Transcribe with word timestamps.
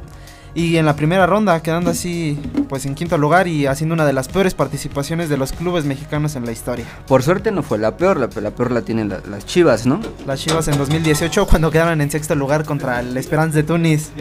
y 0.55 0.77
en 0.77 0.85
la 0.85 0.95
primera 0.95 1.25
ronda 1.25 1.61
quedando 1.61 1.91
así 1.91 2.37
pues 2.67 2.85
en 2.85 2.95
quinto 2.95 3.17
lugar 3.17 3.47
y 3.47 3.65
haciendo 3.67 3.93
una 3.93 4.05
de 4.05 4.13
las 4.13 4.27
peores 4.27 4.53
participaciones 4.53 5.29
de 5.29 5.37
los 5.37 5.51
clubes 5.51 5.85
mexicanos 5.85 6.35
en 6.35 6.45
la 6.45 6.51
historia. 6.51 6.85
Por 7.07 7.23
suerte 7.23 7.51
no 7.51 7.63
fue 7.63 7.77
la 7.77 7.97
peor, 7.97 8.17
la, 8.17 8.29
la 8.41 8.51
peor 8.51 8.71
la 8.71 8.81
tienen 8.81 9.09
la- 9.09 9.21
las 9.29 9.45
chivas, 9.45 9.85
¿no? 9.85 9.99
Las 10.27 10.39
Chivas 10.41 10.67
en 10.67 10.77
2018 10.77 11.47
cuando 11.47 11.71
quedaron 11.71 12.01
en 12.01 12.09
sexto 12.11 12.35
lugar 12.35 12.65
contra 12.65 12.99
el 12.99 13.15
Esperance 13.17 13.57
de 13.57 13.63
Tunis. 13.63 14.11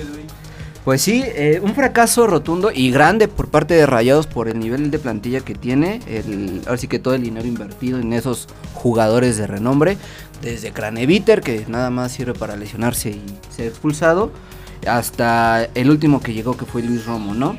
Pues 0.85 1.03
sí, 1.03 1.23
eh, 1.27 1.61
un 1.62 1.75
fracaso 1.75 2.27
rotundo 2.27 2.70
y 2.75 2.91
grande 2.91 3.29
por 3.29 3.48
parte 3.48 3.75
de 3.75 3.85
Rayados 3.85 4.27
por 4.27 4.48
el 4.48 4.59
nivel 4.59 4.91
de 4.91 4.98
plantilla 4.98 5.41
que 5.41 5.55
tiene. 5.55 6.01
El, 6.07 6.63
ahora 6.67 6.79
sí 6.79 6.89
que 6.89 6.98
todo 6.98 7.15
el 7.15 7.23
dinero 7.23 7.47
invertido 7.47 7.98
en 7.98 8.13
esos 8.15 8.48
jugadores 8.73 9.37
de 9.37 9.47
renombre. 9.47 9.98
Desde 10.41 10.73
Craneviter, 10.73 11.42
que 11.42 11.65
nada 11.69 11.91
más 11.91 12.13
sirve 12.13 12.33
para 12.33 12.57
lesionarse 12.57 13.11
y 13.11 13.23
ser 13.55 13.67
expulsado. 13.67 14.31
Hasta 14.87 15.65
el 15.75 15.91
último 15.91 16.21
que 16.21 16.33
llegó, 16.33 16.57
que 16.57 16.65
fue 16.65 16.83
Luis 16.83 17.05
Romo, 17.07 17.34
¿no? 17.34 17.57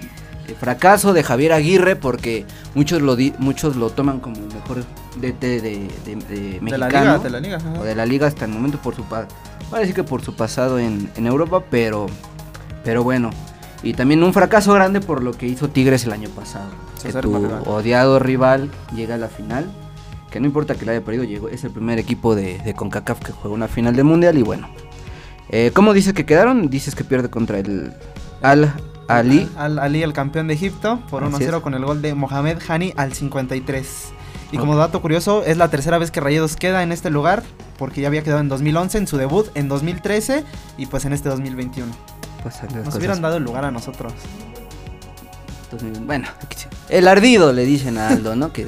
El 0.48 0.56
fracaso 0.56 1.14
de 1.14 1.22
Javier 1.22 1.54
Aguirre, 1.54 1.96
porque 1.96 2.46
muchos 2.74 3.02
lo, 3.02 3.16
di- 3.16 3.34
muchos 3.38 3.76
lo 3.76 3.92
toman 3.92 4.20
como 4.20 4.38
el 4.38 4.48
mexor 4.48 4.84
DT 5.22 5.40
de, 5.42 5.62
de, 6.06 6.16
de 6.16 6.60
mexicano. 6.62 6.78
La 6.78 6.88
liga, 6.90 7.20
de 7.20 7.30
la 7.30 7.40
liga. 7.40 7.58
ajá. 7.58 7.74
o 7.80 7.84
de 7.84 7.94
la 7.96 8.06
liga 8.06 8.26
hasta 8.28 8.46
el 8.46 8.52
momento 8.52 8.80
por 8.80 8.96
su 8.96 9.04
pa- 9.04 9.28
ahora 9.72 9.86
sí 9.86 9.94
que 9.94 10.04
por 10.04 10.24
su 10.24 10.36
pasado 10.36 10.80
en, 10.80 11.12
en 11.16 11.28
Europa, 11.28 11.64
pero 11.70 12.08
pero 12.84 13.04
bueno. 13.04 13.30
Y 13.84 13.94
también 13.94 14.24
un 14.24 14.34
fracaso 14.34 14.74
grande 14.74 15.00
por 15.02 15.22
lo 15.24 15.32
que 15.34 15.46
hizo 15.46 15.70
Tigres 15.70 16.04
el 16.06 16.12
año 16.14 16.30
pasado. 16.30 16.70
Que 17.04 17.14
tu 17.14 17.22
rival. 17.22 17.64
odiado 17.66 18.18
rival 18.20 18.72
llega 18.96 19.16
a 19.16 19.18
la 19.18 19.28
final. 19.30 19.70
Que 20.32 20.40
no 20.40 20.46
importa 20.48 20.76
que 20.76 20.86
la 20.86 20.92
haya 20.94 21.02
perdido, 21.02 21.24
llegó, 21.24 21.48
es 21.50 21.64
el 21.64 21.72
primer 21.72 21.98
equipo 21.98 22.36
de, 22.36 22.58
de 22.60 22.74
CONCACAF 22.74 23.20
que 23.20 23.32
juega 23.32 23.54
una 23.56 23.68
final 23.68 23.96
de 23.96 24.04
mundial. 24.04 24.38
Y 24.38 24.44
bueno, 24.44 24.68
eh, 25.50 25.72
¿cómo 25.74 25.94
dices 25.94 26.14
que 26.14 26.26
quedaron? 26.26 26.70
Dices 26.70 26.96
que 26.96 27.04
pierde 27.04 27.30
contra 27.30 27.60
el 27.60 27.94
Al 28.42 28.74
Ali. 29.08 29.50
Al 29.58 29.80
Ali, 29.80 30.04
el 30.04 30.14
campeón 30.14 30.48
de 30.48 30.54
Egipto, 30.54 31.00
por 31.10 31.24
Así 31.24 31.34
1-0 31.44 31.58
es. 31.58 31.62
con 31.64 31.74
el 31.74 31.84
gol 31.86 32.02
de 32.02 32.14
Mohamed 32.14 32.58
Hani 32.68 32.94
al 32.98 33.14
53. 33.14 33.88
Y 34.52 34.58
como 34.58 34.76
dato 34.76 35.02
curioso, 35.02 35.44
es 35.44 35.58
la 35.58 35.70
tercera 35.70 35.98
vez 36.00 36.10
que 36.10 36.20
Rayados 36.22 36.56
queda 36.56 36.82
en 36.82 36.92
este 36.92 37.10
lugar, 37.12 37.44
porque 37.78 38.02
ya 38.02 38.08
había 38.08 38.24
quedado 38.24 38.42
en 38.42 38.50
2011 38.50 38.98
en 38.98 39.08
su 39.08 39.18
debut, 39.18 39.48
en 39.56 39.68
2013 39.68 40.44
y 40.78 40.88
pues 40.88 41.06
en 41.06 41.14
este 41.14 41.30
2021. 41.30 41.92
Pues, 42.42 42.56
Nos 42.64 42.74
cosas- 42.86 42.96
hubieran 42.96 43.22
dado 43.22 43.38
el 43.38 43.44
lugar 43.44 43.66
a 43.66 43.72
nosotros. 43.72 44.14
Bueno, 46.06 46.28
el 46.90 47.08
ardido 47.08 47.54
le 47.54 47.64
dicen 47.66 48.00
a 48.00 48.10
Aldo, 48.10 48.36
¿no? 48.36 48.52
Que, 48.52 48.66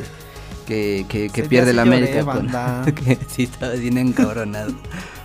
que, 0.68 1.06
que, 1.34 1.44
pierde 1.44 1.74
la 1.74 1.82
América. 1.82 2.24
con- 2.26 2.48
que 2.96 3.18
sí, 3.28 3.44
estaba 3.44 3.74
bien 3.74 3.98
encabronado. 3.98 4.74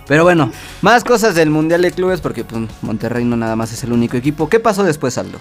Pero 0.07 0.23
bueno, 0.23 0.51
más 0.81 1.03
cosas 1.03 1.35
del 1.35 1.49
Mundial 1.49 1.81
de 1.81 1.91
Clubes 1.91 2.21
porque 2.21 2.43
pues, 2.43 2.61
Monterrey 2.81 3.25
no 3.25 3.35
nada 3.35 3.55
más 3.55 3.73
es 3.73 3.83
el 3.83 3.91
único 3.91 4.17
equipo. 4.17 4.47
¿Qué 4.49 4.59
pasó 4.59 4.83
después, 4.83 5.17
Aldo? 5.17 5.39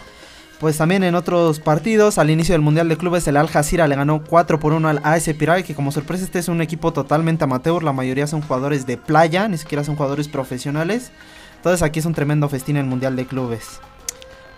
Pues 0.59 0.79
también 0.79 1.05
en 1.05 1.15
otros 1.15 1.61
partidos, 1.61 2.17
al 2.17 2.31
inicio 2.31 2.55
del 2.55 2.63
Mundial 2.63 2.89
de 2.89 2.97
Clubes, 2.97 3.29
el 3.29 3.37
Al 3.37 3.49
Jazeera 3.49 3.87
le 3.87 3.95
ganó 3.95 4.25
4 4.25 4.59
por 4.59 4.73
1 4.73 4.89
al 4.89 5.01
AS 5.05 5.29
Pirai, 5.39 5.63
que 5.65 5.75
como 5.75 5.93
sorpresa 5.93 6.25
este 6.25 6.39
es 6.39 6.49
un 6.49 6.63
equipo 6.63 6.95
totalmente 6.95 7.45
amateur, 7.45 7.83
la 7.83 7.93
mayoría 7.93 8.27
son 8.27 8.41
jugadores 8.41 8.87
de 8.87 8.97
playa, 8.97 9.49
ni 9.49 9.59
siquiera 9.59 9.85
son 9.85 9.97
jugadores 9.97 10.29
profesionales. 10.29 11.13
Entonces 11.57 11.83
aquí 11.83 11.99
es 11.99 12.07
un 12.07 12.15
tremendo 12.15 12.49
festín 12.49 12.79
el 12.79 12.87
Mundial 12.87 13.17
de 13.17 13.27
Clubes. 13.27 13.81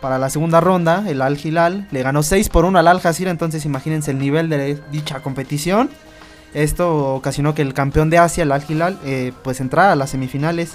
Para 0.00 0.18
la 0.18 0.30
segunda 0.30 0.60
ronda, 0.60 1.02
el 1.08 1.20
Al 1.20 1.36
Hilal 1.44 1.88
le 1.90 2.02
ganó 2.04 2.22
6 2.22 2.48
por 2.48 2.64
1 2.64 2.78
al 2.78 2.86
Al 2.86 3.00
Jazeera, 3.00 3.32
entonces 3.32 3.64
imagínense 3.64 4.12
el 4.12 4.20
nivel 4.20 4.48
de 4.48 4.80
dicha 4.92 5.20
competición. 5.20 5.90
Esto 6.54 7.14
ocasionó 7.14 7.54
que 7.54 7.62
el 7.62 7.74
campeón 7.74 8.10
de 8.10 8.18
Asia, 8.18 8.42
el 8.42 8.52
Al 8.52 8.64
Hilal, 8.68 8.98
eh, 9.04 9.32
pues 9.42 9.60
entrara 9.60 9.92
a 9.92 9.96
las 9.96 10.10
semifinales. 10.10 10.72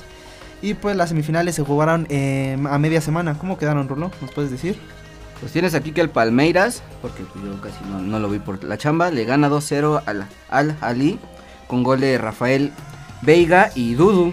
Y 0.62 0.76
pues 0.76 0.96
las 0.96 1.10
semifinales 1.10 1.56
se 1.56 1.64
jugaron 1.64 2.08
eh, 2.10 2.58
a 2.70 2.78
media 2.78 3.02
semana. 3.02 3.38
¿Cómo 3.38 3.58
quedaron, 3.58 3.90
Rulo? 3.90 4.12
¿Nos 4.22 4.32
puedes 4.32 4.50
decir? 4.50 4.78
Pues 5.40 5.52
tienes 5.52 5.74
aquí 5.74 5.92
que 5.92 6.00
el 6.00 6.10
Palmeiras, 6.10 6.84
porque 7.02 7.24
yo 7.36 7.60
casi 7.60 7.84
no, 7.90 8.00
no 8.00 8.18
lo 8.20 8.30
vi 8.30 8.40
por 8.40 8.64
la 8.64 8.78
chamba, 8.78 9.12
le 9.12 9.26
gana 9.26 9.50
2-0 9.50 10.04
al 10.06 10.26
Al 10.50 10.78
Ali 10.80 11.20
con 11.68 11.84
gol 11.84 12.00
de 12.00 12.18
Rafael 12.18 12.72
Veiga 13.22 13.72
y 13.76 13.96
Dudu. 13.96 14.32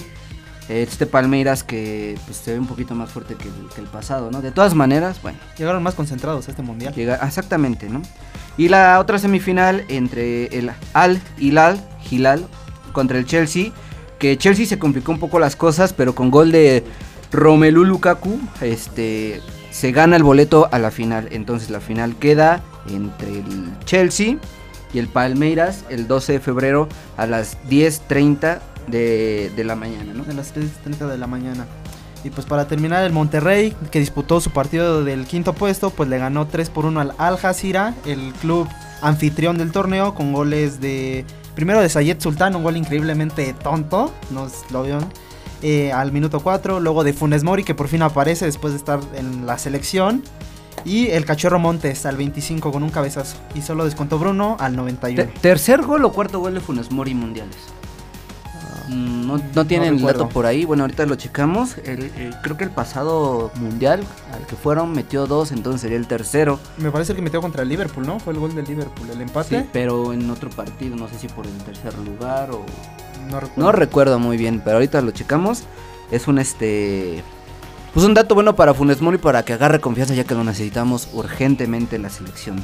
Este 0.69 1.07
Palmeiras 1.07 1.65
que 1.65 2.17
pues, 2.27 2.37
se 2.37 2.53
ve 2.53 2.61
un 2.61 2.69
poquito 2.69 2.95
más 2.95 3.11
fuerte 3.11 3.35
que 3.35 3.49
el, 3.49 3.69
que 3.75 3.81
el 3.81 3.89
pasado, 3.89 4.31
¿no? 4.31 4.41
De 4.41 4.53
todas 4.53 4.77
maneras, 4.77 5.21
bueno, 5.21 5.39
Llegaron 5.59 5.83
más 5.83 5.97
concentrados 5.97 6.47
a 6.47 6.53
este 6.53 6.63
mundial. 6.63 6.95
Llega, 6.95 7.19
ah, 7.21 7.27
exactamente, 7.27 7.89
¿no? 7.89 8.03
Y 8.57 8.69
la 8.69 8.99
otra 9.01 9.19
semifinal 9.19 9.85
entre 9.89 10.47
el 10.59 10.71
Al 10.93 11.21
Hilal, 11.39 11.81
Hilal 12.11 12.47
contra 12.93 13.19
el 13.19 13.25
Chelsea, 13.25 13.73
que 14.19 14.37
Chelsea 14.37 14.67
se 14.67 14.79
complicó 14.79 15.13
un 15.13 15.19
poco 15.19 15.39
las 15.39 15.57
cosas, 15.57 15.93
pero 15.93 16.15
con 16.15 16.31
gol 16.31 16.53
de 16.53 16.85
Romelu 17.33 17.85
Lukaku, 17.85 18.39
este 18.61 19.41
se 19.71 19.93
gana 19.93 20.17
el 20.17 20.23
boleto 20.23 20.69
a 20.73 20.79
la 20.79 20.91
final. 20.91 21.29
Entonces 21.31 21.71
la 21.71 21.81
final 21.81 22.17
queda 22.17 22.63
entre 22.89 23.39
el 23.39 23.79
Chelsea 23.85 24.37
y 24.93 24.99
el 24.99 25.09
Palmeiras 25.09 25.85
el 25.89 26.07
12 26.07 26.35
de 26.35 26.41
febrero 26.41 26.89
a 27.17 27.27
las 27.27 27.57
10:30 27.69 28.61
de, 28.89 29.51
de 29.55 29.65
la 29.65 29.77
mañana, 29.77 30.13
¿no? 30.13 30.25
De 30.25 30.35
las 30.35 30.55
3.30 30.55 31.09
de 31.09 31.19
la 31.19 31.27
mañana. 31.27 31.67
Y 32.25 32.31
pues 32.31 32.47
para 32.47 32.67
terminar, 32.69 33.03
el 33.05 33.13
Monterrey, 33.13 33.75
que 33.91 33.99
disputó 33.99 34.41
su 34.41 34.51
partido 34.51 35.05
del 35.05 35.27
quinto 35.27 35.55
puesto, 35.55 35.91
pues 35.91 36.09
le 36.09 36.19
ganó 36.19 36.47
3 36.47 36.69
por 36.71 36.85
1 36.85 37.01
al 37.01 37.15
Al 37.19 37.37
Jazeera, 37.39 37.95
el 38.05 38.33
club 38.35 38.69
anfitrión 39.01 39.57
del 39.57 39.73
torneo, 39.73 40.15
con 40.15 40.33
goles 40.33 40.81
de. 40.81 41.25
Primero 41.55 41.81
de 41.81 41.89
Sayed 41.89 42.21
Sultan, 42.21 42.55
un 42.57 42.63
gol 42.63 42.77
increíblemente 42.77 43.55
tonto, 43.55 44.13
nos 44.31 44.71
lo 44.71 44.83
vieron. 44.83 45.07
eh, 45.63 45.93
al 45.93 46.11
minuto 46.13 46.41
4, 46.41 46.81
luego 46.81 47.05
de 47.05 47.13
Funes 47.13 47.43
Mori, 47.45 47.65
que 47.65 47.75
por 47.75 47.89
fin 47.89 48.01
aparece 48.03 48.47
después 48.47 48.73
de 48.73 48.79
estar 48.79 49.01
en 49.15 49.47
la 49.47 49.59
selección. 49.59 50.23
Y 50.87 51.09
el 51.09 51.27
Cachorro 51.27 51.59
Montes 51.59 52.07
al 52.07 52.17
25 52.17 52.73
con 52.73 52.83
un 52.83 52.89
cabezazo. 52.89 53.37
Y 53.55 53.61
solo 53.61 53.85
descontó 53.85 54.19
Bruno 54.19 54.57
al 54.59 54.75
91. 54.77 55.23
Te- 55.31 55.39
tercer 55.41 55.83
gol 55.83 56.03
o 56.07 56.13
cuarto 56.13 56.39
gol 56.41 56.55
de 56.55 56.61
Funes 56.61 56.91
Mori 56.91 57.15
mundiales. 57.15 57.57
Mm, 58.91 59.27
No, 59.27 59.41
no 59.55 59.65
tienen 59.67 59.95
el 59.95 60.03
dato 60.03 60.29
por 60.29 60.47
ahí, 60.47 60.65
bueno, 60.65 60.83
ahorita 60.83 61.07
lo 61.07 61.15
checamos. 61.15 61.77
El- 61.85 62.05
el- 62.17 62.35
creo 62.43 62.57
que 62.57 62.65
el 62.65 62.71
pasado 62.71 63.53
mundial 63.61 64.03
al 64.33 64.45
que 64.47 64.57
fueron 64.57 64.93
metió 64.93 65.27
dos, 65.27 65.53
entonces 65.53 65.81
sería 65.83 65.97
el 65.97 66.07
tercero. 66.09 66.59
Me 66.79 66.91
parece 66.91 67.13
el 67.13 67.17
que 67.17 67.23
metió 67.23 67.41
contra 67.41 67.63
el 67.63 67.69
Liverpool, 67.69 68.05
¿no? 68.07 68.19
Fue 68.19 68.33
el 68.33 68.41
gol 68.41 68.55
del 68.55 68.65
Liverpool, 68.67 69.09
el 69.11 69.21
empate. 69.21 69.61
Sí, 69.61 69.67
pero 69.73 70.13
en 70.13 70.29
otro 70.31 70.51
partido, 70.51 70.97
no 70.97 71.09
sé 71.09 71.19
si 71.19 71.29
por 71.29 71.47
el 71.47 71.57
tercer 71.59 71.97
lugar 71.99 72.51
o... 72.51 72.65
No 73.31 73.39
recuerdo. 73.39 73.63
No 73.63 73.73
recuerdo 73.73 74.19
muy 74.19 74.37
bien, 74.37 74.61
pero 74.65 74.77
ahorita 74.77 75.01
lo 75.03 75.13
checamos. 75.13 75.63
Es 76.11 76.27
un 76.27 76.39
este... 76.39 77.23
Pues 77.95 78.07
un 78.07 78.15
dato 78.15 78.35
bueno 78.35 78.55
para 78.57 78.73
Funes 78.75 79.01
Mori 79.01 79.19
para 79.19 79.45
que 79.45 79.53
agarre 79.53 79.81
confianza 79.81 80.15
ya 80.15 80.25
que 80.25 80.35
lo 80.35 80.43
necesitamos 80.45 81.09
urgentemente 81.13 81.97
en 81.97 82.03
la 82.03 82.11
selección. 82.11 82.63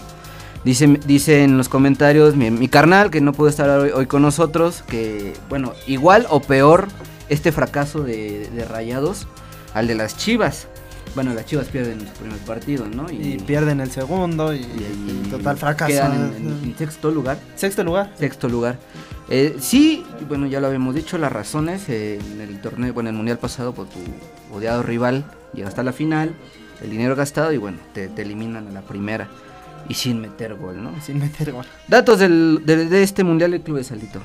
Dice, 0.67 0.99
dice 1.07 1.45
en 1.45 1.57
los 1.59 1.69
comentarios 1.69 2.35
mi, 2.35 2.51
mi 2.51 2.67
carnal 2.67 3.13
que 3.13 3.21
no 3.21 3.33
pudo 3.33 3.49
estar 3.49 3.71
hoy, 3.71 3.91
hoy 3.95 4.07
con 4.07 4.23
nosotros, 4.23 4.83
que 4.89 5.33
bueno, 5.49 5.73
igual 5.87 6.27
o 6.29 6.41
peor 6.41 6.89
este 7.29 7.53
fracaso 7.53 8.03
de, 8.03 8.51
de 8.53 8.65
Rayados 8.65 9.29
al 9.75 9.87
de 9.87 9.95
las 9.95 10.17
Chivas. 10.19 10.67
Bueno, 11.15 11.33
las 11.35 11.47
Chivas 11.47 11.69
pierden 11.69 12.01
su 12.01 12.13
primer 12.21 12.39
partido, 12.41 12.85
¿no? 12.89 13.09
Y, 13.11 13.39
pierden 13.47 13.81
el 13.81 13.93
segundo 13.93 14.53
y, 14.53 14.59
y- 14.59 15.23
y 15.25 15.31
total 15.31 15.57
fracaso. 15.57 15.89
Quedan 15.93 16.13
en, 16.37 16.47
en- 16.49 16.65
en 16.65 16.77
sexto 16.77 17.13
lugar. 17.13 17.39
Sexto 17.55 17.85
lugar. 17.85 18.13
Sexto 18.19 18.49
lugar. 18.49 18.77
Eh, 19.31 19.57
sí, 19.61 20.05
bueno, 20.29 20.47
ya 20.49 20.61
lo 20.61 20.67
habíamos 20.67 20.97
dicho, 20.97 21.17
las 21.17 21.31
razones 21.33 21.89
eh, 21.89 22.19
en 22.33 22.41
el 22.41 22.61
torneo, 22.61 22.93
bueno, 22.93 23.09
en 23.11 23.15
el 23.15 23.19
mundial 23.19 23.39
pasado, 23.39 23.73
pues 23.73 23.89
tu 23.91 24.01
odiado 24.55 24.83
rival 24.83 25.25
llega 25.55 25.69
hasta 25.69 25.85
la 25.85 25.93
final, 25.93 26.35
el 26.83 26.91
dinero 26.91 27.15
gastado 27.15 27.53
y 27.53 27.57
bueno, 27.57 27.79
te, 27.95 28.09
te 28.09 28.23
eliminan 28.23 28.67
a 28.67 28.71
la 28.73 28.83
primera 28.83 29.29
y 29.89 29.95
sin 29.95 30.21
meter 30.21 30.55
gol, 30.55 30.83
¿no? 30.83 30.93
Sin 31.01 31.19
meter 31.19 31.53
gol. 31.53 31.65
Datos 31.89 32.19
del, 32.19 32.63
de, 32.65 32.87
de 32.87 33.03
este 33.03 33.25
mundial 33.25 33.51
de 33.53 33.85
Salito. 33.85 34.21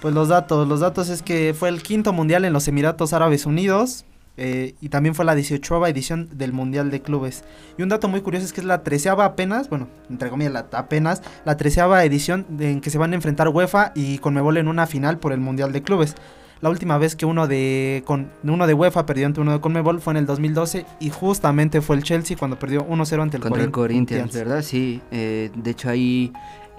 Pues 0.00 0.14
los 0.14 0.28
datos, 0.28 0.66
los 0.66 0.80
datos 0.80 1.08
es 1.10 1.22
que 1.22 1.54
fue 1.58 1.68
el 1.68 1.82
quinto 1.82 2.12
mundial 2.12 2.44
en 2.44 2.52
los 2.52 2.66
Emiratos 2.68 3.12
Árabes 3.12 3.44
Unidos 3.44 4.06
eh, 4.38 4.74
y 4.80 4.88
también 4.88 5.14
fue 5.14 5.26
la 5.26 5.34
18 5.34 5.86
edición 5.86 6.28
del 6.32 6.54
Mundial 6.54 6.90
de 6.90 7.02
Clubes. 7.02 7.44
Y 7.76 7.82
un 7.82 7.90
dato 7.90 8.08
muy 8.08 8.22
curioso 8.22 8.46
es 8.46 8.54
que 8.54 8.60
es 8.62 8.66
la 8.66 8.82
treceava 8.82 9.26
apenas, 9.26 9.68
bueno, 9.68 9.88
entre 10.08 10.30
comillas, 10.30 10.52
la, 10.54 10.66
apenas 10.72 11.20
la 11.44 11.58
treceava 11.58 12.02
edición 12.04 12.46
de- 12.48 12.70
en 12.70 12.80
que 12.80 12.88
se 12.88 12.96
van 12.96 13.12
a 13.12 13.16
enfrentar 13.16 13.48
UEFA 13.48 13.92
y 13.94 14.16
Conmebol 14.18 14.56
en 14.56 14.68
una 14.68 14.86
final 14.86 15.18
por 15.18 15.32
el 15.32 15.40
Mundial 15.40 15.72
de 15.72 15.82
Clubes. 15.82 16.14
La 16.62 16.68
última 16.68 16.98
vez 16.98 17.16
que 17.16 17.24
uno 17.24 17.46
de, 17.48 18.02
con, 18.06 18.28
uno 18.44 18.66
de 18.66 18.74
UEFA 18.74 19.06
perdió 19.06 19.26
ante 19.26 19.40
uno 19.40 19.52
de 19.52 19.60
Conmebol 19.60 20.00
fue 20.00 20.12
en 20.12 20.18
el 20.18 20.26
2012 20.26 20.84
y 21.00 21.08
justamente 21.08 21.80
fue 21.80 21.96
el 21.96 22.02
Chelsea 22.02 22.36
cuando 22.36 22.58
perdió 22.58 22.86
1-0 22.86 23.22
ante 23.22 23.38
el 23.38 23.42
Contra 23.42 23.62
el 23.62 23.70
Corinthians. 23.70 24.22
Corinthians, 24.24 24.34
¿verdad? 24.34 24.62
Sí, 24.62 25.00
eh, 25.10 25.50
de 25.54 25.70
hecho 25.70 25.88
ahí 25.88 26.32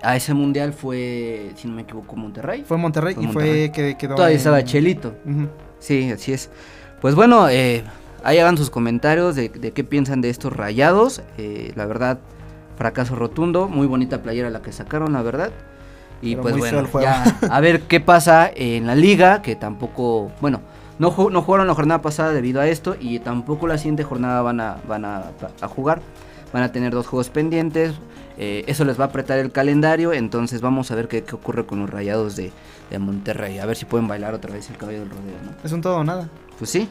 a 0.04 0.16
ese 0.16 0.34
mundial 0.36 0.74
fue, 0.74 1.52
si 1.56 1.68
no 1.68 1.74
me 1.76 1.82
equivoco, 1.82 2.16
Monterrey. 2.16 2.64
Fue 2.68 2.78
Monterrey 2.78 3.16
Fue 3.16 3.24
y 3.24 3.26
Monterrey. 3.28 3.52
fue 3.70 3.72
que 3.72 3.98
quedó 3.98 4.16
Todavía 4.16 4.34
en- 4.34 4.38
estaba 4.38 4.64
Chelito. 4.64 5.16
Sí, 5.80 6.12
así 6.12 6.32
es. 6.34 6.52
Pues 7.02 7.16
bueno, 7.16 7.50
eh, 7.50 7.84
ahí 8.24 8.38
hagan 8.38 8.58
sus 8.58 8.70
comentarios 8.70 9.36
de, 9.36 9.50
de 9.50 9.72
qué 9.72 9.84
piensan 9.84 10.22
de 10.22 10.30
estos 10.30 10.56
rayados. 10.56 11.24
Eh, 11.40 11.72
la 11.76 11.88
verdad, 11.88 12.20
fracaso 12.78 13.16
rotundo. 13.16 13.68
Muy 13.68 13.88
bonita 13.88 14.22
playera 14.22 14.52
la 14.52 14.62
que 14.62 14.72
sacaron, 14.72 15.14
la 15.14 15.24
verdad. 15.24 15.52
Y 16.22 16.32
Pero 16.36 16.42
pues 16.44 16.58
bueno, 16.58 16.88
ya 17.02 17.24
a 17.50 17.60
ver 17.62 17.82
qué 17.82 18.00
pasa 18.00 18.50
en 18.54 18.86
la 18.88 18.96
liga, 18.96 19.42
que 19.42 19.56
tampoco, 19.56 20.32
bueno, 20.42 20.62
no, 21.00 21.16
no 21.30 21.42
jugaron 21.42 21.68
la 21.68 21.74
jornada 21.74 22.02
pasada 22.02 22.32
debido 22.32 22.62
a 22.62 22.68
esto 22.68 22.96
y 23.00 23.20
tampoco 23.20 23.68
la 23.68 23.78
siguiente 23.78 24.04
jornada 24.04 24.42
van 24.44 24.60
a, 24.60 24.78
van 24.88 25.06
a, 25.06 25.32
a 25.62 25.68
jugar. 25.68 26.02
Van 26.54 26.64
a 26.64 26.72
tener 26.72 26.92
dos 26.94 27.08
juegos 27.08 27.30
pendientes. 27.30 27.94
eh, 28.38 28.64
eso 28.68 28.84
les 28.86 29.00
va 29.00 29.06
a 29.06 29.08
apretar 29.08 29.40
el 29.40 29.52
calendario. 29.52 30.14
Entonces 30.14 30.62
vamos 30.62 30.92
a 30.92 30.96
ver 30.96 31.08
qué, 31.08 31.24
qué 31.24 31.36
ocurre 31.36 31.66
con 31.66 31.80
los 31.80 31.90
rayados 31.90 32.36
de, 32.36 32.52
de 32.90 33.00
Monterrey. 33.00 33.60
A 33.60 33.66
ver 33.66 33.78
si 33.78 33.86
pueden 33.86 34.08
bailar 34.08 34.34
otra 34.34 34.52
vez 34.54 34.70
el 34.70 34.78
caballo 34.78 35.00
del 35.00 35.10
rodeo, 35.10 35.38
¿no? 35.44 35.52
Es 35.64 35.72
un 35.72 35.82
todo 35.82 35.98
o 35.98 36.04
nada. 36.04 36.30
Pues 36.58 36.70
sí. 36.70 36.90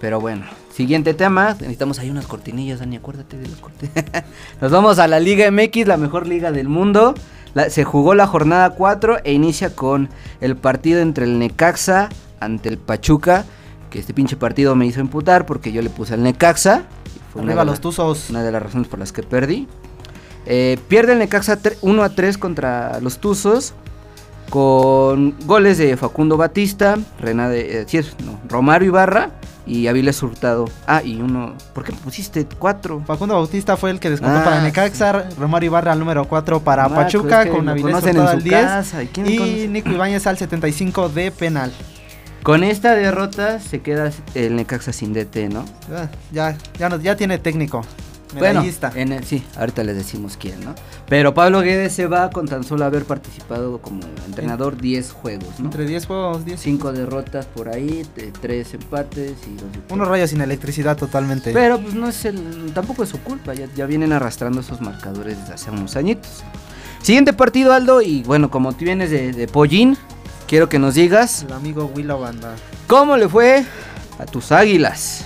Pero 0.00 0.18
bueno, 0.20 0.44
siguiente 0.72 1.14
tema. 1.14 1.54
Necesitamos 1.60 1.98
ahí 1.98 2.10
unas 2.10 2.26
cortinillas, 2.26 2.80
Dani. 2.80 2.96
Acuérdate 2.96 3.36
de 3.36 3.48
las 3.48 3.60
cortinillas. 3.60 4.24
Nos 4.60 4.70
vamos 4.72 4.98
a 4.98 5.06
la 5.08 5.20
Liga 5.20 5.50
MX, 5.50 5.86
la 5.86 5.96
mejor 5.98 6.26
liga 6.26 6.52
del 6.52 6.68
mundo. 6.68 7.14
La- 7.56 7.70
se 7.70 7.84
jugó 7.84 8.14
la 8.14 8.26
jornada 8.26 8.70
4 8.70 9.16
e 9.24 9.32
inicia 9.32 9.74
con 9.74 10.10
el 10.42 10.56
partido 10.56 11.00
entre 11.00 11.24
el 11.24 11.38
Necaxa 11.38 12.10
ante 12.38 12.68
el 12.68 12.76
Pachuca. 12.76 13.44
Que 13.90 13.98
este 13.98 14.12
pinche 14.12 14.36
partido 14.36 14.74
me 14.76 14.84
hizo 14.84 15.00
imputar 15.00 15.46
porque 15.46 15.72
yo 15.72 15.80
le 15.80 15.88
puse 15.88 16.12
al 16.14 16.22
Necaxa. 16.22 16.82
fue 17.32 17.40
una 17.42 17.52
Arriba 17.52 17.64
los 17.64 17.76
la- 17.76 17.80
Tuzos. 17.80 18.28
una 18.30 18.42
de 18.42 18.52
las 18.52 18.62
razones 18.62 18.88
por 18.88 18.98
las 18.98 19.10
que 19.12 19.22
perdí. 19.22 19.66
Eh, 20.44 20.78
pierde 20.88 21.14
el 21.14 21.18
Necaxa 21.18 21.58
tre- 21.62 21.76
1 21.80 22.02
a 22.04 22.10
3 22.10 22.36
contra 22.38 23.00
los 23.00 23.18
Tuzos. 23.18 23.72
Con 24.50 25.34
goles 25.46 25.78
de 25.78 25.96
Facundo 25.96 26.36
Batista, 26.36 26.96
Rená 27.20 27.48
de, 27.48 27.80
eh, 27.80 27.84
sí 27.88 27.96
es, 27.98 28.14
no, 28.24 28.38
Romario 28.48 28.88
Ibarra 28.88 29.30
y 29.66 29.88
Aviles 29.88 30.22
Hurtado. 30.22 30.66
Ah, 30.86 31.02
y 31.02 31.20
uno. 31.20 31.54
¿Por 31.74 31.84
qué 31.84 31.92
pusiste 31.92 32.46
cuatro? 32.58 33.02
Facundo 33.06 33.34
Bautista 33.34 33.76
fue 33.76 33.90
el 33.90 33.98
que 34.00 34.10
descontó 34.10 34.38
Ah, 34.38 34.44
para 34.44 34.62
Necaxa, 34.62 35.28
Romario 35.38 35.66
Ibarra 35.68 35.92
al 35.92 35.98
número 35.98 36.24
4 36.26 36.60
para 36.60 36.84
Marco, 36.88 37.02
Pachuca 37.02 37.42
es 37.42 37.48
que 37.48 37.52
con 37.56 37.68
Avilés 37.68 37.94
Hurtado 37.94 38.08
en 38.22 38.26
al 38.28 38.38
su 38.38 38.44
10 38.44 38.64
casa, 38.64 39.02
¿y 39.02 39.08
y? 39.64 39.68
Nico 39.68 39.90
Ibáñez 39.90 40.26
al 40.26 40.38
75 40.38 41.08
de 41.08 41.30
penal. 41.32 41.72
Con 42.42 42.62
esta 42.62 42.94
derrota 42.94 43.58
se 43.58 43.80
queda 43.82 44.12
el 44.36 44.54
Necaxa 44.54 44.92
sin 44.92 45.12
DT, 45.12 45.48
¿no? 45.48 45.64
Ah, 45.92 46.06
Ya, 46.30 46.56
ya, 46.78 46.88
no- 46.88 47.00
ya 47.00 47.16
tiene 47.16 47.38
técnico. 47.38 47.82
Bueno, 48.40 48.62
en 48.94 49.12
el- 49.12 49.24
sí, 49.24 49.44
ahorita 49.56 49.84
les 49.84 49.96
decimos 49.96 50.36
quién, 50.36 50.64
¿no? 50.64 50.74
Pero 51.08 51.34
Pablo 51.34 51.60
Guedes 51.60 51.92
se 51.92 52.06
va 52.06 52.30
con 52.30 52.46
tan 52.48 52.64
solo 52.64 52.84
haber 52.84 53.04
participado 53.04 53.78
como 53.78 54.00
entrenador 54.26 54.76
10 54.80 55.12
juegos, 55.12 55.58
¿no? 55.58 55.66
Entre 55.66 55.84
10 55.86 56.06
juegos, 56.06 56.44
10. 56.44 56.60
Cinco 56.60 56.92
derrotas 56.92 57.46
por 57.46 57.68
ahí, 57.68 58.06
eh, 58.16 58.32
tres 58.40 58.74
empates 58.74 59.32
y 59.46 59.54
dos. 59.56 59.64
Unos 59.90 60.08
rayos 60.08 60.30
sin 60.30 60.40
electricidad 60.40 60.96
totalmente. 60.96 61.52
Pero 61.52 61.78
pues 61.80 61.94
no 61.94 62.08
es 62.08 62.24
el, 62.24 62.72
tampoco 62.74 63.02
es 63.02 63.08
su 63.10 63.20
culpa, 63.20 63.54
ya, 63.54 63.66
ya 63.76 63.86
vienen 63.86 64.12
arrastrando 64.12 64.60
esos 64.60 64.80
marcadores 64.80 65.38
desde 65.40 65.54
hace 65.54 65.70
unos 65.70 65.96
añitos. 65.96 66.42
Siguiente 67.02 67.32
partido, 67.32 67.72
Aldo, 67.72 68.00
y 68.02 68.22
bueno, 68.22 68.50
como 68.50 68.72
tú 68.72 68.84
vienes 68.84 69.10
de, 69.10 69.32
de 69.32 69.46
Pollín, 69.46 69.96
quiero 70.48 70.68
que 70.68 70.78
nos 70.78 70.94
digas 70.94 71.42
El 71.42 71.52
amigo 71.52 71.90
Willow 71.94 72.18
Banda. 72.20 72.56
cómo 72.88 73.16
le 73.16 73.28
fue 73.28 73.64
a 74.18 74.24
tus 74.24 74.50
águilas. 74.50 75.24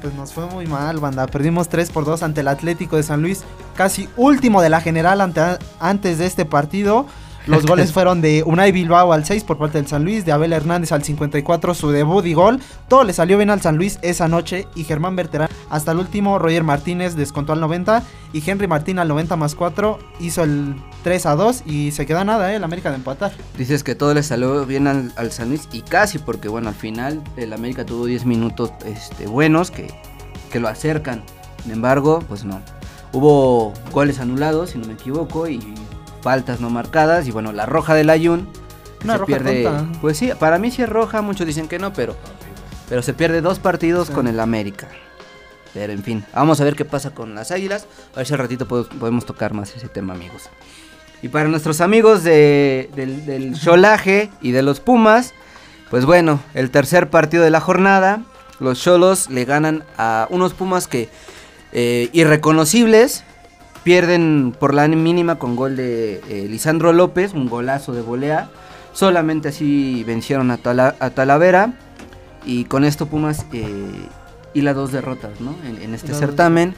Pues 0.00 0.14
nos 0.14 0.32
fue 0.32 0.46
muy 0.46 0.66
mal, 0.66 0.98
banda. 1.00 1.26
Perdimos 1.26 1.68
3 1.68 1.90
por 1.90 2.04
2 2.04 2.22
ante 2.22 2.40
el 2.42 2.48
Atlético 2.48 2.96
de 2.96 3.02
San 3.02 3.20
Luis. 3.20 3.42
Casi 3.76 4.08
último 4.16 4.62
de 4.62 4.68
la 4.68 4.80
general 4.80 5.20
ante, 5.20 5.40
antes 5.80 6.18
de 6.18 6.26
este 6.26 6.44
partido. 6.44 7.06
Los 7.48 7.64
goles 7.64 7.92
fueron 7.92 8.20
de 8.20 8.42
Unai 8.44 8.72
Bilbao 8.72 9.12
al 9.12 9.24
6 9.24 9.44
por 9.44 9.56
parte 9.56 9.78
del 9.78 9.86
San 9.86 10.04
Luis, 10.04 10.26
de 10.26 10.32
Abel 10.32 10.52
Hernández 10.52 10.92
al 10.92 11.02
54 11.02 11.72
su 11.72 11.90
debut 11.90 12.26
y 12.26 12.34
gol. 12.34 12.60
Todo 12.88 13.04
le 13.04 13.14
salió 13.14 13.38
bien 13.38 13.48
al 13.48 13.62
San 13.62 13.78
Luis 13.78 13.98
esa 14.02 14.28
noche 14.28 14.68
y 14.74 14.84
Germán 14.84 15.16
Berterán 15.16 15.48
hasta 15.70 15.92
el 15.92 15.98
último 15.98 16.38
Roger 16.38 16.62
Martínez 16.62 17.14
descontó 17.14 17.54
al 17.54 17.60
90 17.60 18.02
y 18.34 18.42
Henry 18.48 18.66
Martín 18.66 18.98
al 18.98 19.08
90 19.08 19.36
más 19.36 19.54
4 19.54 19.98
hizo 20.20 20.44
el 20.44 20.76
3 21.04 21.24
a 21.24 21.36
2 21.36 21.62
y 21.64 21.90
se 21.92 22.04
queda 22.04 22.22
nada, 22.22 22.52
eh, 22.52 22.56
el 22.56 22.64
América 22.64 22.90
de 22.90 22.96
empatar. 22.96 23.32
Dices 23.56 23.82
que 23.82 23.94
todo 23.94 24.12
le 24.12 24.22
salió 24.22 24.66
bien 24.66 24.86
al, 24.86 25.32
San 25.32 25.48
Luis 25.48 25.68
y 25.72 25.80
casi 25.80 26.18
porque 26.18 26.48
bueno, 26.48 26.68
al 26.68 26.74
final 26.74 27.22
el 27.38 27.54
América 27.54 27.86
tuvo 27.86 28.04
10 28.04 28.26
minutos 28.26 28.72
este, 28.84 29.26
buenos 29.26 29.70
que, 29.70 29.88
que 30.52 30.60
lo 30.60 30.68
acercan. 30.68 31.22
Sin 31.62 31.72
embargo, 31.72 32.20
pues 32.28 32.44
no. 32.44 32.60
Hubo 33.12 33.72
goles 33.90 34.20
anulados, 34.20 34.70
si 34.70 34.78
no 34.78 34.86
me 34.86 34.92
equivoco, 34.92 35.48
y 35.48 35.60
faltas 36.28 36.60
no 36.60 36.68
marcadas. 36.68 37.26
Y 37.26 37.30
bueno, 37.30 37.52
la 37.52 37.64
roja 37.64 37.94
del 37.94 38.10
Ayun. 38.10 38.46
Una 39.02 39.14
se 39.14 39.18
roja 39.18 39.26
pierde. 39.26 39.62
tonta. 39.62 39.98
Pues 40.02 40.18
sí, 40.18 40.30
para 40.38 40.58
mí 40.58 40.70
sí 40.70 40.82
es 40.82 40.88
roja, 40.90 41.22
muchos 41.22 41.46
dicen 41.46 41.68
que 41.68 41.78
no, 41.78 41.92
pero, 41.94 42.16
pero 42.88 43.00
se 43.00 43.14
pierde 43.14 43.40
dos 43.40 43.58
partidos 43.58 44.08
Sí. 44.08 44.12
con 44.12 44.26
el 44.28 44.38
América. 44.40 44.88
Pero 45.72 45.92
en 45.94 46.02
fin, 46.02 46.24
vamos 46.34 46.60
a 46.60 46.64
ver 46.64 46.74
qué 46.76 46.84
pasa 46.84 47.10
con 47.14 47.34
las 47.34 47.50
águilas. 47.50 47.86
A 48.14 48.18
ver 48.18 48.26
si 48.26 48.34
al 48.34 48.40
ratito 48.40 48.66
pod- 48.68 48.88
podemos 48.98 49.24
tocar 49.24 49.54
más 49.54 49.74
ese 49.74 49.88
tema, 49.88 50.12
amigos. 50.14 50.50
Y 51.22 51.28
para 51.28 51.48
nuestros 51.48 51.80
amigos 51.80 52.24
de- 52.24 52.90
del, 52.94 53.24
del 53.24 53.58
Cholaje 53.60 54.30
y 54.42 54.50
de 54.52 54.60
los 54.62 54.80
Pumas, 54.80 55.32
pues 55.88 56.04
bueno, 56.04 56.40
el 56.52 56.70
tercer 56.70 57.08
partido 57.08 57.42
de 57.42 57.50
la 57.50 57.60
jornada, 57.60 58.20
los 58.60 58.78
Cholos 58.82 59.30
le 59.30 59.46
ganan 59.46 59.84
a 59.96 60.26
unos 60.30 60.52
Pumas 60.52 60.88
que 60.88 61.08
eh, 61.72 62.10
irreconocibles, 62.12 63.24
pierden 63.84 64.54
por 64.58 64.74
la 64.74 64.86
mínima 64.88 65.38
con 65.38 65.56
gol 65.56 65.76
de 65.76 66.20
eh, 66.28 66.46
Lisandro 66.48 66.92
López, 66.92 67.32
un 67.32 67.48
golazo 67.48 67.92
de 67.92 68.02
volea. 68.02 68.50
Solamente 68.92 69.48
así 69.48 70.02
vencieron 70.04 70.50
a, 70.50 70.56
Tala- 70.58 70.96
a 70.98 71.10
Talavera 71.10 71.74
y 72.44 72.64
con 72.64 72.84
esto 72.84 73.06
Pumas 73.06 73.46
eh, 73.52 73.66
y 74.54 74.62
las 74.62 74.74
dos 74.74 74.92
derrotas, 74.92 75.40
¿no? 75.40 75.54
En, 75.64 75.80
en 75.82 75.94
este 75.94 76.08
dos 76.08 76.18
certamen. 76.18 76.74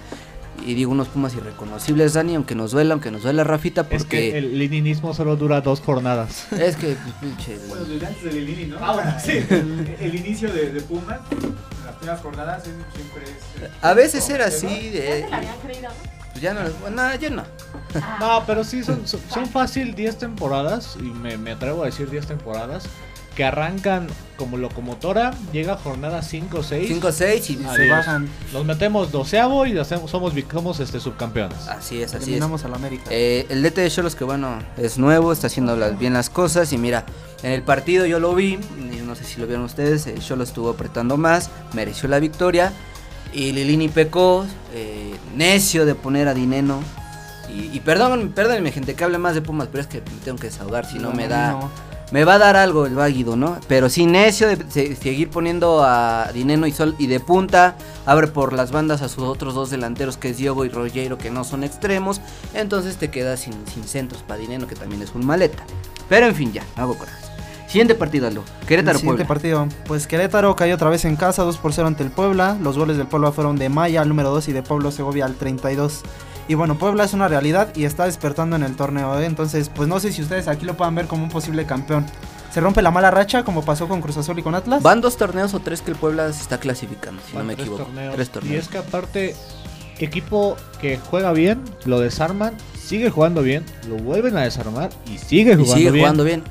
Y 0.66 0.74
digo 0.74 0.92
unos 0.92 1.08
Pumas 1.08 1.34
irreconocibles, 1.34 2.12
Dani, 2.12 2.34
aunque 2.34 2.54
nos 2.54 2.72
duela, 2.72 2.92
aunque 2.92 3.10
nos 3.10 3.22
duela 3.22 3.44
Rafita, 3.44 3.84
porque 3.84 3.96
Es 3.96 4.04
que 4.32 4.38
el 4.38 4.58
leninismo 4.58 5.14
solo 5.14 5.36
dura 5.36 5.62
dos 5.62 5.80
jornadas. 5.80 6.52
es 6.52 6.76
que, 6.76 6.96
pues, 6.96 7.14
pinche, 7.18 7.56
Bueno, 7.66 7.84
desde 7.86 8.06
antes 8.06 8.22
del 8.24 8.34
Lilini, 8.44 8.66
¿no? 8.66 8.76
Ah, 8.82 8.92
bueno, 8.92 9.14
sí. 9.24 9.38
El, 9.48 9.96
el 9.98 10.14
inicio 10.16 10.52
de, 10.52 10.70
de 10.72 10.80
Pumas, 10.82 11.20
en 11.30 11.54
las 11.86 11.94
primeras 11.96 12.20
jornadas, 12.20 12.62
siempre 12.64 13.22
es. 13.24 13.62
eh, 13.62 13.70
A 13.80 13.94
veces 13.94 14.28
era 14.28 14.48
¿no? 14.48 14.54
así, 14.54 14.66
¿Ya 14.66 15.00
de, 15.00 15.22
se 15.24 15.30
la 15.30 15.36
habían 15.38 15.58
creído? 15.64 15.88
Pues 16.30 16.42
ya 16.42 16.54
no, 16.54 16.60
no, 16.90 17.14
ya 17.16 17.30
no. 17.30 17.42
No, 18.20 18.44
pero 18.46 18.64
sí, 18.64 18.82
son, 18.84 19.06
son, 19.06 19.20
son 19.32 19.46
fácil 19.46 19.94
10 19.94 20.18
temporadas, 20.18 20.96
y 20.98 21.02
me, 21.04 21.36
me 21.38 21.52
atrevo 21.52 21.82
a 21.82 21.86
decir 21.86 22.08
10 22.10 22.26
temporadas, 22.26 22.84
que 23.34 23.44
arrancan 23.44 24.08
como 24.36 24.56
locomotora, 24.56 25.32
llega 25.52 25.76
jornada 25.76 26.20
5 26.22 26.58
o 26.58 26.62
6. 26.62 26.88
5 26.88 27.12
6 27.12 27.50
y 27.50 27.54
Adiós. 27.64 27.76
Se 27.76 27.88
bajan, 27.88 28.28
Nos 28.52 28.64
metemos 28.64 29.12
doceavo 29.12 29.66
y 29.66 29.78
hacemos, 29.78 30.10
somos, 30.10 30.34
somos 30.52 30.80
este, 30.80 30.98
subcampeones. 31.00 31.68
así 31.68 32.02
es, 32.02 32.10
así 32.10 32.16
es. 32.16 32.22
eliminamos 32.24 32.64
al 32.64 32.74
América. 32.74 33.04
Eh, 33.10 33.46
el 33.48 33.62
DT 33.62 33.82
de 33.82 33.90
Cholos 33.90 34.14
que 34.16 34.24
bueno, 34.24 34.58
es 34.76 34.98
nuevo, 34.98 35.32
está 35.32 35.46
haciendo 35.46 35.76
las- 35.76 35.96
bien 35.98 36.12
las 36.12 36.28
cosas 36.28 36.72
y 36.72 36.78
mira, 36.78 37.04
en 37.42 37.52
el 37.52 37.62
partido 37.62 38.04
yo 38.04 38.18
lo 38.20 38.34
vi, 38.34 38.54
y 38.78 38.96
no 39.04 39.14
sé 39.14 39.24
si 39.24 39.40
lo 39.40 39.46
vieron 39.46 39.64
ustedes, 39.64 40.06
eh, 40.06 40.16
Cholos 40.18 40.48
estuvo 40.48 40.70
apretando 40.70 41.16
más, 41.16 41.50
mereció 41.72 42.08
la 42.08 42.18
victoria 42.18 42.72
y 43.32 43.52
Lilini 43.52 43.88
pecó, 43.88 44.44
eh, 44.74 45.14
necio 45.36 45.86
de 45.86 45.94
poner 45.94 46.28
a 46.28 46.34
Dineno 46.34 46.80
Y, 47.48 47.76
y 47.76 47.80
perdón, 47.80 48.32
perdónenme 48.34 48.70
gente 48.72 48.94
que 48.94 49.02
hable 49.04 49.18
más 49.18 49.34
de 49.34 49.42
Pumas, 49.42 49.68
pero 49.70 49.80
es 49.82 49.86
que 49.88 50.00
me 50.00 50.20
tengo 50.24 50.38
que 50.38 50.46
desahogar, 50.48 50.86
si 50.86 50.98
no, 50.98 51.12
me 51.12 51.26
da... 51.28 51.52
no. 51.52 51.90
Me 52.12 52.24
va 52.24 52.34
a 52.34 52.38
dar 52.38 52.56
algo 52.56 52.86
el 52.86 52.96
váguido, 52.96 53.36
¿no? 53.36 53.56
Pero 53.68 53.88
sí 53.88 54.04
necio 54.04 54.48
de 54.48 54.56
se- 54.68 54.96
seguir 54.96 55.30
poniendo 55.30 55.84
a 55.84 56.28
Dineno 56.34 56.66
y 56.66 56.72
Sol 56.72 56.96
y 56.98 57.06
de 57.06 57.20
punta. 57.20 57.76
Abre 58.04 58.26
por 58.26 58.52
las 58.52 58.72
bandas 58.72 59.00
a 59.02 59.08
sus 59.08 59.22
otros 59.22 59.54
dos 59.54 59.70
delanteros 59.70 60.16
que 60.16 60.30
es 60.30 60.36
Diogo 60.36 60.64
y 60.64 60.70
Rogero 60.70 61.18
que 61.18 61.30
no 61.30 61.44
son 61.44 61.62
extremos. 61.62 62.20
Entonces 62.52 62.96
te 62.96 63.10
quedas 63.12 63.38
sin, 63.38 63.54
sin 63.72 63.84
centros 63.84 64.22
para 64.22 64.40
Dineno 64.40 64.66
que 64.66 64.74
también 64.74 65.02
es 65.02 65.14
un 65.14 65.24
maleta. 65.24 65.62
Pero 66.08 66.26
en 66.26 66.34
fin, 66.34 66.52
ya, 66.52 66.64
hago 66.74 66.98
coraje. 66.98 67.29
Siguiente 67.70 67.94
partido, 67.94 68.26
Aldo. 68.26 68.42
Querétaro 68.66 68.96
El 68.96 69.00
siguiente 69.00 69.24
Puebla. 69.24 69.28
partido. 69.28 69.68
Pues 69.86 70.06
Querétaro 70.08 70.56
cayó 70.56 70.74
otra 70.74 70.90
vez 70.90 71.04
en 71.04 71.14
casa, 71.16 71.42
2 71.44 71.56
por 71.58 71.72
0 71.72 71.86
ante 71.86 72.02
el 72.02 72.10
Puebla. 72.10 72.56
Los 72.60 72.76
goles 72.76 72.96
del 72.96 73.06
Puebla 73.06 73.30
fueron 73.32 73.56
de 73.56 73.68
Maya 73.68 74.00
al 74.02 74.08
número 74.08 74.30
2 74.30 74.48
y 74.48 74.52
de 74.52 74.62
Pablo 74.62 74.90
Segovia 74.90 75.24
al 75.24 75.34
32. 75.36 76.00
Y 76.48 76.54
bueno, 76.54 76.76
Puebla 76.78 77.04
es 77.04 77.12
una 77.12 77.28
realidad 77.28 77.72
y 77.76 77.84
está 77.84 78.06
despertando 78.06 78.56
en 78.56 78.64
el 78.64 78.74
torneo. 78.74 79.16
¿eh? 79.20 79.24
Entonces, 79.24 79.68
pues 79.72 79.88
no 79.88 80.00
sé 80.00 80.12
si 80.12 80.20
ustedes 80.22 80.48
aquí 80.48 80.64
lo 80.66 80.76
puedan 80.76 80.96
ver 80.96 81.06
como 81.06 81.22
un 81.22 81.30
posible 81.30 81.64
campeón. 81.64 82.04
Se 82.52 82.60
rompe 82.60 82.82
la 82.82 82.90
mala 82.90 83.12
racha 83.12 83.44
como 83.44 83.64
pasó 83.64 83.86
con 83.86 84.00
Cruz 84.00 84.16
Azul 84.16 84.36
y 84.40 84.42
con 84.42 84.56
Atlas. 84.56 84.82
Van 84.82 85.00
dos 85.00 85.16
torneos 85.16 85.54
o 85.54 85.60
tres 85.60 85.80
que 85.80 85.92
el 85.92 85.96
Puebla 85.96 86.32
se 86.32 86.42
está 86.42 86.58
clasificando, 86.58 87.22
si 87.24 87.34
Van 87.36 87.42
no 87.44 87.48
me 87.48 87.54
tres 87.54 87.68
equivoco. 87.68 87.84
torneos. 87.84 88.14
Tres 88.16 88.26
Y 88.26 88.30
torneos. 88.32 88.64
es 88.64 88.68
que 88.68 88.78
aparte, 88.78 89.36
equipo 90.00 90.56
que 90.80 90.98
juega 90.98 91.32
bien, 91.32 91.62
lo 91.84 92.00
desarman, 92.00 92.54
sigue 92.76 93.10
jugando 93.10 93.42
bien, 93.42 93.64
lo 93.88 93.96
vuelven 93.96 94.36
a 94.36 94.40
desarmar 94.42 94.90
y 95.06 95.18
sigue 95.18 95.52
Y 95.52 95.54
jugando 95.54 95.74
sigue 95.76 95.90
bien. 95.92 96.04
jugando 96.04 96.24
bien. 96.24 96.42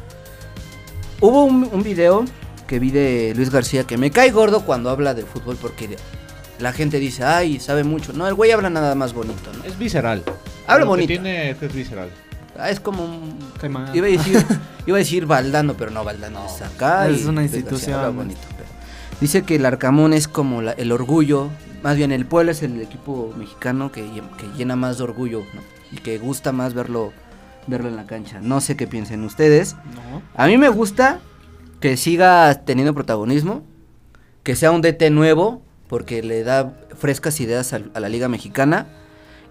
Hubo 1.21 1.43
un, 1.45 1.69
un 1.71 1.83
video 1.83 2.25
que 2.67 2.79
vi 2.79 2.91
de 2.91 3.33
Luis 3.35 3.49
García 3.49 3.83
que 3.85 3.97
me 3.97 4.11
cae 4.11 4.31
gordo 4.31 4.61
cuando 4.65 4.89
habla 4.89 5.13
de 5.13 5.23
fútbol 5.23 5.57
porque 5.59 5.97
la 6.59 6.71
gente 6.73 6.99
dice, 6.99 7.23
ay, 7.23 7.59
sabe 7.59 7.83
mucho. 7.83 8.13
No, 8.13 8.27
el 8.27 8.33
güey 8.35 8.51
habla 8.51 8.69
nada 8.69 8.95
más 8.95 9.13
bonito, 9.13 9.51
¿no? 9.57 9.63
Es 9.65 9.77
visceral. 9.77 10.23
Habla 10.67 10.79
Lo 10.79 10.85
que 10.85 10.89
bonito. 10.89 11.07
tiene 11.07 11.51
es 11.51 11.57
que 11.57 11.67
visceral. 11.67 12.09
Ah, 12.57 12.69
es 12.69 12.79
como 12.79 13.03
un... 13.05 13.39
Iba 13.93 14.07
a 14.07 14.09
decir, 14.09 14.45
iba 14.85 14.97
a 14.97 14.99
decir 14.99 15.25
Valdano, 15.25 15.75
pero 15.75 15.91
no, 15.91 16.03
Valdano 16.03 16.45
es 16.45 16.61
acá. 16.61 17.07
Es 17.07 17.21
y 17.21 17.25
una 17.25 17.43
institución. 17.43 17.95
habla 17.95 18.09
bonito, 18.09 18.41
pero- 18.57 18.69
Dice 19.21 19.43
que 19.43 19.55
el 19.55 19.65
Arcamón 19.65 20.13
es 20.13 20.27
como 20.27 20.61
la- 20.61 20.71
el 20.73 20.91
orgullo, 20.91 21.49
más 21.83 21.95
bien 21.97 22.11
el 22.11 22.25
Puebla 22.25 22.51
es 22.51 22.61
el 22.63 22.79
equipo 22.81 23.33
mexicano 23.37 23.91
que, 23.91 24.01
que 24.03 24.47
llena 24.57 24.75
más 24.77 24.97
de 24.97 25.03
orgullo, 25.05 25.43
¿no? 25.53 25.61
Y 25.91 25.97
que 25.97 26.17
gusta 26.19 26.51
más 26.51 26.73
verlo, 26.73 27.11
verlo 27.69 27.89
en 27.89 27.95
la 27.95 28.05
cancha. 28.05 28.39
No 28.41 28.61
sé 28.61 28.75
qué 28.75 28.87
piensen 28.87 29.23
ustedes. 29.23 29.75
No. 29.95 30.21
A 30.35 30.47
mí 30.47 30.57
me 30.57 30.69
gusta 30.69 31.19
que 31.79 31.97
siga 31.97 32.53
teniendo 32.65 32.93
protagonismo, 32.93 33.63
que 34.43 34.55
sea 34.55 34.71
un 34.71 34.81
DT 34.81 35.09
nuevo, 35.11 35.61
porque 35.87 36.21
le 36.23 36.43
da 36.43 36.73
frescas 36.97 37.39
ideas 37.39 37.73
a, 37.73 37.79
la 37.99 38.09
Liga 38.09 38.27
Mexicana. 38.27 38.87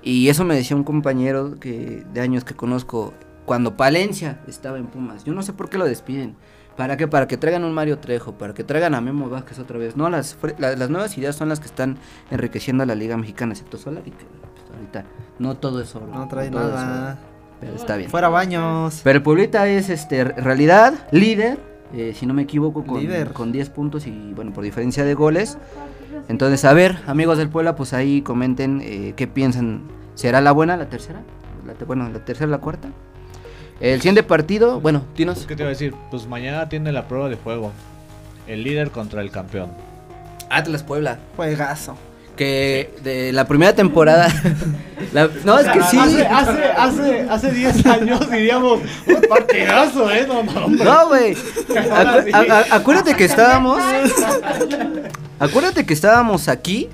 Y 0.03 0.29
eso 0.29 0.45
me 0.45 0.55
decía 0.55 0.77
un 0.77 0.85
compañero 0.85 1.57
que 1.59 2.05
de 2.13 2.21
años 2.21 2.45
que 2.45 2.55
conozco 2.55 3.13
cuando 3.47 3.77
Palencia 3.77 4.41
estaba 4.47 4.79
en 4.79 4.87
Pumas. 4.87 5.25
Yo 5.25 5.33
no 5.35 5.43
sé 5.43 5.53
por 5.53 5.69
qué 5.71 5.79
lo 5.79 5.85
despiden. 5.87 6.37
¿Para 6.77 6.97
qué? 6.97 7.09
Para 7.09 7.27
que 7.27 7.37
traigan 7.37 7.65
un 7.65 7.73
Mario 7.73 7.99
Trejo, 7.99 8.39
para 8.39 8.55
que 8.55 8.63
traigan 8.63 8.95
a 8.95 9.01
Memo 9.01 9.29
Vázquez 9.29 9.59
otra 9.59 9.79
vez. 9.79 9.97
No, 9.97 10.09
las, 10.11 10.37
la- 10.59 10.77
las 10.77 10.91
nuevas 10.91 11.19
ideas 11.19 11.35
son 11.35 11.49
las 11.49 11.59
que 11.59 11.67
están 11.67 11.99
enriqueciendo 12.31 12.85
a 12.85 12.87
la 12.87 12.95
Liga 12.95 13.17
Mexicana, 13.17 13.53
excepto 13.53 13.79
Solari, 13.79 14.13
que 14.13 14.25
pues, 14.27 14.71
ahorita 14.77 15.05
no 15.41 15.57
todo 15.57 15.83
es 15.83 15.93
oro. 15.97 16.07
No 16.07 16.29
trae 16.29 16.51
nada. 16.53 17.19
Pero 17.61 17.75
está 17.75 17.97
bien. 17.97 18.11
Fuera 18.11 18.29
baños. 18.29 19.01
Pero 19.05 19.17
el 19.19 19.23
Pueblita 19.23 19.67
es 19.69 19.89
este 19.91 20.25
realidad, 20.25 20.95
líder, 21.11 21.59
eh, 21.95 22.13
si 22.15 22.27
no 22.27 22.35
me 22.35 22.43
equivoco, 22.43 22.85
con, 22.85 23.01
Líder. 23.01 23.33
con 23.33 23.51
10 23.53 23.71
puntos 23.71 24.07
y 24.07 24.33
bueno, 24.35 24.53
por 24.53 24.65
diferencia 24.65 25.05
de 25.05 25.15
goles. 25.15 25.59
Entonces, 26.29 26.65
a 26.65 26.73
ver, 26.73 26.99
amigos 27.07 27.39
del 27.39 27.49
Puebla, 27.49 27.75
pues 27.77 27.93
ahí 27.95 28.23
comenten 28.23 28.81
eh, 28.83 29.15
qué 29.17 29.27
piensan. 29.27 29.83
¿Será 30.15 30.41
la 30.41 30.53
buena 30.53 30.77
la 30.77 30.89
tercera? 30.89 31.21
La 31.67 31.75
te- 31.75 31.85
bueno, 31.85 32.09
la 32.09 32.25
tercera, 32.25 32.51
la 32.51 32.59
cuarta. 32.59 32.89
El 33.81 33.99
siguiente 34.01 34.23
partido, 34.25 34.81
bueno, 34.81 35.03
dinos. 35.17 35.45
¿Qué 35.47 35.55
te 35.55 35.63
iba 35.63 35.69
a 35.69 35.71
decir? 35.71 35.95
Pues 36.11 36.27
mañana 36.27 36.69
tiene 36.69 36.91
la 36.93 37.07
prueba 37.07 37.29
de 37.29 37.37
fuego. 37.37 37.73
El 38.47 38.65
líder 38.65 38.91
contra 38.91 39.21
el 39.23 39.31
campeón. 39.31 39.71
Atlas 40.51 40.83
Puebla. 40.83 41.19
Juegazo. 41.37 41.95
Que 42.39 42.95
de 43.03 43.33
la 43.33 43.47
primera 43.49 43.75
temporada. 43.75 44.29
la- 45.13 45.29
no, 45.45 45.59
es 45.59 45.67
que 45.69 45.83
sí. 45.83 45.99
Hace, 45.99 46.25
hace, 46.27 46.65
hace, 46.65 47.27
hace 47.29 47.51
10 47.53 47.87
años 47.87 48.31
diríamos, 48.31 48.81
un 49.07 49.23
partidazo, 49.29 50.11
¿eh? 50.11 50.25
No, 50.27 50.43
no, 50.45 50.65
hombre. 50.67 50.85
No, 50.85 51.09
güey. 51.09 51.35
Acu- 51.69 52.67
acuérdate 52.71 53.15
que 53.17 53.25
estábamos. 53.25 53.83
Acuérdate 55.39 55.85
que 55.87 55.95
estábamos 55.95 56.49
aquí 56.49 56.89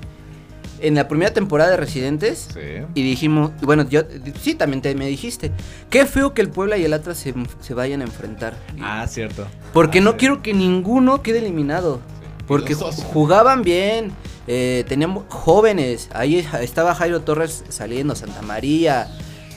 en 0.81 0.95
la 0.95 1.07
primera 1.07 1.33
temporada 1.33 1.71
de 1.71 1.77
Residentes. 1.77 2.47
Sí. 2.53 2.59
Y 2.93 3.03
dijimos, 3.03 3.51
bueno, 3.61 3.87
yo 3.89 4.01
sí 4.41 4.55
también 4.55 4.81
te 4.81 4.93
me 4.95 5.07
dijiste, 5.07 5.51
qué 5.89 6.05
feo 6.05 6.33
que 6.33 6.41
el 6.41 6.49
Puebla 6.49 6.77
y 6.77 6.85
el 6.85 6.93
Atlas 6.93 7.17
se, 7.17 7.33
se 7.59 7.73
vayan 7.73 8.01
a 8.01 8.05
enfrentar. 8.05 8.55
Ah, 8.81 9.05
cierto. 9.07 9.45
Porque 9.73 9.99
Ah, 9.99 10.01
no 10.01 10.11
sí. 10.11 10.17
quiero 10.19 10.41
que 10.41 10.53
ninguno 10.53 11.21
quede 11.21 11.39
eliminado. 11.39 12.01
Porque 12.47 12.75
jugaban 12.75 13.63
bien, 13.63 14.11
eh, 14.47 14.83
teníamos 14.87 15.25
jóvenes, 15.29 16.09
ahí 16.13 16.45
estaba 16.61 16.95
Jairo 16.95 17.21
Torres 17.21 17.63
saliendo, 17.69 18.15
Santa 18.15 18.41
María, 18.41 19.07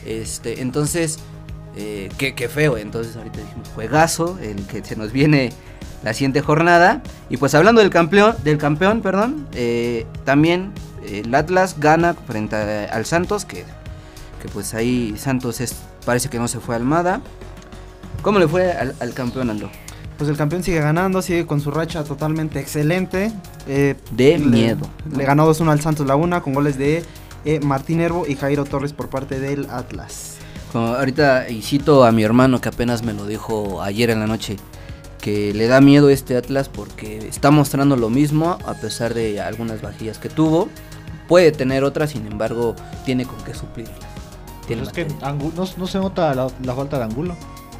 este, 0.07 0.61
entonces, 0.61 1.18
eh, 1.76 2.09
qué, 2.18 2.35
qué 2.35 2.49
feo, 2.49 2.76
entonces 2.76 3.16
ahorita 3.16 3.40
dijimos, 3.40 3.68
juegazo, 3.75 4.38
el 4.40 4.64
que 4.66 4.85
se 4.85 4.97
nos 4.97 5.12
viene 5.12 5.52
la 6.02 6.14
siguiente 6.14 6.40
jornada, 6.40 7.02
y 7.28 7.37
pues 7.37 7.54
hablando 7.54 7.80
del 7.80 7.90
campeón, 7.90 8.37
del 8.45 8.59
campeón, 8.59 9.02
perdón, 9.02 9.49
eh, 9.52 10.07
también 10.25 10.73
el 11.07 11.35
Atlas 11.35 11.76
gana 11.78 12.14
frente 12.14 12.57
al 12.57 13.07
Santos, 13.07 13.45
que, 13.45 13.64
que 14.42 14.49
pues 14.52 14.75
ahí 14.75 15.14
Santos 15.16 15.61
es, 15.61 15.75
parece 16.04 16.28
que 16.28 16.38
no 16.38 16.49
se 16.49 16.61
fue 16.61 16.75
a 16.75 16.78
Almada. 16.78 17.21
¿Cómo 18.23 18.38
le 18.38 18.49
fue 18.49 18.73
al, 18.73 18.95
al 19.00 19.14
campeón 19.14 19.49
Aldo? 19.49 19.71
Pues 20.19 20.29
el 20.29 20.37
campeón 20.37 20.63
sigue 20.65 20.81
ganando, 20.81 21.23
sigue 21.23 21.47
con 21.47 21.61
su 21.61 21.71
racha 21.71 22.03
totalmente 22.05 22.59
excelente. 22.61 23.31
Eh, 23.69 23.95
De 24.11 24.37
le- 24.39 24.45
miedo. 24.45 24.87
Le 25.17 25.25
ganó 25.25 25.47
2-1 25.49 25.71
al 25.71 25.81
Santos 25.81 26.07
Laguna 26.07 26.41
con 26.43 26.55
goles 26.55 26.77
de 26.77 27.05
eh, 27.45 27.61
Martín 27.61 28.01
Herbo 28.01 28.27
y 28.27 28.35
Jairo 28.35 28.65
Torres 28.65 28.93
por 28.93 29.09
parte 29.09 29.39
del 29.39 29.71
Atlas. 29.71 30.35
Como 30.73 30.89
ahorita 30.89 31.49
y 31.49 31.63
cito 31.63 32.05
a 32.05 32.11
mi 32.13 32.25
hermano 32.25 32.61
que 32.61 32.69
apenas 32.69 33.03
me 33.05 33.15
lo 33.15 33.27
dijo 33.27 33.81
ayer 33.81 34.11
en 34.11 34.19
la 34.21 34.27
noche 34.27 34.57
que 35.21 35.55
le 35.55 35.67
da 35.69 35.81
miedo 35.81 36.11
este 36.11 36.37
Atlas 36.37 36.69
porque 36.69 37.19
está 37.29 37.51
mostrando 37.51 37.97
lo 37.97 38.11
mismo 38.11 38.59
a 38.67 38.75
pesar 38.75 39.15
de 39.15 39.41
algunas 39.41 39.81
vajillas 39.81 40.19
que 40.19 40.29
tuvo. 40.29 40.69
Puede 41.29 41.53
tener 41.53 41.85
otras, 41.85 42.11
sin 42.11 42.27
embargo, 42.27 42.75
tiene 43.05 43.25
con 43.25 43.37
qué 43.45 43.55
suplirlas. 43.55 43.97
Tiene 44.67 44.83
Pues 44.83 44.97
es 44.99 45.07
que 45.07 45.15
no, 45.25 45.67
no 45.77 45.87
se 45.87 45.99
nota 45.99 46.35
la, 46.35 46.49
la 46.63 46.75
falta 46.75 46.99
de 46.99 47.05
ángulo. 47.05 47.37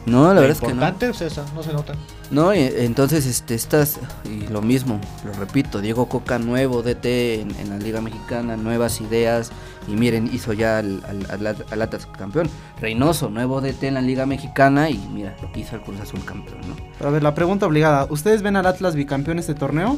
No, 0.07 0.29
la 0.29 0.35
Lo 0.35 0.41
verdad 0.41 0.51
es 0.51 0.61
que 0.61 0.67
no. 0.69 0.73
importante 0.75 1.09
es 1.11 1.21
esa, 1.21 1.45
no 1.55 1.63
se 1.63 1.73
nota. 1.73 1.95
No, 2.31 2.55
y- 2.55 2.59
entonces 2.61 3.27
este 3.27 3.55
estas 3.55 3.99
y 4.25 4.47
lo 4.49 4.63
mismo, 4.63 5.01
lo 5.25 5.33
repito, 5.35 5.81
Diego 5.81 6.09
Coca 6.09 6.39
nuevo 6.39 6.83
DT 6.83 7.41
en, 7.41 7.55
en 7.57 7.71
la 7.71 7.77
Liga 7.79 8.01
Mexicana, 8.01 8.57
nuevas 8.57 9.01
ideas 9.01 9.51
y 9.87 9.93
miren, 9.93 10.29
hizo 10.33 10.53
ya 10.53 10.79
al, 10.79 11.03
al, 11.31 11.47
al- 11.47 11.65
al 11.71 11.83
Atlas 11.83 12.07
campeón. 12.07 12.49
Reynoso, 12.81 13.29
nuevo 13.31 13.61
DT 13.61 13.85
en 13.89 13.95
la 13.95 14.01
Liga 14.03 14.25
Mexicana 14.27 14.89
y 14.91 14.99
mira, 15.13 15.37
hizo 15.55 15.77
al 15.77 15.83
Cruz 15.83 16.01
Azul 16.01 16.25
campeón, 16.25 16.61
¿no? 16.69 17.07
A 17.07 17.11
ver, 17.11 17.23
la 17.23 17.35
pregunta 17.35 17.67
obligada. 17.67 18.07
¿Ustedes 18.11 18.43
ven 18.43 18.57
al 18.57 18.67
Atlas 18.67 18.95
bicampeón 18.95 19.39
este 19.39 19.55
torneo? 19.55 19.97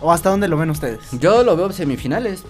¿O 0.00 0.12
hasta 0.12 0.30
dónde 0.30 0.48
lo 0.48 0.56
ven 0.56 0.70
ustedes? 0.70 1.00
Yo 1.12 1.42
lo 1.42 1.56
veo 1.56 1.66
en 1.66 1.72
semifinales, 1.72 2.42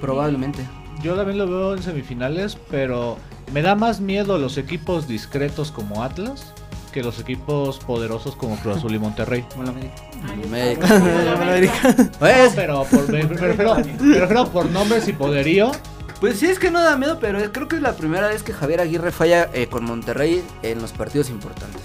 probablemente. 0.00 0.66
Yo 1.02 1.14
también 1.14 1.38
lo 1.38 1.46
veo 1.46 1.74
en 1.76 1.82
semifinales, 1.82 2.58
pero 2.70 3.16
me 3.52 3.62
da 3.62 3.74
más 3.74 4.00
miedo 4.00 4.38
los 4.38 4.58
equipos 4.58 5.08
discretos 5.08 5.70
como 5.70 6.02
Atlas 6.02 6.52
que 6.96 7.02
los 7.02 7.20
equipos 7.20 7.78
poderosos 7.78 8.36
como 8.36 8.56
Cruz 8.56 8.78
Azul 8.78 8.94
y 8.94 8.98
Monterrey. 8.98 9.44
América. 11.34 11.94
No, 11.98 12.54
pero 12.54 12.84
por, 12.84 13.12
me, 13.12 14.46
por 14.46 14.70
nombres 14.70 15.06
y 15.06 15.12
poderío. 15.12 15.72
pues 16.20 16.38
sí, 16.38 16.46
es 16.46 16.58
que 16.58 16.70
no 16.70 16.82
da 16.82 16.96
miedo, 16.96 17.18
pero 17.20 17.52
creo 17.52 17.68
que 17.68 17.76
es 17.76 17.82
la 17.82 17.92
primera 17.96 18.28
vez 18.28 18.42
que 18.42 18.54
Javier 18.54 18.80
Aguirre 18.80 19.12
falla 19.12 19.50
eh, 19.52 19.66
con 19.66 19.84
Monterrey 19.84 20.42
en 20.62 20.80
los 20.80 20.92
partidos 20.92 21.28
importantes. 21.28 21.82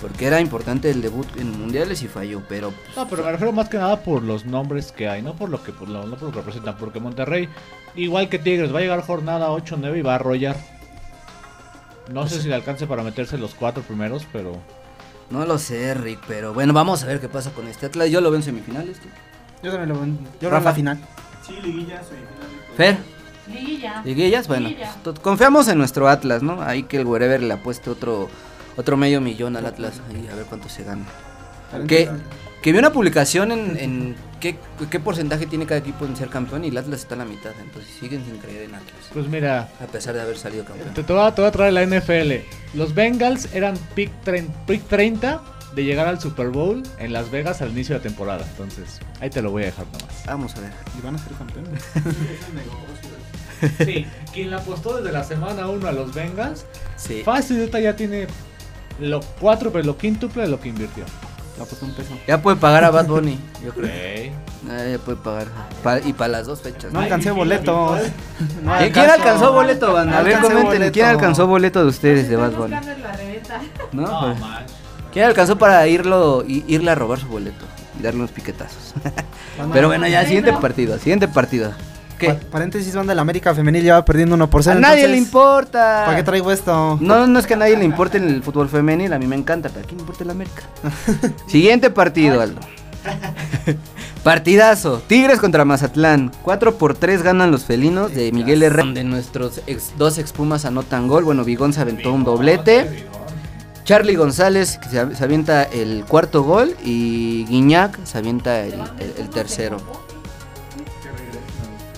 Porque 0.00 0.26
era 0.26 0.40
importante 0.40 0.90
el 0.90 1.02
debut 1.02 1.26
en 1.36 1.58
mundiales 1.58 2.02
y 2.02 2.08
falló, 2.08 2.42
pero 2.48 2.72
No, 2.96 3.08
pero 3.08 3.24
me 3.24 3.32
refiero 3.32 3.52
más 3.52 3.68
que 3.68 3.78
nada 3.78 4.02
por 4.02 4.22
los 4.22 4.44
nombres 4.46 4.92
que 4.92 5.08
hay, 5.08 5.22
no 5.22 5.34
por 5.34 5.48
lo 5.50 5.62
que, 5.62 5.72
por 5.72 5.88
lo, 5.88 6.06
no 6.06 6.16
por 6.16 6.24
lo 6.28 6.30
que 6.32 6.38
representan. 6.38 6.76
Porque 6.76 7.00
Monterrey, 7.00 7.48
igual 7.96 8.28
que 8.28 8.38
Tigres, 8.38 8.74
va 8.74 8.78
a 8.78 8.82
llegar 8.82 9.02
jornada 9.02 9.48
8-9 9.50 9.98
y 9.98 10.02
va 10.02 10.12
a 10.12 10.16
arrollar. 10.16 10.56
No 12.12 12.26
sé 12.26 12.40
si 12.42 12.48
le 12.48 12.54
alcance 12.54 12.86
para 12.86 13.02
meterse 13.02 13.38
los 13.38 13.54
cuatro 13.54 13.82
primeros, 13.82 14.26
pero 14.32 14.52
No 15.30 15.44
lo 15.46 15.58
sé, 15.58 15.94
Rick, 15.94 16.18
pero 16.26 16.52
bueno, 16.52 16.72
vamos 16.72 17.04
a 17.04 17.06
ver 17.06 17.20
qué 17.20 17.28
pasa 17.28 17.50
con 17.52 17.68
este 17.68 17.86
Atlas. 17.86 18.10
Yo 18.10 18.20
lo 18.20 18.30
veo 18.30 18.38
en 18.38 18.42
semifinales. 18.42 18.98
¿tú? 18.98 19.08
Yo 19.62 19.70
también 19.70 19.90
lo 19.90 19.94
veo. 19.94 20.04
en- 20.04 20.18
Yo 20.40 20.50
Rafa. 20.50 20.70
la 20.70 20.74
final. 20.74 20.98
Sí, 21.46 21.52
liguilla, 21.62 22.02
semifinal. 22.02 22.48
Fer, 22.76 22.96
Liguilla. 23.46 24.02
liguillas, 24.04 24.48
bueno, 24.48 24.68
Liguilla. 24.68 24.94
pues, 25.04 25.20
confiamos 25.20 25.68
en 25.68 25.78
nuestro 25.78 26.08
Atlas, 26.08 26.42
¿no? 26.42 26.60
Ahí 26.62 26.82
que 26.84 26.96
el 26.96 27.06
wherever 27.06 27.40
le 27.42 27.54
apueste 27.54 27.90
otro 27.90 28.28
otro 28.76 28.96
medio 28.96 29.20
millón 29.20 29.56
al 29.56 29.66
Atlas, 29.66 30.00
ahí 30.08 30.28
a 30.32 30.34
ver 30.36 30.46
cuánto 30.46 30.68
se 30.68 30.84
gana. 30.84 31.04
Que, 31.86 32.08
que 32.62 32.72
vi 32.72 32.78
una 32.78 32.92
publicación 32.92 33.52
en, 33.52 33.76
en 33.78 34.16
¿qué, 34.40 34.56
¿qué 34.90 34.98
porcentaje 34.98 35.46
tiene 35.46 35.66
cada 35.66 35.78
equipo 35.78 36.04
en 36.04 36.16
ser 36.16 36.28
campeón? 36.28 36.64
Y 36.64 36.68
el 36.68 36.76
Atlas 36.78 37.00
está 37.00 37.14
a 37.14 37.18
la 37.18 37.24
mitad, 37.24 37.52
entonces 37.60 37.90
siguen 38.00 38.24
sin 38.24 38.38
creer 38.38 38.62
en 38.62 38.74
Atlas. 38.74 38.94
Pues 39.12 39.28
mira, 39.28 39.68
A 39.80 39.86
pesar 39.86 40.14
de 40.14 40.20
haber 40.22 40.36
salido 40.36 40.64
campeón. 40.64 40.92
te, 40.94 41.02
te 41.04 41.12
voy 41.12 41.22
a, 41.22 41.32
te 41.34 41.42
voy 41.42 41.48
a 41.48 41.52
traer 41.52 41.72
la 41.72 41.84
NFL. 41.86 42.44
Los 42.76 42.94
Bengals 42.94 43.54
eran 43.54 43.76
pick, 43.94 44.10
tren- 44.24 44.48
pick 44.66 44.82
30 44.88 45.40
de 45.76 45.84
llegar 45.84 46.08
al 46.08 46.20
Super 46.20 46.48
Bowl 46.48 46.82
en 46.98 47.12
Las 47.12 47.30
Vegas 47.30 47.62
al 47.62 47.70
inicio 47.70 47.94
de 47.94 48.00
la 48.00 48.02
temporada. 48.02 48.44
Entonces, 48.50 48.98
ahí 49.20 49.30
te 49.30 49.40
lo 49.40 49.52
voy 49.52 49.62
a 49.62 49.66
dejar 49.66 49.86
nomás. 49.86 50.24
Vamos 50.26 50.56
a 50.56 50.60
ver. 50.62 50.72
Y 50.98 51.02
van 51.02 51.14
a 51.14 51.18
ser 51.18 51.32
campeones. 51.34 51.82
Sí, 53.84 54.06
quien 54.32 54.50
la 54.50 54.56
apostó 54.56 54.96
desde 54.96 55.12
la 55.12 55.22
semana 55.22 55.68
1 55.68 55.86
a 55.86 55.92
los 55.92 56.14
Bengals, 56.14 56.64
Sí. 56.96 57.20
fácil, 57.22 57.70
ya 57.70 57.94
tiene 57.94 58.26
lo 59.00 59.20
cuatro, 59.40 59.70
pero 59.72 59.84
lo 59.84 59.96
quíntuple 59.96 60.42
de 60.42 60.48
lo 60.48 60.60
que 60.60 60.68
invirtió. 60.68 61.04
La 61.58 61.64
puso 61.66 61.84
un 61.84 61.92
peso. 61.92 62.10
Ya 62.26 62.40
puede 62.40 62.56
pagar 62.56 62.84
a 62.84 62.90
Bad 62.90 63.06
Bunny, 63.06 63.38
yo 63.64 63.72
creo. 63.72 64.32
Ah, 64.70 64.84
ya 64.90 64.98
puede 64.98 65.18
pagar. 65.18 65.46
Pa- 65.82 65.98
y 66.00 66.12
para 66.14 66.28
las 66.32 66.46
dos 66.46 66.60
fechas. 66.60 66.84
No 66.92 67.00
¿no? 67.00 67.04
alcancé 67.04 67.30
boletos. 67.32 68.00
No 68.62 68.78
¿Quién, 68.78 68.92
quién 68.92 69.10
alcanzó 69.10 69.52
boleto, 69.52 69.92
banda? 69.92 70.18
A 70.18 70.22
ver, 70.22 70.40
comenten. 70.40 70.64
boleto. 70.66 70.92
¿Quién 70.92 71.06
alcanzó 71.06 71.46
boleto 71.46 71.80
de 71.82 71.86
ustedes 71.88 72.28
de 72.30 72.36
Bad 72.36 72.52
Bunny? 72.52 72.76
¿No? 73.92 74.02
No, 74.02 74.20
Pues. 74.20 74.40
¿Quién 75.12 75.24
alcanzó 75.26 75.58
para 75.58 75.86
irlo, 75.88 76.44
irle 76.46 76.90
a 76.90 76.94
robar 76.94 77.18
su 77.18 77.26
boleto? 77.26 77.64
Y 77.98 78.02
darle 78.02 78.20
unos 78.20 78.30
piquetazos. 78.30 78.94
Pero 79.72 79.88
bueno, 79.88 80.06
ya, 80.06 80.24
siguiente 80.24 80.52
partido. 80.54 80.96
Siguiente 80.98 81.26
partido. 81.28 81.72
¿Qué? 82.20 82.28
Pa- 82.34 82.50
paréntesis, 82.50 82.94
banda, 82.94 83.14
la 83.14 83.22
América 83.22 83.54
femenil 83.54 83.82
ya 83.82 83.94
va 83.94 84.04
perdiendo 84.04 84.34
1 84.36 84.48
por 84.50 84.60
A 84.60 84.64
0. 84.64 84.78
nadie 84.80 85.08
le 85.08 85.16
importa. 85.16 86.02
¿Para 86.04 86.16
qué 86.18 86.22
traigo 86.22 86.52
esto? 86.52 86.98
No, 87.00 87.26
no 87.26 87.38
es 87.38 87.46
que 87.46 87.54
a 87.54 87.56
nadie 87.56 87.76
le 87.76 87.84
importe 87.84 88.18
el 88.18 88.42
fútbol 88.42 88.68
femenil, 88.68 89.12
a 89.12 89.18
mí 89.18 89.26
me 89.26 89.34
encanta, 89.36 89.68
pero 89.70 89.80
¿a 89.84 89.86
quién 89.88 89.96
le 89.96 90.02
importa 90.02 90.22
el 90.24 90.30
América? 90.30 90.62
Siguiente 91.48 91.90
partido, 91.90 92.40
Aldo. 92.40 92.60
Partidazo, 94.22 95.02
Tigres 95.06 95.38
contra 95.40 95.64
Mazatlán. 95.64 96.30
4 96.42 96.76
por 96.76 96.94
3 96.94 97.22
ganan 97.22 97.50
los 97.50 97.64
felinos 97.64 98.14
de 98.14 98.30
Miguel 98.32 98.62
Herrera. 98.62 98.84
Donde 98.84 99.04
nuestros 99.04 99.62
ex- 99.66 99.92
dos 99.96 100.18
expumas 100.18 100.64
anotan 100.66 101.08
gol. 101.08 101.24
Bueno, 101.24 101.44
Vigón 101.44 101.72
se 101.72 101.80
aventó 101.80 102.12
un 102.12 102.24
doblete. 102.24 103.06
Charlie 103.84 104.14
González 104.16 104.76
que 104.78 104.88
se, 104.90 105.16
se 105.16 105.24
avienta 105.24 105.62
el 105.62 106.04
cuarto 106.06 106.42
gol. 106.42 106.76
Y 106.84 107.46
Guiñac 107.48 108.04
se 108.04 108.18
avienta 108.18 108.60
el, 108.60 108.74
el- 108.74 109.14
el 109.18 109.30
tercero. 109.30 109.78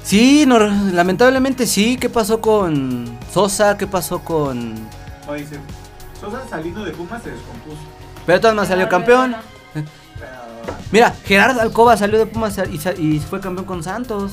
Sí, 0.02 0.44
no, 0.47 0.59
lamentablemente 0.59 1.66
sí. 1.66 1.97
¿Qué 1.97 2.09
pasó 2.09 2.40
con 2.40 3.18
Sosa? 3.32 3.78
¿Qué 3.78 3.87
pasó 3.87 4.21
con.? 4.21 4.75
O 5.28 5.35
dice, 5.35 5.59
Sosa 6.21 6.42
saliendo 6.49 6.85
de 6.85 6.92
Pumas 6.92 7.23
se 7.23 7.30
descompuso. 7.30 7.78
Pero 8.26 8.40
todas 8.40 8.54
maneras 8.54 8.68
salió 8.68 8.88
campeón. 8.88 9.37
Mira, 10.90 11.14
Gerardo 11.25 11.61
Alcoba 11.61 11.97
salió 11.97 12.18
de 12.18 12.26
Pumas 12.26 12.56
y, 12.71 12.88
y 13.00 13.18
fue 13.21 13.40
campeón 13.40 13.66
con 13.66 13.82
Santos. 13.82 14.32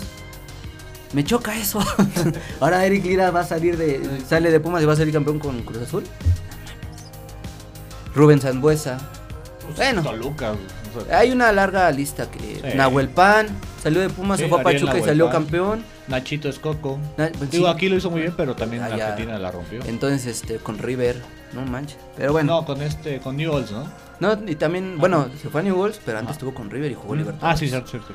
Me 1.13 1.23
choca 1.23 1.55
eso. 1.55 1.79
Ahora 2.59 2.85
Eric 2.85 3.05
Lira 3.05 3.31
va 3.31 3.41
a 3.41 3.45
salir 3.45 3.77
de. 3.77 4.21
sale 4.27 4.51
de 4.51 4.59
Pumas 4.59 4.83
y 4.83 4.85
va 4.85 4.93
a 4.93 4.95
salir 4.95 5.13
campeón 5.13 5.39
con 5.39 5.61
Cruz 5.61 5.83
Azul. 5.83 6.03
Rubén 8.13 8.41
Zambuesa. 8.41 8.97
Bueno, 9.75 10.01
Toluca. 10.03 10.51
o 10.51 11.05
sea, 11.05 11.19
hay 11.19 11.31
una 11.31 11.51
larga 11.51 11.89
lista 11.91 12.29
que. 12.29 12.39
Sí. 12.71 12.77
Nahuel 12.77 13.09
Pan 13.09 13.47
salió 13.81 14.01
de 14.01 14.09
Pumas, 14.09 14.37
Sí, 14.37 14.43
se 14.43 14.49
fue 14.49 14.59
a 14.59 14.63
Pachuca 14.63 14.97
y 14.97 15.03
salió 15.03 15.29
campeón. 15.29 15.83
Nachito 16.07 16.49
Escoco. 16.49 16.99
Na- 17.17 17.29
Digo, 17.51 17.67
aquí 17.67 17.89
lo 17.89 17.95
hizo 17.95 18.09
muy 18.09 18.21
bien, 18.21 18.33
pero 18.35 18.55
también 18.55 18.83
en 18.83 18.93
Ah, 18.93 18.97
ya. 18.97 19.07
Argentina 19.09 19.39
la 19.39 19.51
rompió. 19.51 19.79
Entonces, 19.85 20.25
este, 20.25 20.57
con 20.57 20.77
River, 20.77 21.21
no 21.53 21.65
manches. 21.65 21.97
Pero 22.17 22.31
bueno. 22.33 22.55
No, 22.61 22.65
con 22.65 22.81
este, 22.81 23.19
con 23.19 23.37
Newells, 23.37 23.71
¿no? 23.71 23.85
No, 24.19 24.37
y 24.47 24.55
también, 24.55 24.97
bueno, 24.97 25.27
se 25.41 25.49
fue 25.49 25.61
a 25.61 25.63
New 25.63 25.77
Worlds, 25.77 26.01
pero 26.05 26.19
antes 26.19 26.33
estuvo 26.33 26.53
con 26.53 26.69
River 26.69 26.91
y 26.91 26.95
jugó 26.95 27.15
Libertadores. 27.15 27.55
Ah, 27.55 27.57
sí, 27.57 27.69
cierto, 27.69 27.89
cierto. 27.89 28.13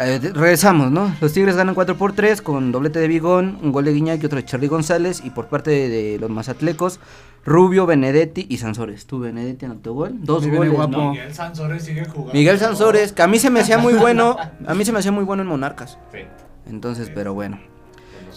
Eh, 0.00 0.18
regresamos, 0.32 0.90
¿no? 0.90 1.14
Los 1.20 1.34
Tigres 1.34 1.56
ganan 1.56 1.74
4 1.74 1.96
por 1.96 2.14
3 2.14 2.40
con 2.40 2.72
doblete 2.72 2.98
de 3.00 3.06
Bigón, 3.08 3.58
un 3.62 3.70
gol 3.70 3.84
de 3.84 3.92
Guiñac 3.92 4.22
y 4.22 4.26
otro 4.26 4.36
de 4.36 4.44
Charlie 4.46 4.68
González. 4.68 5.20
Y 5.22 5.28
por 5.30 5.46
parte 5.48 5.70
de, 5.70 5.88
de 5.88 6.18
los 6.18 6.30
mazatlecos, 6.30 6.98
Rubio, 7.44 7.86
Benedetti 7.86 8.46
y 8.48 8.56
Sansores. 8.56 9.06
Tú, 9.06 9.20
Benedetti 9.20 9.66
anotó 9.66 9.92
gol. 9.92 10.14
Dos 10.20 10.46
goles. 10.46 10.72
guapo. 10.72 10.96
¿no? 10.96 11.10
Miguel 11.10 11.34
Sansores 11.34 11.84
sigue 11.84 12.04
jugando. 12.04 12.32
Miguel 12.32 12.58
Sansores, 12.58 13.12
que 13.12 13.22
a 13.22 13.26
mí 13.26 13.38
se 13.38 13.50
me 13.50 13.60
hacía 13.60 13.78
muy 13.78 13.94
bueno. 14.00 14.36
A 14.66 14.74
mí 14.74 14.84
se 14.84 14.92
me 14.92 14.98
hacía 14.98 15.12
muy 15.12 15.24
bueno 15.24 15.42
en 15.42 15.48
Monarcas. 15.48 15.98
Sí. 16.12 16.20
Entonces, 16.66 17.10
pero 17.14 17.34
bueno. 17.34 17.58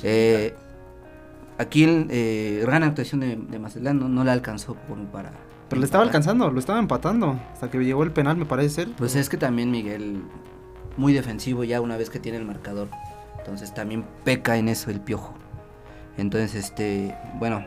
Eh, 0.03 0.53
aquí 1.58 1.86
eh, 2.10 2.60
gran 2.62 2.84
actuación 2.84 3.21
de, 3.21 3.36
de 3.38 3.60
Mazatlán 3.60 3.99
no, 3.99 4.10
no 4.10 4.23
la 4.23 4.34
alcanzó 4.34 4.75
como 4.88 5.05
para. 5.05 5.32
Pero 5.69 5.79
le 5.79 5.86
estaba 5.86 6.03
alcanzando, 6.03 6.49
lo 6.51 6.60
estaba 6.60 6.79
empatando. 6.79 7.39
Hasta 7.53 7.69
que 7.69 7.77
llegó 7.79 8.03
el 8.03 8.12
penal, 8.12 8.38
me 8.38 8.45
parece 8.45 8.69
ser. 8.69 8.89
Pues 8.97 9.15
es 9.15 9.29
que 9.29 9.38
también 9.38 9.71
Miguel, 9.71 10.21
muy 10.97 11.13
defensivo 11.13 11.63
ya 11.63 11.82
una 11.82 11.97
vez 11.97 12.10
que 12.10 12.19
tiene 12.19 12.38
el 12.38 12.45
marcador. 12.45 12.89
Entonces 13.38 13.73
también 13.73 14.05
peca 14.23 14.58
en 14.58 14.69
eso 14.69 14.91
el 14.91 14.99
piojo. 14.99 15.34
Entonces, 16.17 16.55
este, 16.55 17.15
bueno, 17.36 17.63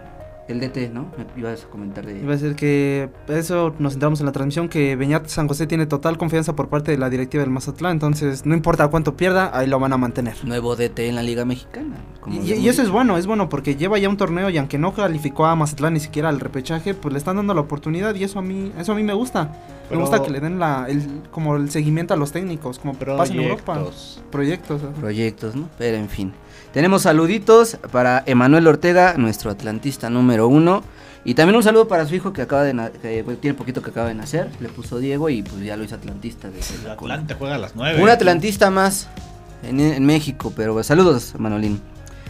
el 0.52 0.60
DT, 0.60 0.92
¿no? 0.92 1.06
Ibas 1.36 1.64
a 1.64 1.66
comentar 1.68 2.04
de... 2.06 2.18
Iba 2.18 2.32
a 2.32 2.36
decir 2.36 2.54
que 2.56 3.08
eso 3.28 3.74
nos 3.78 3.92
centramos 3.92 4.20
en 4.20 4.26
la 4.26 4.32
transmisión 4.32 4.68
que 4.68 4.96
Beñat 4.96 5.26
San 5.28 5.48
José 5.48 5.66
tiene 5.66 5.86
total 5.86 6.18
confianza 6.18 6.54
por 6.56 6.68
parte 6.68 6.90
de 6.92 6.98
la 6.98 7.10
directiva 7.10 7.42
del 7.42 7.50
Mazatlán, 7.50 7.92
entonces 7.92 8.46
no 8.46 8.54
importa 8.54 8.88
cuánto 8.88 9.16
pierda, 9.16 9.50
ahí 9.56 9.66
lo 9.66 9.78
van 9.78 9.92
a 9.92 9.96
mantener. 9.96 10.34
Nuevo 10.44 10.76
DT 10.76 10.98
en 11.00 11.14
la 11.14 11.22
Liga 11.22 11.44
Mexicana. 11.44 11.96
como 12.20 12.42
Y, 12.42 12.68
eso 12.68 12.82
es 12.82 12.90
bueno, 12.90 13.16
es 13.16 13.26
bueno 13.26 13.48
porque 13.48 13.76
lleva 13.76 13.98
ya 13.98 14.08
un 14.08 14.16
torneo 14.16 14.50
y 14.50 14.58
aunque 14.58 14.78
no 14.78 14.94
calificó 14.94 15.46
a 15.46 15.54
Mazatlán 15.56 15.94
ni 15.94 16.00
siquiera 16.00 16.28
al 16.28 16.40
repechaje, 16.40 16.94
pues 16.94 17.12
le 17.12 17.18
están 17.18 17.36
dando 17.36 17.54
la 17.54 17.60
oportunidad 17.60 18.14
y 18.14 18.24
eso 18.24 18.38
a 18.38 18.42
mí, 18.42 18.72
eso 18.78 18.92
a 18.92 18.94
mí 18.94 19.02
me 19.02 19.14
gusta. 19.14 19.52
Pero- 19.88 20.00
me 20.00 20.06
gusta 20.06 20.22
que 20.22 20.30
le 20.30 20.38
den 20.40 20.58
la, 20.60 20.86
el, 20.88 21.04
como 21.32 21.56
el 21.56 21.68
seguimiento 21.70 22.14
a 22.14 22.16
los 22.16 22.30
técnicos, 22.30 22.78
como 22.78 22.94
pasa 22.94 23.32
en 23.32 23.40
Europa. 23.40 23.80
Proyectos. 24.30 24.88
Proyectos, 25.00 25.56
¿no? 25.56 25.68
Pero 25.78 25.96
en 25.96 26.08
fin. 26.08 26.32
Tenemos 26.72 27.02
saluditos 27.02 27.78
para 27.90 28.22
Emanuel 28.26 28.68
Ortega, 28.68 29.14
nuestro 29.16 29.50
atlantista 29.50 30.08
número 30.08 30.46
uno. 30.46 30.84
Y 31.24 31.34
también 31.34 31.56
un 31.56 31.62
saludo 31.64 31.88
para 31.88 32.06
su 32.06 32.14
hijo 32.14 32.32
que 32.32 32.42
acaba 32.42 32.62
de 32.62 32.72
que 33.02 33.24
tiene 33.40 33.56
poquito 33.56 33.82
que 33.82 33.90
acaba 33.90 34.06
de 34.06 34.14
nacer. 34.14 34.48
Le 34.60 34.68
puso 34.68 34.98
Diego 34.98 35.28
y 35.28 35.42
pues 35.42 35.62
ya 35.62 35.76
lo 35.76 35.82
hizo 35.82 35.96
atlantista. 35.96 36.48
desde 36.48 36.76
El. 36.84 36.90
Atlante 36.92 37.34
juega 37.34 37.56
a 37.56 37.58
las 37.58 37.74
9. 37.74 38.00
Un 38.00 38.08
atlantista 38.08 38.70
más 38.70 39.08
en, 39.64 39.80
en 39.80 40.06
México, 40.06 40.52
pero 40.56 40.80
saludos, 40.84 41.34
Manolín. 41.38 41.80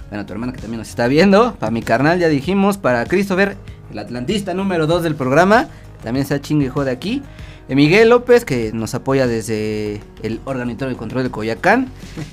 Bueno, 0.09 0.25
tu 0.25 0.33
hermana 0.33 0.53
que 0.53 0.61
también 0.61 0.79
nos 0.79 0.89
está 0.89 1.07
viendo. 1.07 1.55
Para 1.57 1.71
mi 1.71 1.83
carnal, 1.83 2.19
ya 2.19 2.29
dijimos. 2.29 2.79
Para 2.79 3.05
Christopher, 3.05 3.59
el 3.93 3.99
atlantista 3.99 4.55
número 4.55 4.87
2 4.87 5.03
del 5.03 5.17
programa. 5.17 5.69
También 6.03 6.23
está 6.23 6.41
chingue 6.41 6.71
de 6.71 6.91
aquí. 6.91 7.23
Eh, 7.71 7.77
Miguel 7.77 8.09
López, 8.09 8.45
que 8.45 8.73
nos 8.73 8.97
apoya 8.97 9.29
desde 9.29 10.01
el 10.25 10.41
organizador 10.45 10.93
de 10.93 10.99
control 10.99 11.23
de 11.23 11.31
Coyacán. 11.31 11.87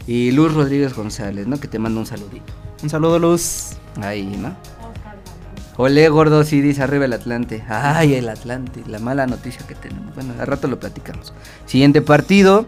Y 0.07 0.31
Luz 0.31 0.55
Rodríguez 0.55 0.95
González, 0.95 1.45
¿no? 1.45 1.59
Que 1.59 1.67
te 1.67 1.77
manda 1.77 1.99
un 1.99 2.07
saludito. 2.07 2.51
Un 2.81 2.89
saludo, 2.89 3.19
Luz. 3.19 3.73
Ahí, 4.01 4.25
¿no? 4.25 4.55
Olé, 5.79 6.09
gordo, 6.09 6.43
sí, 6.43 6.59
dice 6.59 6.81
arriba 6.81 7.05
el 7.05 7.13
Atlante. 7.13 7.63
Ay, 7.69 8.15
el 8.15 8.29
Atlante, 8.29 8.81
la 8.87 8.97
mala 8.97 9.27
noticia 9.27 9.61
que 9.67 9.75
tenemos. 9.75 10.15
Bueno, 10.15 10.33
al 10.39 10.47
rato 10.47 10.67
lo 10.67 10.79
platicamos. 10.79 11.33
Siguiente 11.67 12.01
partido. 12.01 12.65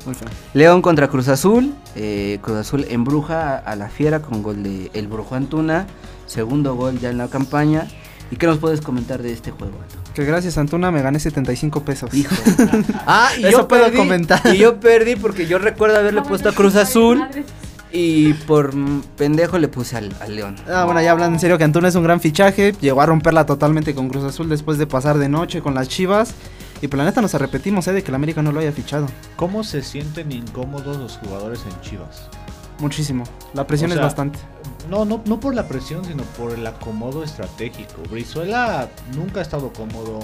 León 0.53 0.83
contra 0.83 1.07
Cruz 1.07 1.27
Azul. 1.27 1.73
Eh, 1.95 2.37
Cruz 2.43 2.57
Azul 2.57 2.85
embruja 2.87 3.57
a 3.57 3.75
la 3.75 3.89
fiera 3.89 4.21
con 4.21 4.43
gol 4.43 4.61
de 4.61 4.91
El 4.93 5.07
Brujo 5.07 5.33
Antuna. 5.33 5.87
Segundo 6.27 6.75
gol 6.75 6.99
ya 6.99 7.09
en 7.09 7.17
la 7.17 7.29
campaña. 7.29 7.87
¿Y 8.31 8.35
qué 8.35 8.45
nos 8.47 8.57
puedes 8.59 8.81
comentar 8.81 9.21
de 9.23 9.31
este 9.33 9.51
juego? 9.51 9.73
Aldo? 9.73 10.13
Que 10.13 10.23
gracias, 10.23 10.57
Antuna, 10.57 10.91
me 10.91 11.01
gané 11.01 11.19
75 11.19 11.83
pesos. 11.83 12.13
Hijo. 12.13 12.35
ah, 13.07 13.29
y 13.37 13.45
Eso 13.45 13.51
yo 13.51 13.67
puedo 13.67 13.83
perdí. 13.85 13.97
comentar. 13.97 14.41
Y 14.53 14.57
yo 14.57 14.79
perdí 14.79 15.15
porque 15.15 15.47
yo 15.47 15.57
recuerdo 15.57 15.97
haberle 15.97 16.21
puesto 16.21 16.49
a 16.49 16.51
Cruz 16.53 16.75
Azul. 16.75 17.23
Y 17.91 18.33
por 18.33 18.71
pendejo 19.17 19.57
le 19.57 19.67
puse 19.67 19.97
al, 19.97 20.13
al 20.21 20.35
León. 20.35 20.55
Ah, 20.71 20.85
bueno, 20.85 21.01
ya 21.01 21.09
hablando 21.09 21.35
en 21.35 21.39
serio, 21.39 21.57
que 21.57 21.63
Antuna 21.63 21.87
es 21.87 21.95
un 21.95 22.03
gran 22.03 22.19
fichaje. 22.21 22.73
Llegó 22.79 23.01
a 23.01 23.07
romperla 23.07 23.47
totalmente 23.47 23.95
con 23.95 24.09
Cruz 24.09 24.23
Azul 24.25 24.47
después 24.47 24.77
de 24.77 24.85
pasar 24.85 25.17
de 25.17 25.27
noche 25.27 25.61
con 25.61 25.73
las 25.73 25.89
Chivas. 25.89 26.35
Y 26.81 26.87
por 26.87 26.99
la 26.99 27.05
neta 27.05 27.19
nos 27.21 27.33
arrepentimos, 27.33 27.87
¿eh? 27.87 27.93
De 27.93 28.03
que 28.03 28.09
el 28.11 28.15
América 28.15 28.43
no 28.43 28.51
lo 28.51 28.59
haya 28.59 28.71
fichado. 28.71 29.07
¿Cómo 29.35 29.63
se 29.63 29.81
sienten 29.81 30.31
incómodos 30.31 30.97
los 30.97 31.17
jugadores 31.17 31.61
en 31.65 31.81
Chivas? 31.81 32.29
Muchísimo. 32.79 33.23
La 33.55 33.65
presión 33.65 33.91
O 33.91 33.95
es 33.95 33.99
bastante. 33.99 34.37
No, 34.89 35.05
no, 35.05 35.21
no 35.25 35.39
por 35.39 35.53
la 35.55 35.67
presión, 35.67 36.03
sino 36.05 36.23
por 36.37 36.51
el 36.53 36.65
acomodo 36.65 37.23
estratégico. 37.23 38.01
Brizuela 38.09 38.89
nunca 39.15 39.39
ha 39.39 39.43
estado 39.43 39.71
cómodo. 39.71 40.19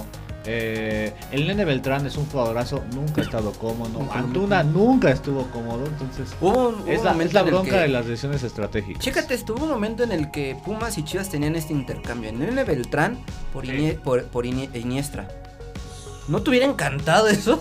Eh, 0.48 1.12
el 1.32 1.46
Nene 1.48 1.64
Beltrán 1.64 2.06
es 2.06 2.16
un 2.16 2.26
jugadorazo, 2.26 2.80
nunca 2.94 3.20
ha 3.20 3.24
estado 3.24 3.50
cómodo. 3.52 4.08
Antuna 4.12 4.62
nunca 4.62 5.10
estuvo 5.10 5.42
cómodo, 5.48 5.86
entonces 5.86 6.28
Hubo, 6.40 6.68
un- 6.68 6.74
hubo 6.82 6.86
es 6.86 6.98
un 7.00 7.04
la, 7.04 7.12
momento 7.12 7.28
es 7.30 7.34
la 7.34 7.40
en 7.40 7.46
el 7.46 7.52
bronca 7.52 7.70
que- 7.72 7.76
de 7.78 7.88
las 7.88 8.06
decisiones 8.06 8.42
estratégicas. 8.44 9.02
Chécate, 9.02 9.34
estuvo 9.34 9.64
un 9.64 9.70
momento 9.70 10.04
en 10.04 10.12
el 10.12 10.30
que 10.30 10.56
Pumas 10.64 10.98
y 10.98 11.04
Chivas 11.04 11.28
tenían 11.30 11.56
este 11.56 11.72
intercambio. 11.72 12.32
Nene 12.32 12.62
Beltrán 12.62 13.18
por, 13.52 13.66
Sí. 13.66 13.72
Inie- 13.72 14.00
por, 14.00 14.24
por 14.26 14.46
Inie- 14.46 14.70
Iniestra. 14.78 15.26
¿No 16.28 16.42
te 16.42 16.50
hubiera 16.50 16.66
encantado 16.66 17.26
eso? 17.28 17.58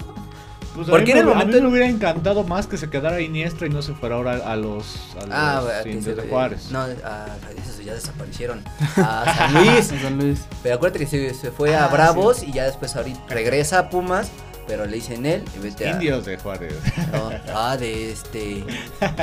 Pues 0.76 0.88
a 0.90 0.92
Porque 0.92 1.06
mí 1.06 1.12
en 1.12 1.18
el 1.20 1.26
me- 1.26 1.32
a 1.32 1.36
momento- 1.36 1.56
mí 1.58 1.62
me 1.64 1.70
hubiera 1.70 1.88
encantado 1.88 2.44
más 2.44 2.68
que 2.68 2.78
se 2.78 2.90
quedara 2.90 3.22
Iniestra 3.22 3.66
y 3.68 3.70
no 3.70 3.82
se 3.82 3.94
fuera 3.94 4.16
ahora 4.16 4.34
a 4.46 4.56
los, 4.56 4.86
a 5.22 5.26
los 5.26 5.30
Ah, 5.32 5.64
se- 5.84 6.16
de 6.16 6.22
Juárez. 6.28 6.70
No, 6.72 6.86
ah, 7.06 7.26
esos 7.58 7.84
ya 7.84 7.94
desaparecieron. 7.94 8.62
A 8.98 9.34
San 9.38 9.54
Luis. 9.54 9.86
San 10.02 10.18
Luis. 10.18 10.42
Pero 10.62 10.76
acuérdate 10.76 11.00
que 11.00 11.08
se, 11.08 11.34
se 11.34 11.52
fue 11.52 11.76
a 11.76 11.86
Ah, 11.86 11.88
Bravos 11.88 12.44
y 12.44 12.52
ya 12.52 12.66
después 12.66 12.96
ahorita 12.96 13.20
regresa 13.34 13.80
a 13.80 13.90
Pumas 13.90 14.30
pero 14.68 14.88
le 14.88 14.96
dicen 14.96 15.28
él 15.28 15.44
y 15.56 15.60
vete 15.60 15.88
a... 15.88 15.92
Indios 15.92 16.26
de 16.26 16.38
Juárez. 16.38 16.74
No, 17.14 17.30
ah, 17.54 17.78
de 17.78 18.12
este... 18.12 18.64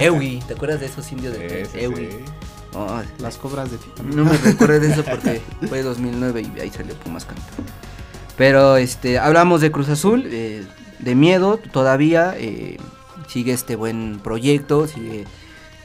Ewi, 0.01 0.41
¿te 0.47 0.55
acuerdas 0.55 0.79
de 0.79 0.87
esos 0.87 1.11
indios 1.11 1.37
de 1.37 1.67
Sí, 1.67 1.81
Ewi? 1.81 2.11
Oh, 2.75 3.03
Las 3.19 3.39
cobras 3.39 3.69
de 3.73 3.77
Fita. 3.79 4.05
no 4.05 4.25
me 4.25 4.37
recuerdo 4.39 4.79
de 4.79 4.93
eso 4.93 5.03
porque 5.05 5.43
fue 5.69 5.83
2009 5.83 6.43
y 6.57 6.61
ahí 6.61 6.71
salió 6.71 6.95
Pumas 6.95 7.25
campeón. 7.25 7.67
Pero 8.37 8.77
este, 8.77 9.19
hablamos 9.19 9.61
de 9.61 9.73
Cruz 9.73 9.89
Azul, 9.89 10.27
eh, 10.31 10.65
de 11.03 11.15
miedo 11.15 11.59
todavía, 11.59 12.35
eh, 12.39 12.79
sigue 13.29 13.53
este 13.53 13.77
buen 13.77 14.21
proyecto, 14.23 14.87
sigue, 14.87 15.25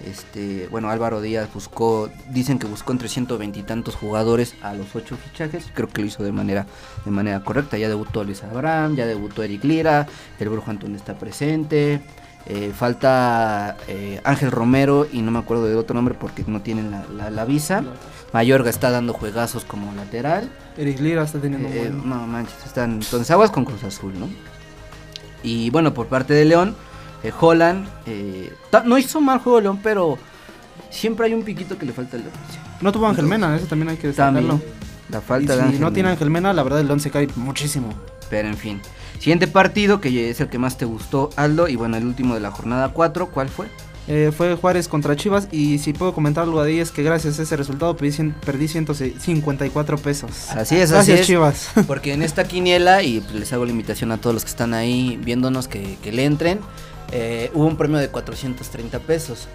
este, 0.06 0.68
bueno, 0.70 0.90
Álvaro 0.90 1.22
Díaz 1.22 1.50
buscó, 1.54 2.10
dicen 2.30 2.60
que 2.60 2.68
buscó 2.68 2.92
entre 2.92 3.10
120 3.10 3.60
y 3.60 3.64
tantos 3.64 3.96
jugadores 3.96 4.54
a 4.62 4.74
los 4.74 4.96
ocho 4.96 5.18
fichajes, 5.18 5.66
creo 5.74 5.88
que 5.90 6.02
lo 6.02 6.08
hizo 6.08 6.24
de 6.24 6.32
manera, 6.32 6.68
de 7.04 7.12
manera 7.12 7.44
correcta, 7.44 7.78
ya 7.78 7.90
debutó 7.90 8.24
Luis 8.24 8.44
Abraham, 8.44 8.96
ya 8.96 9.06
debutó 9.08 9.42
Eric 9.44 9.64
Lira, 9.64 10.08
el 10.40 10.50
Brujo 10.50 10.70
Antón 10.70 10.96
está 10.96 11.18
presente, 11.18 12.00
eh, 12.46 12.72
falta 12.74 13.76
eh, 13.88 14.22
Ángel 14.24 14.52
Romero 14.52 15.06
y 15.12 15.22
no 15.22 15.32
me 15.32 15.40
acuerdo 15.40 15.66
de 15.66 15.76
otro 15.76 15.94
nombre 15.96 16.14
porque 16.18 16.44
no 16.48 16.62
tienen 16.62 16.92
la, 16.92 17.04
la- 17.14 17.30
la 17.32 17.44
visa. 17.46 17.84
Mayorga 18.34 18.70
está 18.70 18.90
dando 18.92 19.14
juegazos 19.14 19.66
como 19.66 19.94
lateral. 19.96 20.50
Eric 20.78 21.00
Lira 21.00 21.24
está 21.24 21.40
teniendo 21.40 21.68
Eh, 21.70 21.90
buen... 21.90 22.08
no 22.08 22.26
manches, 22.28 22.56
están 22.66 22.94
entonces 22.94 23.30
aguas 23.32 23.52
con 23.52 23.66
Cruz 23.66 23.84
Azul, 23.84 24.14
¿no? 24.18 24.30
Y 25.44 25.70
bueno, 25.70 25.94
por 25.94 26.08
parte 26.08 26.34
de 26.34 26.46
León, 26.46 26.76
eh, 27.24 27.32
Holland 27.40 27.88
eh, 28.06 28.54
no 28.86 28.98
hizo 28.98 29.22
mal 29.22 29.40
juego 29.40 29.62
León, 29.62 29.80
pero 29.82 30.18
siempre 30.90 31.28
hay 31.28 31.34
un 31.34 31.44
piquito 31.44 31.78
que 31.78 31.86
le 31.86 31.94
falta 31.94 32.18
al 32.18 32.24
León. 32.24 32.34
No 32.82 32.92
tuvo 32.92 33.08
Ángel 33.08 33.26
Mena, 33.26 33.56
eso 33.56 33.66
también 33.66 33.90
hay 33.90 33.98
que 33.98 34.08
destacarlo. 34.08 34.62
La 35.10 35.20
Y 35.20 35.22
falta 35.22 35.54
de 35.56 35.60
si 35.62 35.66
Ángel 35.66 35.82
no 35.82 35.94
tiene. 35.94 36.10
Ángel 36.10 36.30
Mena, 36.30 36.54
la 36.54 36.64
verdad 36.64 36.82
el 36.82 36.92
11 36.92 37.12
cae 37.12 37.28
muchísimo. 37.36 37.94
Pero 38.30 38.48
en 38.48 38.58
fin. 38.58 38.82
Siguiente 39.20 39.48
partido, 39.48 40.00
que 40.02 40.30
es 40.30 40.40
el 40.42 40.50
que 40.50 40.60
más 40.60 40.78
te 40.78 40.86
gustó, 40.86 41.30
Aldo. 41.38 41.68
Y 41.68 41.76
bueno, 41.76 41.98
el 41.98 42.06
último 42.06 42.34
de 42.36 42.42
la 42.42 42.52
jornada 42.52 42.90
4, 42.90 43.28
¿cuál 43.28 43.50
fue? 43.50 43.68
Eh, 44.10 44.32
fue 44.36 44.56
Juárez 44.56 44.88
contra 44.88 45.18
Chivas 45.18 45.50
y 45.52 45.80
si 45.80 45.92
puedo 45.92 46.14
comentar 46.14 46.46
algo 46.46 46.64
de 46.64 46.72
ahí 46.72 46.80
es 46.80 46.92
que 46.92 47.04
gracias 47.04 47.40
a 47.40 47.44
ese 47.44 47.58
resultado 47.58 47.98
perdí, 47.98 48.12
cien- 48.12 48.34
perdí 48.46 48.70
154 48.70 49.98
pesos. 49.98 50.50
Así 50.52 50.78
es, 50.78 50.92
así 50.94 51.12
es. 51.12 51.28
Chivas. 51.28 51.70
Porque 51.88 52.14
en 52.14 52.24
esta 52.24 52.46
quiniela, 52.46 53.04
y 53.04 53.22
les 53.34 53.52
hago 53.52 53.66
la 53.66 53.72
invitación 53.72 54.12
a 54.14 54.18
todos 54.18 54.34
los 54.34 54.44
que 54.46 54.50
están 54.50 54.74
ahí 54.74 55.20
viéndonos 55.22 55.68
que, 55.68 55.98
que 56.02 56.12
le 56.14 56.24
entren, 56.24 56.60
eh, 57.12 57.52
hubo 57.54 57.66
un 57.66 57.76
premio 57.76 57.98
de 57.98 58.08
430 58.08 59.00
pesos. 59.00 59.48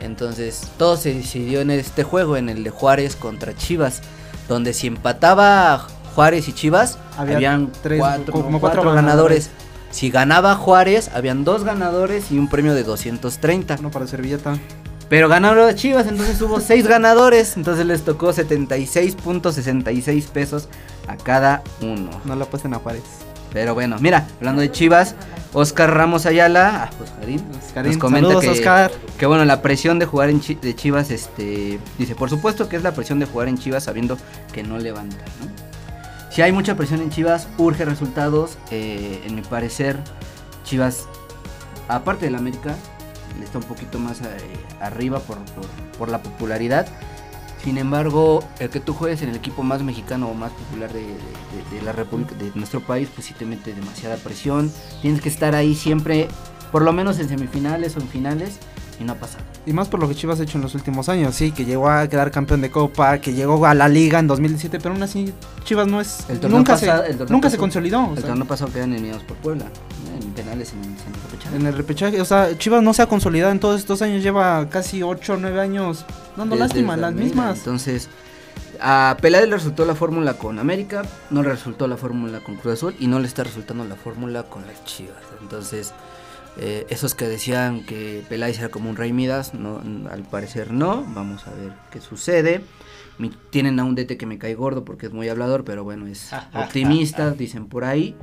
Entonces, 0.00 0.62
todo 0.78 0.96
se 0.96 1.12
decidió 1.12 1.60
en 1.60 1.70
este 1.70 2.04
juego, 2.04 2.36
en 2.36 2.48
el 2.48 2.64
de 2.64 2.70
Juárez 2.70 3.16
contra 3.16 3.54
Chivas, 3.54 4.00
donde 4.48 4.72
si 4.72 4.86
empataba 4.86 5.86
Juárez 6.14 6.48
y 6.48 6.52
Chivas, 6.52 6.96
Había 7.18 7.36
habían 7.36 7.70
tres- 7.82 7.98
cuatro, 7.98 8.32
como 8.32 8.60
cuatro 8.60 8.82
cuatro 8.82 8.92
ganadores. 8.94 9.50
Si 9.90 10.10
ganaba 10.10 10.54
Juárez, 10.54 11.10
habían 11.14 11.44
dos 11.44 11.64
ganadores 11.64 12.30
y 12.30 12.38
un 12.38 12.48
premio 12.48 12.74
de 12.74 12.84
230. 12.84 13.76
Uno 13.80 13.90
para 13.90 14.06
Servilleta. 14.06 14.56
Pero 15.08 15.28
ganaron 15.28 15.66
las 15.66 15.74
Chivas, 15.74 16.06
entonces 16.06 16.40
hubo 16.40 16.60
seis 16.60 16.86
ganadores. 16.86 17.56
Entonces 17.56 17.84
les 17.86 18.02
tocó 18.04 18.32
76.66 18.32 20.24
pesos 20.28 20.68
a 21.08 21.16
cada 21.16 21.62
uno. 21.82 22.10
No 22.24 22.36
la 22.36 22.44
apuesten 22.44 22.74
a 22.74 22.78
Juárez. 22.78 23.02
Pero 23.52 23.74
bueno, 23.74 23.96
mira, 24.00 24.28
hablando 24.38 24.62
de 24.62 24.70
Chivas, 24.70 25.16
Oscar 25.52 25.92
Ramos 25.92 26.24
Ayala, 26.24 26.84
ah, 26.84 26.90
Oscarín, 27.02 27.44
Oscarín, 27.60 27.92
nos 27.92 28.00
comenta 28.00 28.28
saludos, 28.28 28.44
que, 28.44 28.50
Oscar. 28.50 28.92
que 29.18 29.26
bueno, 29.26 29.44
la 29.44 29.60
presión 29.60 29.98
de 29.98 30.06
jugar 30.06 30.30
en 30.30 30.40
Chi- 30.40 30.54
de 30.54 30.76
Chivas, 30.76 31.10
este, 31.10 31.80
dice, 31.98 32.14
por 32.14 32.30
supuesto 32.30 32.68
que 32.68 32.76
es 32.76 32.84
la 32.84 32.92
presión 32.92 33.18
de 33.18 33.26
jugar 33.26 33.48
en 33.48 33.58
Chivas 33.58 33.82
sabiendo 33.82 34.16
que 34.52 34.62
no 34.62 34.78
levanta, 34.78 35.16
¿no? 35.40 35.69
Si 36.30 36.42
hay 36.42 36.52
mucha 36.52 36.76
presión 36.76 37.00
en 37.00 37.10
Chivas, 37.10 37.48
urge 37.58 37.84
resultados, 37.84 38.56
eh, 38.70 39.22
en 39.26 39.34
mi 39.34 39.42
parecer, 39.42 39.98
Chivas, 40.64 41.06
aparte 41.88 42.26
del 42.26 42.36
América, 42.36 42.76
está 43.42 43.58
un 43.58 43.64
poquito 43.64 43.98
más 43.98 44.20
eh, 44.20 44.24
arriba 44.80 45.18
por, 45.20 45.38
por, 45.98 46.08
la 46.08 46.22
popularidad. 46.22 46.86
Sin 47.64 47.78
embargo, 47.78 48.42
el 48.58 48.70
que 48.70 48.80
tú 48.80 48.94
juegues 48.94 49.22
en 49.22 49.30
el 49.30 49.36
equipo 49.36 49.62
más 49.62 49.82
mexicano 49.82 50.28
o 50.28 50.34
más 50.34 50.52
popular 50.52 50.92
de- 50.92 51.02
de 51.76 51.82
la 51.82 51.92
República, 51.92 52.34
de 52.36 52.50
nuestro 52.54 52.80
país, 52.80 53.08
pues 53.14 53.26
sí 53.26 53.34
te 53.34 53.44
mete 53.44 53.74
demasiada 53.74 54.16
presión. 54.16 54.72
Tienes 55.02 55.20
que 55.20 55.28
estar 55.28 55.54
ahí 55.54 55.74
siempre, 55.74 56.28
por 56.72 56.82
lo 56.82 56.92
menos 56.92 57.18
en 57.18 57.28
semifinales 57.28 57.96
o 57.96 58.00
en 58.00 58.08
finales, 58.08 58.58
y 59.00 59.04
no 59.04 59.12
ha 59.12 59.16
pasado. 59.16 59.42
Y 59.66 59.72
más 59.72 59.88
por 59.88 59.98
lo 59.98 60.08
que 60.08 60.14
Chivas 60.14 60.38
ha 60.40 60.42
hecho 60.42 60.58
en 60.58 60.62
los 60.62 60.74
últimos 60.74 61.08
años, 61.08 61.34
sí, 61.34 61.50
que 61.52 61.64
llegó 61.64 61.88
a 61.88 62.06
quedar 62.08 62.30
campeón 62.30 62.60
de 62.60 62.70
Copa, 62.70 63.18
que 63.18 63.32
llegó 63.32 63.64
a 63.66 63.74
la 63.74 63.88
Liga 63.88 64.18
en 64.18 64.26
2017, 64.26 64.78
pero 64.78 64.92
aún 64.94 65.02
así 65.02 65.32
Chivas 65.64 65.86
no 65.88 66.00
es 66.00 66.20
El 66.28 66.38
torneo 66.38 66.58
nunca 66.58 66.74
pasado- 66.74 67.02
se 67.04 67.10
el 67.10 67.16
torneo 67.18 67.32
nunca 67.36 67.50
se 67.50 67.56
consolidó, 67.58 68.00
o 68.04 68.10
El 68.12 68.18
sea, 68.18 68.26
torneo 68.28 68.46
pasado 68.46 68.70
quedan 68.72 68.92
eliminados 68.92 69.24
por 69.24 69.36
Puebla, 69.38 69.64
en 70.22 70.30
penales 70.32 70.72
en 70.72 70.80
el, 70.80 70.84
en 70.90 70.96
el 71.14 71.22
repechaje. 71.30 71.56
en 71.56 71.66
el 71.66 71.74
repechaje, 71.74 72.20
o 72.20 72.24
sea, 72.24 72.58
Chivas 72.58 72.82
no 72.82 72.92
se 72.94 73.02
ha 73.02 73.06
consolidado 73.06 73.52
en 73.52 73.58
todos 73.60 73.80
estos 73.80 74.02
años, 74.02 74.22
lleva 74.22 74.68
casi 74.68 75.02
8 75.02 75.34
o 75.34 75.36
9 75.38 75.60
años 75.60 76.04
dando 76.36 76.54
Desde 76.56 76.66
lástima, 76.68 76.96
las 76.96 77.14
mismas. 77.14 77.58
Entonces, 77.58 78.08
a 78.82 79.16
Peláez 79.20 79.48
le 79.48 79.56
resultó 79.56 79.84
la 79.84 79.94
fórmula 79.94 80.34
con 80.34 80.58
América, 80.58 81.02
no 81.30 81.42
le 81.42 81.50
resultó 81.50 81.86
la 81.86 81.96
fórmula 81.96 82.40
con 82.40 82.56
Cruz 82.56 82.74
Azul 82.74 82.94
y 82.98 83.06
no 83.08 83.18
le 83.18 83.26
está 83.26 83.44
resultando 83.44 83.84
la 83.84 83.94
fórmula 83.96 84.44
con 84.44 84.66
las 84.66 84.82
Chivas. 84.84 85.16
Entonces, 85.42 85.92
eh, 86.56 86.86
esos 86.90 87.14
que 87.14 87.26
decían 87.26 87.84
que 87.86 88.24
Peláez 88.28 88.58
era 88.58 88.68
como 88.70 88.90
un 88.90 88.96
rey 88.96 89.12
Midas, 89.12 89.54
no, 89.54 89.80
al 90.10 90.22
parecer 90.24 90.72
no. 90.72 91.04
Vamos 91.14 91.46
a 91.46 91.50
ver 91.52 91.72
qué 91.90 92.00
sucede. 92.00 92.62
Mi- 93.18 93.30
tienen 93.50 93.78
a 93.80 93.84
un 93.84 93.94
DT 93.94 94.16
que 94.16 94.26
me 94.26 94.38
cae 94.38 94.54
gordo 94.54 94.84
porque 94.84 95.06
es 95.06 95.12
muy 95.12 95.28
hablador, 95.28 95.64
pero 95.64 95.84
bueno, 95.84 96.06
es 96.06 96.30
optimista, 96.54 97.30
dicen 97.32 97.66
por 97.68 97.84
ahí. 97.84 98.16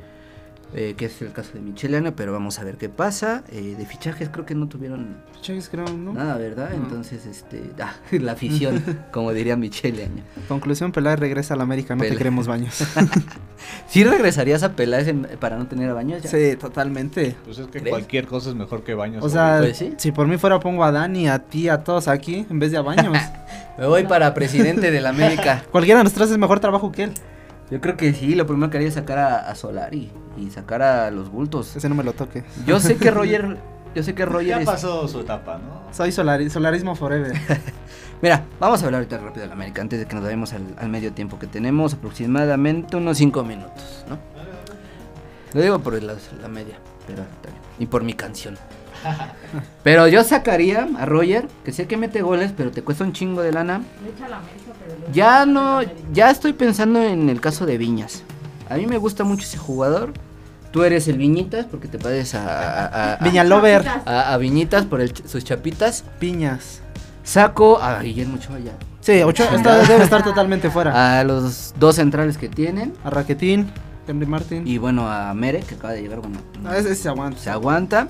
Eh, 0.74 0.96
que 0.98 1.06
es 1.06 1.22
el 1.22 1.32
caso 1.32 1.52
de 1.54 1.62
Micheliana, 1.62 2.16
pero 2.16 2.34
vamos 2.34 2.60
a 2.60 2.64
ver 2.64 2.78
qué 2.78 2.90
pasa. 2.90 3.44
Eh, 3.52 3.76
de 3.78 3.86
fichajes 3.86 4.30
creo 4.30 4.46
que 4.46 4.54
no 4.56 4.68
tuvieron 4.68 5.18
Fichajes 5.34 5.70
creo, 5.70 5.88
¿no? 5.88 6.14
Nada, 6.14 6.38
¿verdad? 6.38 6.70
No. 6.72 6.76
Entonces, 6.84 7.26
este, 7.26 7.72
ah, 7.82 7.94
la 8.12 8.34
afición, 8.34 8.84
como 9.12 9.32
diría 9.34 9.56
Michele 9.56 10.06
Año. 10.06 10.24
Conclusión, 10.48 10.92
Peláez 10.92 11.20
regresa 11.20 11.54
a 11.54 11.58
la 11.58 11.64
América, 11.64 11.96
no 11.96 12.04
te 12.04 12.16
queremos 12.16 12.48
baños. 12.48 12.84
¿Sí 13.88 14.04
regresarías 14.04 14.64
a 14.64 14.74
Peláez 14.76 15.08
en- 15.08 15.28
para 15.40 15.58
no 15.58 15.68
tener 15.68 15.94
Baños 15.94 16.22
ya? 16.24 16.30
sí, 16.30 16.56
totalmente. 16.58 17.36
Pues 17.46 17.58
es 17.60 17.68
que 17.68 17.80
¿Crees? 17.80 17.90
cualquier 17.90 18.28
cosa 18.28 18.50
es 18.50 18.56
mejor 18.56 18.84
que 18.84 18.94
baños. 18.94 19.24
O 19.24 19.30
sea, 19.30 19.58
Pues 19.60 19.78
sí. 19.78 19.94
si 19.98 20.12
por 20.12 20.28
mí 20.28 20.38
fuera 20.38 20.60
pongo 20.60 20.84
a 20.84 20.92
Dani, 20.92 21.28
a 21.28 21.40
ti, 21.40 21.70
a 21.70 21.84
todos 21.84 22.08
aquí, 22.08 22.46
en 22.50 22.60
vez 22.60 22.72
de 22.72 22.78
a 22.78 22.82
baños. 22.82 23.18
Me 23.78 23.86
voy 23.88 24.04
para 24.04 24.34
presidente 24.34 24.92
de 24.92 25.02
la 25.02 25.10
América. 25.10 25.64
Cualquiera 25.72 26.00
de 26.00 26.04
nosotros 26.06 26.30
hace 26.30 26.38
mejor 26.38 26.60
trabajo 26.60 26.92
que 26.92 27.04
él. 27.06 27.12
Yo 27.70 27.82
creo 27.82 27.98
que 27.98 28.14
sí, 28.14 28.34
lo 28.36 28.46
primero 28.48 28.70
que 28.70 28.78
haría 28.78 28.88
es 28.90 28.94
sacar 28.96 29.18
a, 29.20 29.50
a 29.50 29.56
Solari 29.56 30.10
y 30.38 30.50
sacar 30.52 30.82
a 30.82 31.12
los 31.12 31.30
bultos. 31.30 31.76
Ese 31.76 31.90
no 31.90 31.96
me 31.96 32.04
lo 32.04 32.14
toque. 32.14 32.44
Yo 32.66 32.80
sé 32.80 32.96
que 32.96 33.12
Roger, 33.12 33.58
yo 33.94 34.04
sé 34.04 34.16
que 34.16 34.26
Roger 34.26 34.48
ya 34.48 34.60
es... 34.62 34.66
pasó 34.66 35.08
su 35.08 35.20
etapa, 35.20 35.58
¿no? 35.58 35.94
Soy 35.94 36.12
solari- 36.12 36.50
solarismo 36.50 36.96
forever. 36.96 37.34
Mira, 38.22 38.46
vamos 38.60 38.82
a 38.82 38.86
hablar 38.86 39.02
ahorita 39.02 39.18
rápido 39.18 39.42
de 39.42 39.48
la 39.48 39.54
América 39.54 39.82
antes 39.82 40.00
de 40.00 40.06
que 40.08 40.16
nos 40.16 40.24
vayamos 40.24 40.54
al, 40.54 40.64
al 40.78 40.90
medio 40.90 41.12
tiempo 41.14 41.38
que 41.40 41.46
tenemos, 41.48 41.94
aproximadamente 41.94 42.96
unos 42.96 43.18
5 43.18 43.44
minutos, 43.44 44.06
¿no? 44.10 44.18
Lo 45.54 45.62
digo 45.62 45.80
por 45.80 46.02
la, 46.02 46.16
la 46.42 46.48
media, 46.48 46.78
pero. 47.06 47.24
Y 47.80 47.86
por 47.86 48.04
mi 48.04 48.14
canción. 48.14 48.58
Pero 49.84 50.08
yo 50.08 50.24
sacaría 50.24 50.88
a 50.98 51.06
Roger, 51.06 51.48
que 51.64 51.72
sé 51.72 51.86
que 51.88 51.96
mete 51.98 52.24
goles, 52.24 52.52
pero 52.58 52.72
te 52.72 52.82
cuesta 52.82 53.04
un 53.04 53.14
chingo 53.14 53.42
de 53.44 53.52
lana. 53.52 53.82
Ya 55.14 55.46
no, 55.46 55.82
ya 56.14 56.30
estoy 56.30 56.54
pensando 56.54 57.02
en 57.02 57.30
el 57.30 57.40
caso 57.42 57.66
de 57.66 57.78
Viñas. 57.78 58.24
A 58.70 58.76
mí 58.76 58.86
me 58.86 58.98
gusta 58.98 59.24
mucho 59.24 59.44
ese 59.44 59.58
jugador. 59.58 60.14
Tú 60.72 60.84
eres 60.84 61.08
el 61.08 61.18
Viñitas 61.18 61.66
porque 61.66 61.88
te 61.88 61.98
pareces 61.98 62.36
a, 62.36 62.46
a, 62.48 62.86
a- 62.86 63.14
a- 63.14 63.24
Viñalover. 63.24 63.88
a- 63.88 64.34
a 64.34 64.38
Viñitas 64.38 64.86
por 64.86 65.00
el 65.02 65.14
sus 65.16 65.44
chapitas. 65.44 66.04
Piñas. 66.20 66.82
Saco 67.24 67.82
a 67.82 68.00
Guillermo 68.02 68.36
Ochoa 68.36 68.60
ya. 68.60 68.74
Sí, 69.02 69.22
ocho, 69.24 69.44
esta 69.56 69.78
debe 69.88 70.04
estar 70.04 70.24
totalmente 70.24 70.70
fuera. 70.70 71.20
A 71.20 71.24
los 71.24 71.74
dos 71.80 71.96
centrales 71.96 72.38
que 72.38 72.50
tienen. 72.50 72.94
A 73.06 73.10
Raquetín, 73.10 73.72
Henry 74.06 74.26
Martin. 74.26 74.68
Y 74.68 74.78
bueno, 74.78 75.10
a 75.10 75.34
Mere, 75.34 75.62
que 75.62 75.76
acaba 75.76 75.94
de 75.94 76.02
llegar, 76.02 76.20
bueno, 76.20 76.40
Ah, 76.66 76.78
ese, 76.78 76.92
ese 76.92 77.04
se 77.04 77.10
aguanta. 77.10 77.40
se 77.40 77.50
aguanta. 77.50 78.08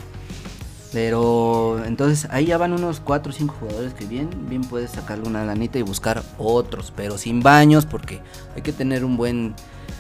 Pero 0.94 1.84
entonces 1.86 2.28
ahí 2.32 2.46
ya 2.46 2.58
van 2.58 2.74
unos 2.74 3.00
4 3.02 3.30
o 3.30 3.34
5 3.34 3.56
jugadores 3.60 3.94
que 3.94 4.06
bien, 4.06 4.30
bien 4.48 4.62
puedes 4.62 4.92
sacarle 4.92 5.28
una 5.28 5.44
lanita 5.44 5.78
y 5.78 5.82
buscar 5.82 6.24
otros, 6.38 6.94
pero 6.96 7.18
sin 7.18 7.42
baños 7.42 7.86
porque 7.86 8.22
hay 8.56 8.62
que 8.62 8.72
tener 8.72 9.04
un 9.04 9.18
buen 9.18 9.54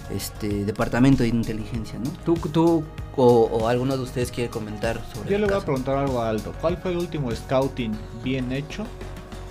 este 0.09 0.63
departamento 0.63 1.23
de 1.23 1.29
inteligencia, 1.29 1.99
¿no? 1.99 2.09
Tú, 2.23 2.35
tú 2.35 2.83
o, 3.17 3.25
o 3.25 3.67
alguno 3.67 3.97
de 3.97 4.03
ustedes 4.03 4.31
quiere 4.31 4.49
comentar 4.49 5.01
sobre 5.13 5.29
Yo 5.29 5.35
el 5.35 5.41
le 5.41 5.47
voy 5.47 5.57
a 5.57 5.61
preguntar 5.61 5.97
algo 5.97 6.21
a 6.21 6.29
Aldo. 6.29 6.53
¿Cuál 6.61 6.77
fue 6.77 6.91
el 6.91 6.97
último 6.97 7.31
scouting 7.31 7.91
bien 8.23 8.51
hecho 8.51 8.85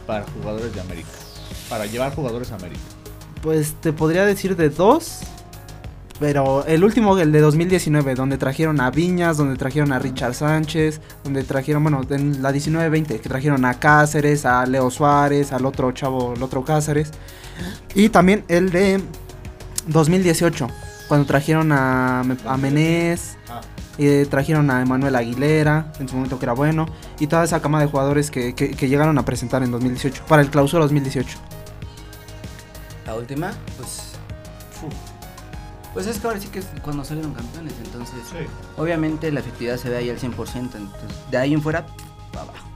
para 0.07 0.25
jugadores 0.25 0.75
de 0.75 0.81
América? 0.81 1.09
Para 1.68 1.85
llevar 1.87 2.14
jugadores 2.14 2.53
a 2.53 2.55
América. 2.55 2.81
Pues 3.42 3.75
te 3.75 3.92
podría 3.92 4.25
decir 4.25 4.57
de 4.57 4.70
dos. 4.70 5.20
Pero 6.19 6.65
el 6.67 6.83
último, 6.83 7.19
el 7.19 7.31
de 7.31 7.41
2019, 7.41 8.15
donde 8.15 8.39
trajeron 8.39 8.81
a 8.81 8.91
Viñas, 8.91 9.37
donde 9.37 9.57
trajeron 9.57 9.93
a 9.93 9.99
Richard 9.99 10.33
Sánchez, 10.35 11.01
donde 11.25 11.43
trajeron, 11.45 11.83
bueno, 11.83 12.01
en 12.09 12.43
la 12.43 12.53
19-20, 12.53 13.21
que 13.21 13.29
trajeron 13.29 13.65
a 13.67 13.75
Cáceres, 13.79 14.47
a 14.47 14.65
Leo 14.65 14.91
Suárez, 14.91 15.53
al 15.53 15.67
otro 15.67 15.93
chavo, 15.93 16.33
el 16.35 16.43
otro 16.43 16.65
Cáceres. 16.65 17.11
Y 17.95 18.09
también 18.09 18.45
el 18.49 18.71
de 18.71 19.03
2018, 19.89 20.69
Cuando 21.09 21.25
trajeron 21.27 21.71
a, 21.71 22.21
a 22.21 22.57
Menés, 22.57 23.37
Ah. 23.49 23.61
eh, 23.99 24.27
trajeron 24.29 24.71
a 24.73 24.83
Emanuel 24.83 25.15
Aguilera, 25.15 25.93
en 26.01 26.09
su 26.09 26.17
momento 26.17 26.39
que 26.41 26.47
era 26.47 26.53
bueno, 26.53 26.87
y 27.21 27.29
toda 27.29 27.45
esa 27.45 27.61
cama 27.63 27.79
de 27.81 27.87
jugadores 27.87 28.31
que, 28.33 28.55
que- 28.57 28.71
que 28.73 28.89
llegaron 28.89 29.17
a 29.19 29.25
presentar 29.25 29.63
en 29.63 29.71
2018, 29.71 30.25
para 30.27 30.43
el 30.43 30.51
clausura 30.51 30.83
2018. 30.83 31.39
La 33.07 33.15
última, 33.15 33.53
pues. 33.77 34.06
Pues 35.97 36.07
es 36.09 36.19
que 36.19 36.27
ahora 36.27 36.39
sí 36.39 36.49
que 36.49 36.59
es 36.59 36.67
cuando 36.83 37.07
salieron 37.07 37.33
campeones, 37.33 37.73
entonces. 37.83 38.17
Sí. 38.31 38.45
Obviamente 38.77 39.33
la 39.33 39.41
efectividad 39.41 39.79
se 39.79 39.89
ve 39.89 39.97
ahí 39.97 40.11
al 40.11 40.19
100%, 40.19 40.55
entonces 40.55 40.91
de 41.31 41.39
ahí 41.39 41.55
en 41.55 41.63
fuera, 41.63 41.87
para 42.35 42.43
abajo. 42.43 42.67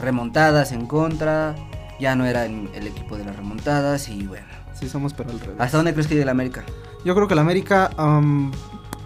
Remontadas 0.00 0.72
en 0.72 0.86
contra, 0.86 1.54
ya 2.00 2.16
no 2.16 2.26
era 2.26 2.46
el, 2.46 2.68
el 2.74 2.88
equipo 2.88 3.16
de 3.16 3.24
las 3.24 3.36
remontadas 3.36 4.08
y 4.08 4.26
bueno. 4.26 4.44
Sí, 4.74 4.88
somos 4.88 5.14
pero 5.14 5.30
al 5.30 5.38
revés. 5.38 5.54
¿Hasta 5.60 5.76
dónde 5.76 5.92
crees 5.92 6.08
que 6.08 6.14
llegue 6.14 6.24
el 6.24 6.28
América? 6.28 6.64
Yo 7.04 7.14
creo 7.14 7.28
que 7.28 7.34
el 7.34 7.38
América, 7.38 7.92
am, 7.96 8.50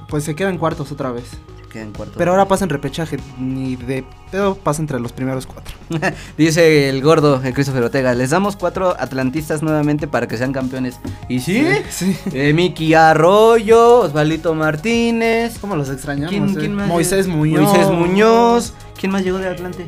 pues 0.09 0.25
se 0.25 0.35
queda 0.35 0.49
en 0.49 0.57
cuartos 0.57 0.91
otra 0.91 1.13
vez. 1.13 1.31
Se 1.71 1.75
queda 1.75 1.83
en 1.85 1.93
cuarto. 1.93 2.15
Pero 2.17 2.33
ahora 2.33 2.47
pasa 2.49 2.65
en 2.65 2.71
repechaje, 2.71 3.19
ni 3.39 3.77
de 3.77 4.05
pedo 4.31 4.55
pasa 4.55 4.83
entre 4.83 4.99
los 4.99 5.13
primeros 5.13 5.47
cuatro. 5.47 5.75
Dice 6.39 6.89
el 6.89 7.03
gordo, 7.03 7.41
el 7.45 7.55
Christopher 7.55 7.85
Ortega, 7.85 8.15
les 8.15 8.31
damos 8.31 8.57
cuatro 8.57 8.97
atlantistas 8.99 9.63
nuevamente 9.63 10.09
para 10.09 10.27
que 10.27 10.37
sean 10.37 10.53
campeones. 10.53 10.99
¿Y 11.29 11.41
sí? 11.41 11.67
Sí. 11.91 12.17
Eh, 12.33 12.53
Miki 12.53 12.95
Arroyo, 12.95 14.01
Osvalito 14.01 14.55
Martínez. 14.55 15.59
¿Cómo 15.61 15.77
los 15.77 15.91
extrañamos? 15.91 16.31
¿Quién, 16.31 16.49
eh? 16.51 16.55
quién 16.59 16.75
más? 16.75 16.89
Moisés 16.89 17.27
llegó? 17.27 17.39
Muñoz. 17.39 17.63
Moisés 17.63 17.91
Muñoz. 17.91 18.73
¿Quién 18.99 19.13
más 19.13 19.23
llegó 19.23 19.39
de 19.39 19.49
Atlante? 19.49 19.87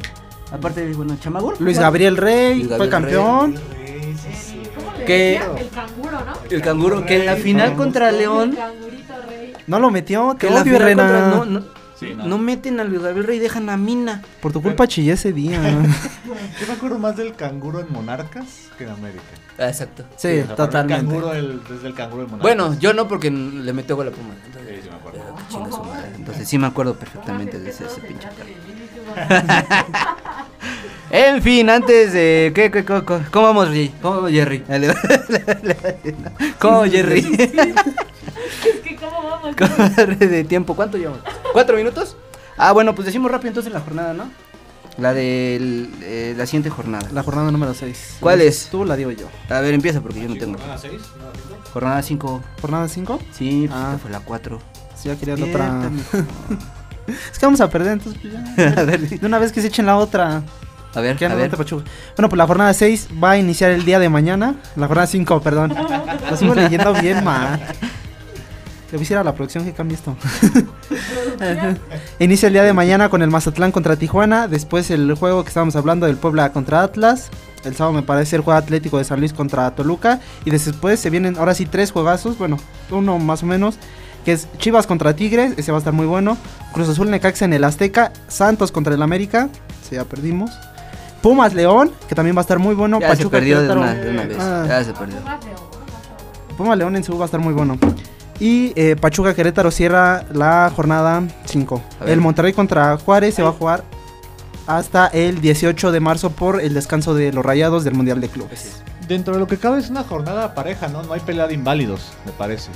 Aparte 0.53 0.87
de, 0.87 0.95
bueno, 0.95 1.17
Chamagur. 1.19 1.61
Luis 1.61 1.79
Gabriel 1.79 2.17
Rey, 2.17 2.63
Luis 2.63 2.77
fue 2.77 2.89
campeón. 2.89 3.55
¿Cómo 4.75 4.93
le 4.99 5.05
¿Qué? 5.05 5.41
decía? 5.41 5.51
El 5.59 5.69
canguro, 5.71 6.21
¿no? 6.25 6.33
El 6.51 6.63
canguro, 6.63 7.07
que 7.07 7.17
en 7.17 7.27
la 7.27 7.37
final 7.37 7.75
contra 7.75 8.11
El 8.11 8.19
León. 8.19 8.57
No 9.67 9.79
lo 9.79 9.91
metió, 9.91 10.37
Que 10.39 10.49
te 10.49 10.55
odio, 10.55 10.77
Herrera. 10.77 10.97
contra. 11.03 11.29
No, 11.29 11.45
no, 11.45 11.65
Sí, 11.99 12.15
no. 12.17 12.27
no. 12.27 12.37
meten 12.39 12.81
a 12.81 12.85
Luis 12.85 13.01
Gabriel 13.01 13.25
Rey, 13.27 13.39
dejan 13.39 13.69
a 13.71 13.77
Mina. 13.77 14.23
Por 14.41 14.53
tu 14.53 14.61
culpa 14.61 14.89
chillé 14.89 15.13
ese 15.13 15.33
día. 15.33 15.61
Yo 16.61 16.67
me 16.67 16.73
acuerdo 16.73 16.99
más 16.99 17.17
del 17.17 17.35
canguro 17.35 17.79
en 17.81 17.93
Monarcas 17.93 18.47
que 18.77 18.85
en 18.85 18.91
América. 18.91 19.23
Ah, 19.59 19.69
exacto. 19.69 20.03
sí, 20.17 20.29
para 20.29 20.35
mí 20.35 20.41
el 20.51 20.57
totalmente. 20.57 21.07
canguro, 21.07 21.33
el- 21.35 21.61
desde 21.69 21.87
el 21.87 21.95
canguro 21.95 22.23
en 22.25 22.31
Monarcas. 22.31 22.43
Bueno, 22.57 22.77
yo 22.81 22.93
no 22.95 23.07
porque 23.07 23.31
le 23.31 23.73
metió 23.73 23.95
gol 23.97 24.09
a 24.09 24.11
Puma. 24.11 24.35
Entonces, 24.47 24.75
Sí, 24.77 24.83
sí 24.83 24.89
me 24.91 24.97
acuerdo. 24.97 25.85
madre. 25.85 26.09
Entonces 26.17 26.49
sí 26.49 26.59
me 26.59 26.67
acuerdo 26.67 26.95
perfectamente 26.97 27.61
de 27.61 27.71
ese, 27.71 27.85
ese 27.87 28.01
pinche 28.01 28.29
En 31.11 31.43
fin, 31.43 31.69
antes 31.69 32.13
de. 32.15 32.53
¿qué, 32.55 32.71
qué, 32.71 32.85
co- 32.85 33.05
¿Cómo 33.31 33.47
vamos, 33.49 33.67
Jerry? 33.69 33.93
¿Cómo 34.01 34.15
vamos, 34.17 34.31
Jerry? 34.31 34.65
¿Cómo 36.59 36.85
Jerry? 36.85 37.23
Es 39.49 39.57
que, 39.57 39.65
¿cómo 39.65 39.77
vamos? 39.79 39.95
¿Cómo 39.97 40.17
de 40.17 40.45
tiempo? 40.45 40.75
¿Cuánto 40.75 40.99
llevamos? 40.99 41.21
¿Cuatro 41.53 41.77
minutos? 41.77 42.17
Ah, 42.57 42.73
bueno, 42.73 42.95
pues 42.95 43.07
decimos 43.07 43.31
rápido 43.31 43.49
entonces 43.49 43.73
la 43.73 43.81
jornada, 43.81 44.13
¿no? 44.15 44.25
La 44.99 45.15
de 45.15 46.35
la 46.37 46.45
siguiente 46.47 46.69
jornada. 46.69 47.09
La 47.13 47.23
jornada 47.23 47.51
número 47.51 47.73
6. 47.73 48.19
¿Cuál 48.21 48.43
es? 48.43 48.69
Tú 48.71 48.85
la 48.85 48.95
digo 48.97 49.11
yo. 49.11 49.27
A 49.49 49.61
ver, 49.61 49.73
empieza 49.75 50.01
porque 50.03 50.21
yo 50.21 50.29
no 50.29 50.37
tengo. 50.37 50.59
jornada 50.59 50.79
seis, 50.79 51.01
jornada 51.13 51.33
cinco. 51.33 51.71
Jornada 51.73 52.03
5. 52.03 52.43
¿Jornada 52.61 52.89
5? 52.89 53.19
Sí, 53.33 53.67
pues 53.69 53.81
Ah. 53.81 53.87
esta 53.93 53.99
fue 53.99 54.11
la 54.11 54.21
4. 54.21 54.59
Sí, 54.97 55.09
ya 55.09 55.17
quería 55.17 55.37
la 55.37 55.47
otra. 55.47 55.91
Es 57.33 57.37
que 57.39 57.47
vamos 57.47 57.61
a 57.61 57.69
perder, 57.69 57.95
entonces 57.95 58.21
pues 58.23 58.33
ya. 58.35 58.81
a 58.81 58.85
ver, 58.85 59.01
De 59.09 59.27
una 59.27 59.39
vez 59.41 59.51
que 59.51 59.61
se 59.61 59.67
echen 59.69 59.87
la 59.87 59.97
otra. 59.97 60.43
a 60.95 61.01
ver, 61.01 61.17
Que 61.17 61.27
a 61.27 61.35
ver. 61.35 61.51
Bueno, 61.51 62.29
pues 62.29 62.37
la 62.37 62.47
jornada 62.47 62.73
6 62.75 63.09
va 63.23 63.33
a 63.33 63.39
iniciar 63.39 63.71
el 63.73 63.85
día 63.85 63.99
de 63.99 64.09
mañana. 64.09 64.55
La 64.77 64.87
jornada 64.87 65.07
5, 65.09 65.41
perdón. 65.41 65.75
Lo 66.31 66.37
sigo 66.37 66.55
leyendo 66.55 66.93
bien 66.95 67.25
mal. 67.25 67.61
Le 68.93 68.99
voy 68.99 69.05
a 69.05 69.05
decir 69.05 69.17
a 69.17 69.25
la 69.25 69.35
producción 69.35 69.65
que 69.65 69.73
cambie 69.73 69.97
esto. 69.97 70.15
Inicia 72.19 72.49
el 72.49 72.53
día 72.53 72.63
de 72.63 72.75
mañana 72.75 73.09
con 73.09 73.23
el 73.23 73.31
Mazatlán 73.31 73.73
contra 73.73 73.97
Tijuana. 73.97 74.49
Después 74.49 74.91
el 74.91 75.15
juego 75.15 75.43
que 75.43 75.49
estábamos 75.49 75.77
hablando 75.77 76.05
del 76.05 76.19
Puebla 76.19 76.53
contra 76.53 76.83
Atlas. 76.83 77.31
El 77.65 77.75
sábado 77.75 77.95
me 77.95 78.03
parece 78.03 78.37
el 78.37 78.43
juego 78.43 78.59
Atlético 78.59 78.99
de 78.99 79.05
San 79.05 79.21
Luis 79.21 79.33
contra 79.33 79.75
Toluca. 79.75 80.21
Y 80.45 80.51
después 80.51 81.01
se 81.01 81.09
vienen 81.09 81.39
ahora 81.39 81.55
sí 81.55 81.65
tres 81.65 81.91
juegazos. 81.91 82.37
Bueno, 82.37 82.59
uno 82.91 83.19
más 83.19 83.43
o 83.43 83.47
menos. 83.47 83.77
Que 84.27 84.33
es 84.33 84.47
Chivas 84.59 84.87
contra 84.87 85.17
Tigres. 85.17 85.55
Ese 85.57 85.73
va 85.73 85.79
a 85.79 85.81
estar 85.81 85.95
muy 85.95 86.05
bueno. 86.05 86.37
Cruz 86.75 86.91
Azul 86.91 87.11
Necaxa 87.11 87.47
en 87.47 87.55
el 87.55 87.65
Azteca. 87.65 88.13
Santos 88.29 88.73
contra 88.73 88.95
el 88.95 89.01
América. 89.01 89.49
Sí, 89.89 89.95
ya 89.95 90.05
perdimos. 90.05 90.51
Pumas 91.23 91.55
León, 91.55 91.93
que 92.11 92.15
también 92.15 92.37
va 92.37 92.41
a 92.41 92.43
estar 92.43 92.59
muy 92.59 92.75
bueno. 92.75 93.01
ya 93.01 93.09
se 93.09 93.17
Pachuca 93.17 93.39
perdió 93.39 93.63
de 93.63 93.73
una, 93.73 93.95
de 93.95 94.11
una 94.11 94.25
vez. 94.25 94.37
Ah. 94.39 94.67
Ya 94.69 94.85
se 94.85 94.93
perdió. 94.93 95.17
Pumas 96.59 96.77
León 96.77 96.95
en 96.95 97.05
su 97.05 97.17
va 97.17 97.25
a 97.25 97.27
estar 97.27 97.41
muy 97.41 97.55
bueno. 97.55 97.79
Y 98.41 98.73
eh, 98.77 98.97
Pachuca 98.97 99.35
Querétaro 99.35 99.71
cierra 99.71 100.25
la 100.33 100.71
jornada 100.75 101.23
5. 101.45 101.83
A 102.01 102.05
ver. 102.05 102.13
El 102.15 102.21
Monterrey 102.21 102.53
contra 102.53 102.97
Juárez 102.99 103.35
se 103.35 103.43
va 103.43 103.51
a 103.51 103.53
jugar 103.53 103.85
hasta 104.67 105.07
el 105.09 105.41
18 105.41 105.93
de 105.93 106.01
marzo 106.01 106.31
por 106.31 106.61
el 106.61 106.75
descanso 106.75 107.15
de 107.15 107.33
los 107.33 107.45
rayados 107.45 107.85
del 107.85 107.95
Mundial 107.95 108.21
de 108.21 108.29
Clubes. 108.29 108.83
Dentro 109.09 109.35
de 109.35 109.41
lo 109.41 109.47
que 109.47 109.59
cabe 109.59 109.79
es 109.81 109.91
una 109.91 110.05
jornada 110.05 110.55
pareja, 110.55 110.89
¿no? 110.89 111.03
No 111.03 111.13
hay 111.13 111.21
pelea 111.21 111.47
de 111.47 111.55
inválidos, 111.55 112.13
me 112.25 112.33
parece. 112.33 112.71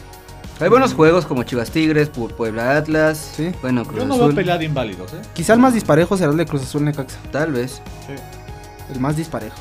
Hay 0.60 0.68
buenos 0.68 0.94
juegos 0.94 1.26
como 1.26 1.42
Chivas 1.42 1.70
Tigres, 1.70 2.10
Pu- 2.12 2.32
Puebla 2.32 2.76
Atlas. 2.76 3.32
Sí. 3.36 3.52
Bueno, 3.60 3.84
Cruz 3.84 3.98
Yo 4.00 4.06
no 4.06 4.14
Azul. 4.14 4.26
veo 4.28 4.36
pelea 4.36 4.56
de 4.58 4.64
inválidos, 4.64 5.12
¿eh? 5.12 5.20
Quizá 5.34 5.52
el 5.52 5.58
más 5.60 5.74
disparejo 5.74 6.16
será 6.16 6.30
el 6.30 6.36
de 6.38 6.46
Cruz 6.46 6.62
Azul 6.62 6.82
Necaxa. 6.84 7.18
Tal 7.30 7.52
vez. 7.52 7.80
El 8.92 9.00
más 9.00 9.16
disparejo. 9.16 9.56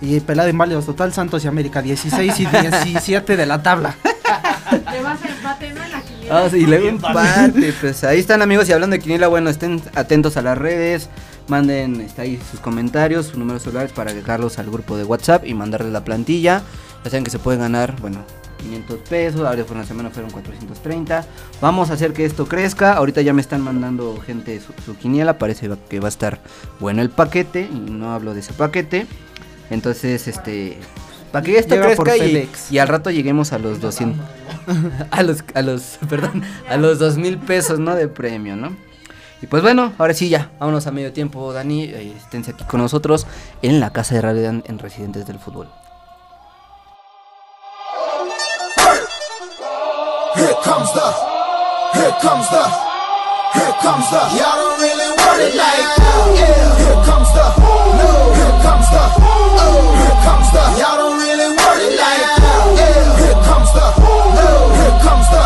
Y 0.00 0.20
pelada 0.20 0.48
en 0.48 0.58
válidos 0.58 0.86
total 0.86 1.12
Santos 1.12 1.44
y 1.44 1.48
América 1.48 1.82
16 1.82 2.40
y 2.40 2.46
17 2.46 3.36
de 3.36 3.46
la 3.46 3.62
tabla. 3.62 3.96
Le 4.92 5.02
vas 5.02 5.22
a 5.22 5.28
empate, 5.28 5.72
¿no? 5.72 5.86
La 5.88 6.00
quiniela. 6.02 6.44
Ah, 6.44 6.48
sí, 6.50 6.66
luego 6.66 6.88
empate. 6.88 7.72
Pues 7.80 8.04
ahí 8.04 8.18
están 8.18 8.42
amigos 8.42 8.68
y 8.68 8.72
hablando 8.72 8.94
de 8.94 9.00
Quiniela, 9.00 9.28
bueno, 9.28 9.50
estén 9.50 9.80
atentos 9.94 10.36
a 10.36 10.42
las 10.42 10.58
redes. 10.58 11.08
Manden 11.48 12.00
está 12.00 12.22
ahí 12.22 12.40
sus 12.50 12.58
comentarios, 12.60 13.26
sus 13.26 13.38
números 13.38 13.62
celulares 13.62 13.92
para 13.92 14.10
agregarlos 14.10 14.58
al 14.58 14.68
grupo 14.68 14.96
de 14.96 15.04
WhatsApp 15.04 15.46
y 15.46 15.54
mandarles 15.54 15.92
la 15.92 16.04
plantilla. 16.04 16.62
Ya 17.04 17.10
saben 17.10 17.24
que 17.24 17.30
se 17.30 17.38
puede 17.38 17.58
ganar, 17.58 17.94
bueno, 18.00 18.24
500 18.58 18.98
pesos. 19.08 19.46
Ahora 19.46 19.64
fue 19.64 19.76
una 19.76 19.86
semana, 19.86 20.10
fueron 20.10 20.32
430. 20.32 21.24
Vamos 21.60 21.90
a 21.90 21.94
hacer 21.94 22.12
que 22.12 22.24
esto 22.24 22.46
crezca. 22.46 22.94
Ahorita 22.94 23.20
ya 23.22 23.32
me 23.32 23.40
están 23.40 23.60
mandando 23.60 24.20
gente 24.20 24.60
su, 24.60 24.72
su 24.84 24.96
quiniela. 24.96 25.38
Parece 25.38 25.70
que 25.88 26.00
va 26.00 26.06
a 26.06 26.08
estar 26.08 26.40
bueno 26.80 27.02
el 27.02 27.10
paquete. 27.10 27.68
Y 27.72 27.90
no 27.90 28.12
hablo 28.12 28.34
de 28.34 28.40
ese 28.40 28.52
paquete. 28.52 29.06
Entonces, 29.70 30.28
este. 30.28 30.78
Para 31.32 31.44
que 31.44 31.58
esto 31.58 31.74
Llega 31.74 31.94
por 31.96 32.06
crezca 32.06 32.24
y, 32.24 32.48
y 32.70 32.78
al 32.78 32.88
rato 32.88 33.10
lleguemos 33.10 33.52
a 33.52 33.58
los 33.58 33.80
200. 33.80 34.24
a 35.10 35.22
los, 35.22 35.44
a 35.54 35.62
los, 35.62 35.98
perdón, 36.08 36.42
a 36.68 36.76
los 36.76 36.98
dos 36.98 37.16
mil 37.16 37.38
pesos, 37.38 37.78
¿no? 37.78 37.94
De 37.94 38.08
premio, 38.08 38.56
¿no? 38.56 38.76
Y 39.42 39.46
pues 39.48 39.62
bueno, 39.62 39.92
ahora 39.98 40.14
sí 40.14 40.28
ya, 40.30 40.50
vámonos 40.58 40.86
a 40.86 40.92
medio 40.92 41.12
tiempo, 41.12 41.52
Dani, 41.52 41.84
eh, 41.84 42.14
esténse 42.16 42.52
aquí 42.52 42.64
con 42.64 42.80
nosotros 42.80 43.26
en 43.60 43.80
la 43.80 43.90
casa 43.90 44.14
de 44.14 44.22
radio 44.22 44.48
en, 44.48 44.64
en 44.66 44.78
Residentes 44.78 45.26
del 45.26 45.38
Fútbol. 45.38 45.68
Here 50.36 50.54
comes 50.64 50.92
the, 50.92 51.12
here 51.94 52.14
comes 52.20 52.48
the, 52.50 52.64
here 53.54 53.74
comes 53.80 54.10
the. 54.10 54.20
Y'all 54.36 54.56
don't 54.56 54.80
really 54.80 55.10
want 55.16 55.40
it 55.40 55.54
like 55.54 55.96
that. 55.96 56.34
Yeah. 56.36 56.76
Here 56.76 57.04
comes 57.04 57.32
the, 57.32 57.46
no. 57.96 58.34
Here 58.34 58.62
comes 58.62 58.90
the. 58.90 59.35
Here 59.66 60.18
comes 60.26 60.48
the. 60.54 60.62
Y'all 60.80 60.96
don't 60.96 61.18
really 61.18 61.50
want 61.56 61.78
it 61.82 61.94
like. 61.98 62.22
Yeah. 62.78 63.16
Here 63.22 63.40
comes 63.46 63.70
the. 63.74 63.86
Here 63.96 64.96
comes 65.02 65.28
the. 65.30 65.42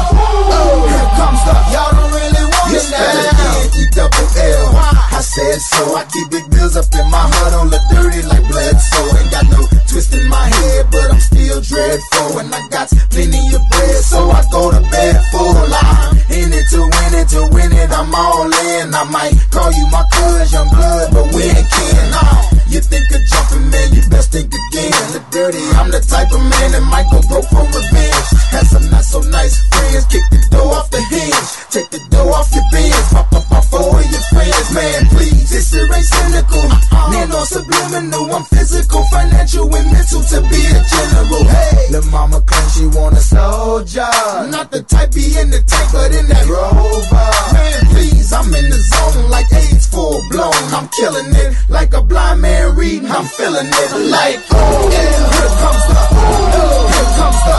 Here 0.90 1.10
comes 1.16 1.40
the. 1.46 1.54
Y'all 1.74 1.92
don't 1.94 2.12
really 2.12 2.44
want 2.48 2.70
it 2.74 2.86
like. 2.90 3.76
E 3.76 3.82
double 3.92 4.28
L. 4.36 4.66
I 5.10 5.20
said 5.22 5.58
so. 5.60 5.96
I 5.96 6.04
keep 6.12 6.30
big 6.30 6.46
bills 6.50 6.76
up 6.76 6.88
in 6.94 7.06
my 7.10 7.24
heart 7.24 7.54
on 7.54 7.68
the 7.70 7.80
dirty 7.90 8.22
like 8.28 8.44
blood. 8.48 8.76
So 8.80 9.00
ain't 9.16 9.30
got 9.30 9.46
no 9.50 9.60
twist 9.88 10.14
in 10.14 10.26
my 10.28 10.46
head, 10.48 10.86
but 10.90 11.10
I'm 11.10 11.20
still 11.20 11.60
dreadful. 11.60 12.38
And 12.40 12.54
I 12.54 12.60
got 12.68 12.88
plenty 13.10 13.42
of 13.54 13.62
bread, 13.70 14.00
so 14.04 14.30
I 14.30 14.42
go 14.50 14.70
to 14.70 14.80
bed 14.90 15.20
full. 15.32 15.50
I'm 15.50 16.16
in 16.30 16.52
it 16.52 16.66
to 16.72 16.80
win 16.80 17.12
it, 17.20 17.28
to 17.34 17.42
win 17.52 17.72
it. 17.72 17.90
I'm 17.90 18.14
all 18.14 18.46
in. 18.46 18.94
I 18.94 19.04
might 19.10 19.34
call 19.50 19.72
you 19.72 19.86
my 19.90 20.04
cousin, 20.12 20.46
young 20.52 20.68
blood, 20.70 21.10
but 21.12 21.26
we 21.34 21.42
ain't 21.42 21.68
kin. 21.68 22.10
Nah, 22.10 22.49
you 22.70 22.80
think 22.80 23.10
of 23.10 23.20
jumping, 23.26 23.66
man, 23.70 23.92
you 23.92 24.02
best 24.08 24.30
think 24.30 24.46
again. 24.46 24.94
The 25.10 25.20
dirty, 25.34 25.62
I'm 25.74 25.90
the 25.90 25.98
type 25.98 26.30
of 26.30 26.38
man 26.38 26.70
that 26.72 26.86
might 26.86 27.10
go 27.10 27.18
broke 27.26 27.50
for 27.50 27.66
revenge. 27.66 28.28
Had 28.54 28.66
some 28.70 28.86
not 28.90 29.04
so 29.04 29.20
nice 29.26 29.58
friends, 29.74 30.06
kick 30.06 30.22
the 30.30 30.38
door 30.54 30.78
off 30.78 30.90
the 30.90 31.02
hinge. 31.10 31.50
Take 31.74 31.90
the 31.90 32.00
door 32.14 32.30
off 32.30 32.50
your 32.54 32.62
bins, 32.70 33.06
pop 33.10 33.26
up 33.34 33.50
off 33.50 33.66
four 33.70 33.98
of 33.98 34.06
your 34.06 34.24
friends, 34.30 34.70
man, 34.70 35.06
please. 35.10 35.50
This 35.50 35.74
shit 35.74 35.90
ain't 35.90 36.06
cynical. 36.06 36.62
Uh-huh. 36.62 37.10
Man, 37.10 37.30
on 37.34 37.46
subliminal, 37.46 38.30
I'm 38.30 38.46
physical, 38.46 39.02
financial, 39.10 39.66
and 39.74 39.90
mental 39.90 40.22
to 40.22 40.38
be 40.46 40.62
a 40.70 40.78
general. 40.86 41.42
Hey, 41.50 41.90
the 41.90 42.02
mama 42.10 42.38
claims 42.46 42.74
she 42.78 42.86
want 42.86 43.18
a 43.18 43.22
soldier. 43.22 44.14
Not 44.46 44.70
the 44.70 44.82
type 44.86 45.10
be 45.10 45.26
in 45.38 45.50
the 45.50 45.58
tank, 45.66 45.90
but 45.90 46.14
in 46.14 46.26
that 46.30 46.46
rover. 46.46 47.30
Man, 47.50 47.80
please, 47.90 48.30
I'm 48.30 48.46
in 48.54 48.66
the 48.70 48.78
zone 48.78 49.30
like 49.30 49.50
AIDS 49.50 49.90
full 49.90 50.22
blown. 50.30 50.54
I'm 50.70 50.86
killing 50.94 51.34
it 51.34 51.56
like 51.68 51.94
a 51.94 52.02
blind 52.02 52.42
man 52.42 52.59
married, 52.60 53.04
I'm 53.04 53.24
feeling 53.24 53.68
it 53.68 53.92
like 54.12 54.40
oh, 54.52 54.88
yeah. 54.92 55.16
Here 55.34 55.54
comes 55.62 55.84
the 55.88 56.00
oh, 56.00 56.84
here 56.92 57.10
comes 57.16 57.40
the 57.48 57.56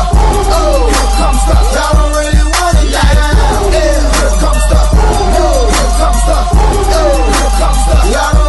oh, 0.58 0.90
here 0.94 1.12
comes 1.20 1.42
the 1.48 1.56
Y'all 1.76 1.94
don't 1.98 2.12
really 2.20 2.46
want 2.54 2.78
it 2.82 2.90
like 2.98 3.18
oh, 3.18 3.76
yeah. 3.76 3.98
Here 4.20 4.36
comes 4.44 4.66
the 4.70 4.80
oh, 5.42 5.66
here 5.74 5.94
comes 6.02 6.22
the 6.30 6.38
oh, 6.98 7.18
here 7.34 7.54
comes 7.62 7.82
the 7.90 7.98
Y'all 8.14 8.41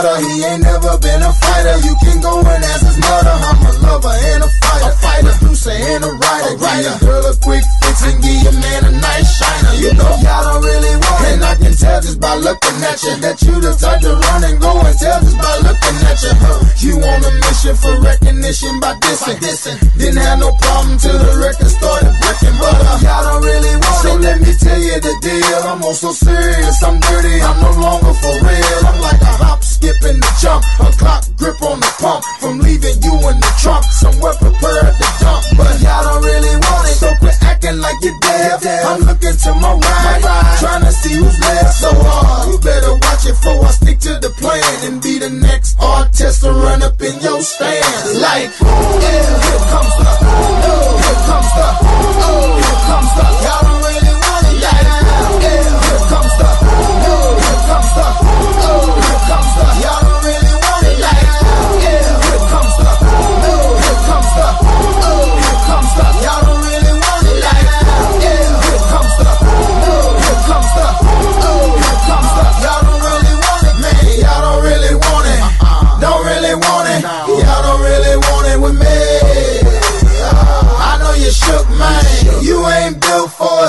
He 0.00 0.44
ain't 0.44 0.62
never 0.62 0.96
been 0.96 1.20
a 1.20 1.28
fighter. 1.28 1.76
You 1.84 1.94
can 2.00 2.20
go 2.22 2.40
in 2.40 2.62
as 2.64 2.80
his 2.80 2.96
mother. 3.04 3.36
I'm 3.36 3.66
a 3.68 3.72
lover 3.84 4.16
and 4.32 4.44
a 4.44 4.48
fighter. 4.64 4.88
A 4.88 4.96
fighter. 4.96 5.28
A 5.28 5.32
producer 5.36 5.70
and 5.76 6.04
a 6.04 6.12
writer. 6.16 6.54
A 6.54 6.56
writer. 6.56 7.04
Girl 7.04 7.26
a 7.26 7.36
quick 7.36 7.64
fix 8.00 8.12
and 8.12 8.22
give 8.22 8.42
your 8.42 8.52
man 8.52 8.84
a 8.84 8.92
nice 8.92 9.28
shiner. 9.36 9.74
You 9.76 9.92
know 9.94 10.12
y'all 10.24 10.44
don't 10.44 10.64
really 10.64 10.96
want 10.96 11.24
it. 11.24 11.32
And 11.32 11.44
I 11.44 11.54
can 11.56 11.74
tell 11.76 12.00
just 12.00 12.20
by 12.20 12.34
looking 12.36 12.78
at 12.84 13.02
you 13.02 13.14
that 13.20 13.36
you 13.42 13.54
the 13.60 13.72
type 13.76 14.00
to 14.00 14.16
run 14.16 14.44
and 14.44 14.60
go 14.60 14.80
and 14.80 14.96
tell 14.96 15.20
just 15.20 15.36
by 15.36 15.56
looking 15.60 15.96
at 16.08 16.18
you. 16.22 16.32
Huh. 16.40 16.60
You 16.80 16.94
on 17.00 17.20
a 17.24 17.32
mission 17.44 17.76
for 17.76 17.94
recognition 18.00 18.80
by 18.80 18.94
dissing. 19.04 19.38
dissing. 19.40 19.78
Didn't 19.98 20.22
have 20.22 20.38
no 20.40 20.52
problem 20.56 20.96
till 20.98 21.18
the 21.18 21.32
record 21.38 21.68
started 21.68 22.12
breaking, 22.20 22.56
but 22.56 22.76
uh, 22.80 22.98
y'all 23.04 23.24
don't 23.24 23.42
really 23.44 23.74
want 23.76 24.00
so 24.00 24.08
it. 24.08 24.20
So 24.20 24.24
let 24.24 24.36
me 24.40 24.52
tell 24.56 24.80
you 24.80 24.96
the 25.00 25.14
deal. 25.20 25.60
I'm 25.68 25.82
on 25.84 25.94
so 25.94 26.12
serious, 26.12 26.82
I'm 26.82 26.98
dirty, 27.00 27.36
I'm 27.40 27.58
no 27.60 27.70
longer 27.80 28.14
for 28.16 28.34
real. 28.42 28.78
I'm 28.86 28.98
like 29.00 29.20
a 29.20 29.32
hop, 29.44 29.62
skip, 29.62 29.96
and 30.02 30.22
a 30.22 30.32
jump, 30.40 30.64
a 30.80 30.88
clock 30.96 31.24
grip 31.36 31.60
on 31.62 31.80
the 31.80 31.90
pump. 32.00 32.24
From 32.40 32.58
leaving 32.60 32.96
you 33.02 33.14
in 33.28 33.36
the 33.40 33.52
trunk, 33.60 33.84
somewhere 33.84 34.34
prepared 34.40 34.94
to 34.96 35.08
dump, 35.20 35.42
but 35.56 35.74
y'all 35.80 36.04
don't 36.04 36.22
really 36.24 36.54
want 36.64 36.88
it. 36.88 36.96
So 36.96 37.08
quit 37.20 37.36
acting 37.42 37.78
like 37.80 37.89
you're 38.02 38.18
dead. 38.20 38.62
I'm 38.86 39.00
looking 39.02 39.36
to 39.36 39.54
my 39.54 39.74
right, 39.74 40.56
trying 40.60 40.84
to 40.84 40.92
see 40.92 41.14
who's 41.14 41.38
left. 41.40 41.74
So 41.74 41.90
uh, 41.92 42.46
you 42.50 42.58
better 42.58 42.94
watch 42.94 43.26
it 43.26 43.34
before 43.34 43.64
I 43.64 43.70
stick 43.70 43.98
to 44.00 44.18
the 44.20 44.30
plan 44.38 44.62
and 44.86 45.02
be 45.02 45.18
the 45.18 45.30
next 45.30 45.76
artist 45.80 46.42
to 46.42 46.52
run 46.52 46.82
up 46.82 47.00
in 47.00 47.20
your 47.20 47.40
stand. 47.42 47.84
Like, 48.20 48.50
yeah, 48.60 49.26
here 49.44 49.64
comes 49.72 49.94
the, 49.98 50.10
here 50.20 51.20
comes 51.26 51.50
the, 51.56 51.66
here 52.60 52.80
comes 52.90 53.10
the. 53.16 53.26
Y'all 53.44 53.62
don't 53.64 53.80
really 53.82 54.14
want 54.18 54.44
it. 54.50 54.56
Like, 54.60 54.84
yeah, 55.42 55.64
here 55.88 56.04
comes 56.10 56.34
the, 56.38 56.50
here 57.06 57.60
comes 57.70 57.90
the, 57.96 58.06
here 58.60 59.20
comes 59.30 59.52
the. 59.56 59.66
Y'all 59.82 59.99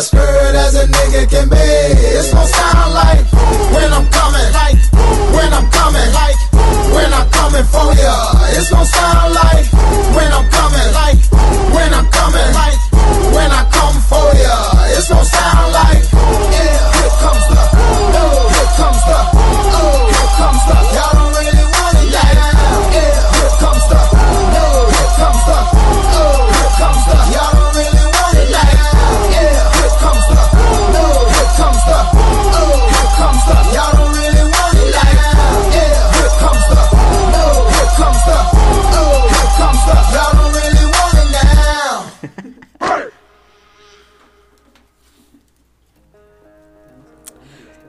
built 0.09 0.23
for 0.23 0.55
as 0.55 0.75
a 0.75 0.87
nigga 0.87 1.29
can 1.29 1.49
be. 1.49 1.57
It's 1.57 2.33
gon' 2.33 2.47
sound 2.47 2.93
like 2.93 3.25
when 3.73 3.93
I'm 3.93 4.10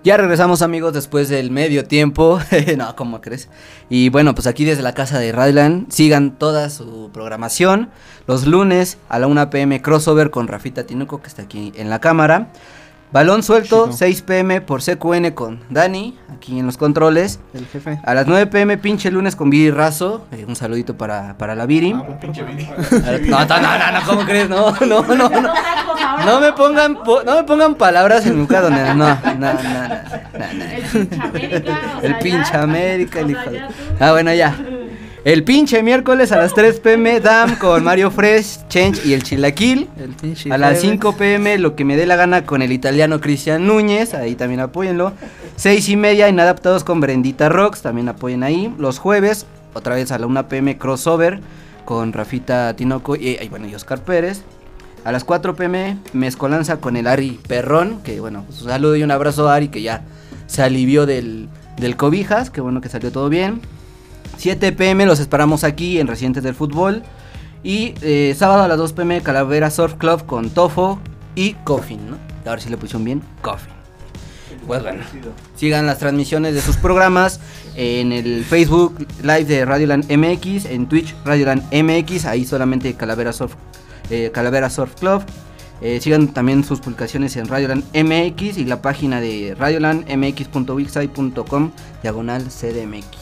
Ya 0.05 0.17
regresamos 0.17 0.63
amigos 0.63 0.93
después 0.95 1.29
del 1.29 1.53
medio 1.53 1.85
tiempo. 1.85 2.41
no, 2.77 2.97
¿cómo 2.97 3.21
crees? 3.21 3.49
Y 3.89 4.09
bueno, 4.09 4.35
pues 4.35 4.49
aquí 4.49 4.65
desde 4.65 4.83
la 4.83 4.95
casa 4.95 5.21
de 5.21 5.31
Radland 5.31 5.93
sigan 5.93 6.33
toda 6.33 6.71
su 6.71 7.11
programación. 7.13 7.89
Los 8.27 8.45
lunes 8.45 8.99
a 9.09 9.21
la 9.21 9.29
1 9.29 9.51
pm 9.51 9.81
crossover 9.81 10.31
con 10.31 10.49
Rafita 10.49 10.87
Tinuco 10.87 11.23
que 11.23 11.29
está 11.29 11.43
aquí 11.43 11.73
en 11.77 11.89
la 11.89 12.01
cámara. 12.01 12.49
Balón 13.13 13.43
suelto, 13.43 13.85
Chido. 13.87 13.97
6 13.99 14.23
pm 14.23 14.61
por 14.63 14.81
CQN 14.83 15.33
con 15.33 15.61
Dani, 15.69 16.17
aquí 16.35 16.59
en 16.59 16.65
los 16.67 16.79
controles. 16.79 17.41
El 17.53 17.67
jefe. 17.67 18.01
A 18.05 18.15
las 18.15 18.27
9 18.27 18.47
pm 18.47 18.79
pinche 18.79 19.11
lunes 19.11 19.37
con 19.37 19.51
Viri 19.51 19.71
Razo. 19.71 20.27
Eh, 20.33 20.45
un 20.49 20.57
saludito 20.57 20.97
para, 20.97 21.37
para 21.37 21.55
la 21.55 21.67
Viri. 21.67 21.93
Ah, 21.95 22.19
Pinche 22.21 22.43
Viri. 22.43 22.67
No, 23.29 23.45
no, 23.45 23.61
no, 23.61 23.93
no, 23.93 24.07
¿cómo 24.07 24.25
crees? 24.25 24.49
No, 24.49 24.73
no, 24.87 25.03
no, 25.03 25.29
no. 25.29 25.53
No 26.25 26.41
me 26.41 26.53
pongan, 26.53 27.03
po- 27.03 27.23
no 27.25 27.37
me 27.37 27.45
pongan 27.45 27.75
palabras 27.75 28.25
en 28.27 28.37
mi 28.37 28.43
boca 28.43 28.61
donde 28.63 28.83
no, 28.83 28.95
no, 28.95 29.19
no, 29.25 29.35
no, 29.35 29.53
no, 29.53 29.63
no. 29.63 30.63
El 30.83 30.99
pinche 30.99 31.21
América. 31.23 31.81
El 32.03 32.19
pinche 32.19 32.57
América, 32.57 33.21
el 33.21 33.31
hijo 33.31 33.41
Ah, 34.01 34.13
bueno, 34.13 34.33
ya. 34.33 34.55
El 35.25 35.45
pinche 35.45 35.85
miércoles 35.85 36.33
a 36.33 36.37
las 36.37 36.53
3 36.53 36.81
pm, 36.81 37.21
Dam 37.21 37.57
con 37.57 37.85
Mario 37.85 38.11
Fresh, 38.11 38.67
Change 38.67 39.07
y 39.07 39.13
el 39.13 39.23
Chilaquil. 39.23 39.89
El 39.97 40.53
A 40.53 40.59
las 40.59 40.81
jefe. 40.81 40.89
5 40.95 41.17
pm, 41.17 41.59
lo 41.59 41.77
que 41.77 41.85
me 41.85 41.97
dé 41.97 42.07
la 42.07 42.17
gana 42.17 42.45
con 42.45 42.61
el 42.61 42.73
italiano 42.73 43.21
Cristian 43.21 43.65
Núñez, 43.65 44.15
ahí 44.15 44.35
también 44.35 44.59
apóyenlo. 44.59 45.13
6 45.55 45.89
y 45.91 45.97
media, 45.97 46.29
Inadaptados 46.29 46.83
con 46.83 47.01
Brendita 47.01 47.49
Rocks, 47.49 47.83
también 47.83 48.09
apoyen 48.09 48.43
ahí. 48.43 48.75
Los 48.79 48.99
jueves, 48.99 49.47
otra 49.75 49.95
vez 49.95 50.11
a 50.11 50.19
la 50.19 50.27
1 50.27 50.49
pm, 50.49 50.77
crossover 50.77 51.39
con 51.85 52.13
Rafita 52.13 52.75
Tinoco 52.75 53.15
y, 53.15 53.39
y 53.41 53.49
bueno, 53.49 53.69
y 53.69 53.77
Oscar 53.77 54.03
Pérez. 54.03 54.43
A 55.05 55.13
las 55.13 55.23
4 55.23 55.55
pm, 55.55 55.99
Mezcolanza 56.13 56.79
con 56.79 56.97
el 56.97 57.07
Ari 57.07 57.39
Perrón, 57.47 58.01
que 58.03 58.19
bueno, 58.19 58.43
pues, 58.49 58.63
un 58.63 58.71
saludo 58.71 58.97
y 58.97 59.05
un 59.05 59.13
abrazo 59.13 59.49
a 59.49 59.55
Ari, 59.55 59.69
que 59.69 59.83
ya 59.83 60.03
se 60.49 60.63
alivió 60.63 61.07
del, 61.07 61.49
del 61.77 61.97
cobijas, 61.97 62.51
que 62.51 62.61
bueno 62.61 62.81
que 62.81 62.89
salió 62.89 63.13
todo 63.13 63.29
bien. 63.29 63.61
7 64.37 64.73
pm 64.73 65.07
los 65.07 65.21
esperamos 65.21 65.65
aquí 65.65 65.99
en 65.99 66.07
Residentes 66.07 66.43
del 66.43 66.55
Fútbol. 66.55 67.03
Y 67.65 67.95
eh, 68.03 68.35
sábado 68.37 68.63
a 68.63 68.69
las 68.69 68.79
2 68.79 68.93
pm 68.93 69.23
Calavera 69.23 69.71
Surf 69.71 69.95
Club 69.95 70.27
con 70.27 70.51
Tofo 70.51 70.99
y 71.35 71.55
Coffin, 71.65 72.11
¿no? 72.11 72.19
A 72.45 72.51
ver 72.51 72.61
si 72.61 72.69
le 72.69 72.77
pusieron 72.77 73.05
bien, 73.05 73.23
Coffin. 73.41 73.73
Pues 74.67 74.83
bueno, 74.83 75.03
sigan 75.57 75.87
las 75.87 75.99
transmisiones 75.99 76.55
de 76.55 76.61
sus 76.61 76.77
programas 76.77 77.41
en 77.75 78.13
el 78.13 78.45
Facebook 78.45 79.07
Live 79.23 79.45
de 79.45 79.65
Radioland 79.65 80.05
MX, 80.11 80.67
en 80.67 80.87
Twitch 80.89 81.15
Radioland 81.25 81.63
MX, 81.73 82.27
ahí 82.27 82.45
solamente 82.45 82.95
Calavera 82.95 83.33
Surf, 83.33 83.55
eh, 84.11 84.31
Surf 84.71 84.95
Club. 85.01 85.25
Eh, 85.81 85.99
sigan 86.01 86.29
también 86.29 86.63
sus 86.63 86.79
publicaciones 86.79 87.35
en 87.37 87.49
Radioland 87.49 87.83
MX 87.93 88.59
y 88.59 88.65
la 88.65 88.81
página 88.83 89.21
de 89.21 89.57
radiolandmx.wixsite.com 89.59 91.73
diagonal 92.03 92.45
CDMX. 92.45 93.22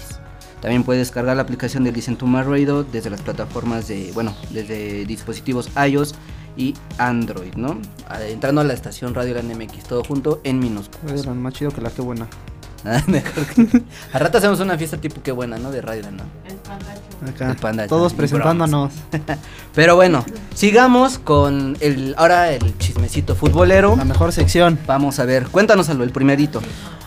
También 0.60 0.84
puedes 0.84 1.00
descargar 1.08 1.36
la 1.36 1.42
aplicación 1.42 1.84
de 1.84 1.92
Listen 1.92 2.16
to 2.16 2.26
My 2.26 2.42
Radio 2.42 2.84
desde 2.84 3.08
las 3.10 3.22
plataformas 3.22 3.88
de, 3.88 4.10
bueno, 4.14 4.34
desde 4.50 5.04
dispositivos 5.06 5.70
iOS 5.88 6.14
y 6.56 6.74
Android, 6.98 7.54
¿no? 7.54 7.78
Ah, 8.08 8.22
Entrando 8.22 8.60
a 8.60 8.64
la 8.64 8.74
estación 8.74 9.14
Radio 9.14 9.34
Land 9.34 9.54
MX, 9.56 9.84
todo 9.84 10.04
junto 10.04 10.40
en 10.44 10.58
minúsculas. 10.58 11.12
Radioland, 11.12 11.40
más 11.40 11.54
chido 11.54 11.70
que 11.70 11.80
la 11.80 11.90
que 11.90 12.02
buena. 12.02 12.26
Ah, 12.82 13.02
mejor 13.08 13.44
que- 13.44 13.82
A 14.14 14.18
rato 14.18 14.38
hacemos 14.38 14.58
una 14.60 14.78
fiesta 14.78 14.96
tipo 14.96 15.22
que 15.22 15.32
buena, 15.32 15.58
¿no? 15.58 15.70
De 15.70 15.82
Radio 15.82 16.00
Land, 16.00 16.16
¿no? 16.16 16.24
El 16.48 16.56
pandacho. 16.56 17.54
Acá. 17.60 17.82
El 17.82 17.88
Todos 17.88 18.14
presentándonos. 18.14 18.92
Pero 19.74 19.96
bueno, 19.96 20.24
sigamos 20.54 21.18
con 21.18 21.76
el 21.80 22.14
ahora 22.16 22.50
el 22.52 22.78
chismecito 22.78 23.34
futbolero. 23.34 23.96
La 23.96 24.06
mejor 24.06 24.32
sección. 24.32 24.78
Vamos 24.86 25.18
a 25.18 25.26
ver, 25.26 25.48
cuéntanos 25.48 25.90
algo, 25.90 26.04
el 26.04 26.10
primerito. 26.10 26.62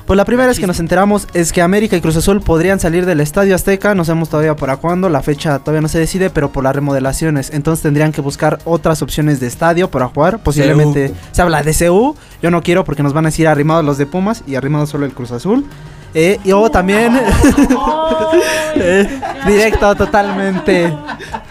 Pues 0.05 0.17
la 0.17 0.25
primera 0.25 0.47
vez 0.47 0.59
que 0.59 0.67
nos 0.67 0.81
enteramos 0.81 1.29
es 1.33 1.53
que 1.53 1.61
América 1.61 1.95
y 1.95 2.01
Cruz 2.01 2.17
Azul 2.17 2.41
podrían 2.41 2.77
salir 2.77 3.05
del 3.05 3.21
Estadio 3.21 3.55
Azteca. 3.55 3.95
No 3.95 4.03
sabemos 4.03 4.27
todavía 4.27 4.53
para 4.53 4.75
cuándo. 4.75 5.07
La 5.07 5.21
fecha 5.21 5.59
todavía 5.59 5.79
no 5.79 5.87
se 5.87 5.97
decide, 5.97 6.29
pero 6.29 6.51
por 6.51 6.65
las 6.65 6.75
remodelaciones. 6.75 7.51
Entonces 7.53 7.83
tendrían 7.83 8.11
que 8.11 8.19
buscar 8.19 8.59
otras 8.65 9.01
opciones 9.01 9.39
de 9.39 9.47
estadio 9.47 9.89
para 9.89 10.09
jugar. 10.09 10.39
Posiblemente 10.43 11.13
se 11.31 11.41
habla 11.41 11.63
de 11.63 11.73
CU. 11.73 12.17
Yo 12.41 12.51
no 12.51 12.61
quiero 12.61 12.83
porque 12.83 13.01
nos 13.01 13.13
van 13.13 13.25
a 13.25 13.29
decir 13.29 13.47
arrimados 13.47 13.85
los 13.85 13.97
de 13.97 14.05
Pumas 14.05 14.43
y 14.45 14.55
arrimados 14.55 14.89
solo 14.89 15.05
el 15.05 15.13
Cruz 15.13 15.31
Azul. 15.31 15.65
Eh, 16.13 16.39
y 16.43 16.49
luego 16.49 16.69
también. 16.69 17.13
eh, 18.75 19.21
directo 19.47 19.95
totalmente. 19.95 20.93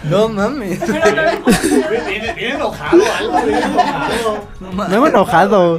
No 0.05 0.29
mames. 0.29 0.81
Viene, 0.81 2.33
viene 2.35 2.55
enojado, 2.55 3.03
algo, 3.19 3.43
viene 3.43 3.61
enojado. 3.61 4.89
Me 4.89 4.95
he 4.95 5.09
enojado. 5.09 5.79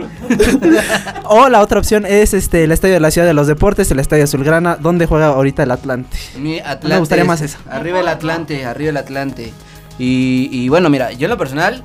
o 1.26 1.50
la 1.50 1.62
otra 1.62 1.80
opción 1.80 2.06
es 2.06 2.34
este 2.34 2.66
el 2.66 2.72
estadio 2.72 2.96
de 2.96 3.00
la 3.00 3.12
Ciudad 3.12 3.28
de 3.28 3.34
los 3.34 3.48
Deportes, 3.48 3.90
el 3.92 4.00
estadio 4.00 4.26
Azulgrana, 4.26 4.76
donde 4.76 5.06
juega 5.06 5.28
ahorita 5.28 5.64
el 5.64 5.72
Atlante. 5.72 6.18
Mi 6.38 6.60
Atlante. 6.60 6.88
Me 6.90 7.00
gustaría 7.00 7.26
más 7.26 7.42
esa. 7.42 7.60
Arriba 7.70 8.02
el 8.02 8.08
Atlante, 8.08 8.66
arriba 8.66 8.90
el 8.90 8.98
Atlante. 8.98 9.54
Y, 9.98 10.50
y 10.52 10.70
bueno, 10.70 10.90
mira, 10.90 11.12
yo 11.12 11.26
en 11.26 11.30
lo 11.30 11.38
personal, 11.38 11.84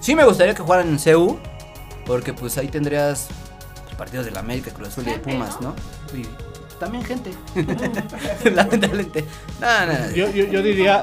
sí 0.00 0.14
me 0.16 0.24
gustaría 0.24 0.54
que 0.54 0.62
jugaran 0.62 0.88
en 0.88 0.98
CU. 0.98 1.38
Porque 2.06 2.32
pues 2.32 2.58
ahí 2.58 2.66
tendrías 2.66 3.28
partidos 4.00 4.24
de 4.24 4.32
la 4.32 4.40
América, 4.40 4.70
Cruz 4.72 4.88
Azul 4.88 5.04
y 5.06 5.10
de 5.10 5.18
Pumas, 5.18 5.60
¿no? 5.60 5.74
También 6.78 7.04
gente. 7.04 7.30
Lamentablemente. 8.54 9.24
No, 9.60 9.86
no, 9.86 9.92
no. 9.92 10.10
Yo, 10.14 10.30
yo, 10.30 10.44
yo 10.46 10.62
diría, 10.62 11.02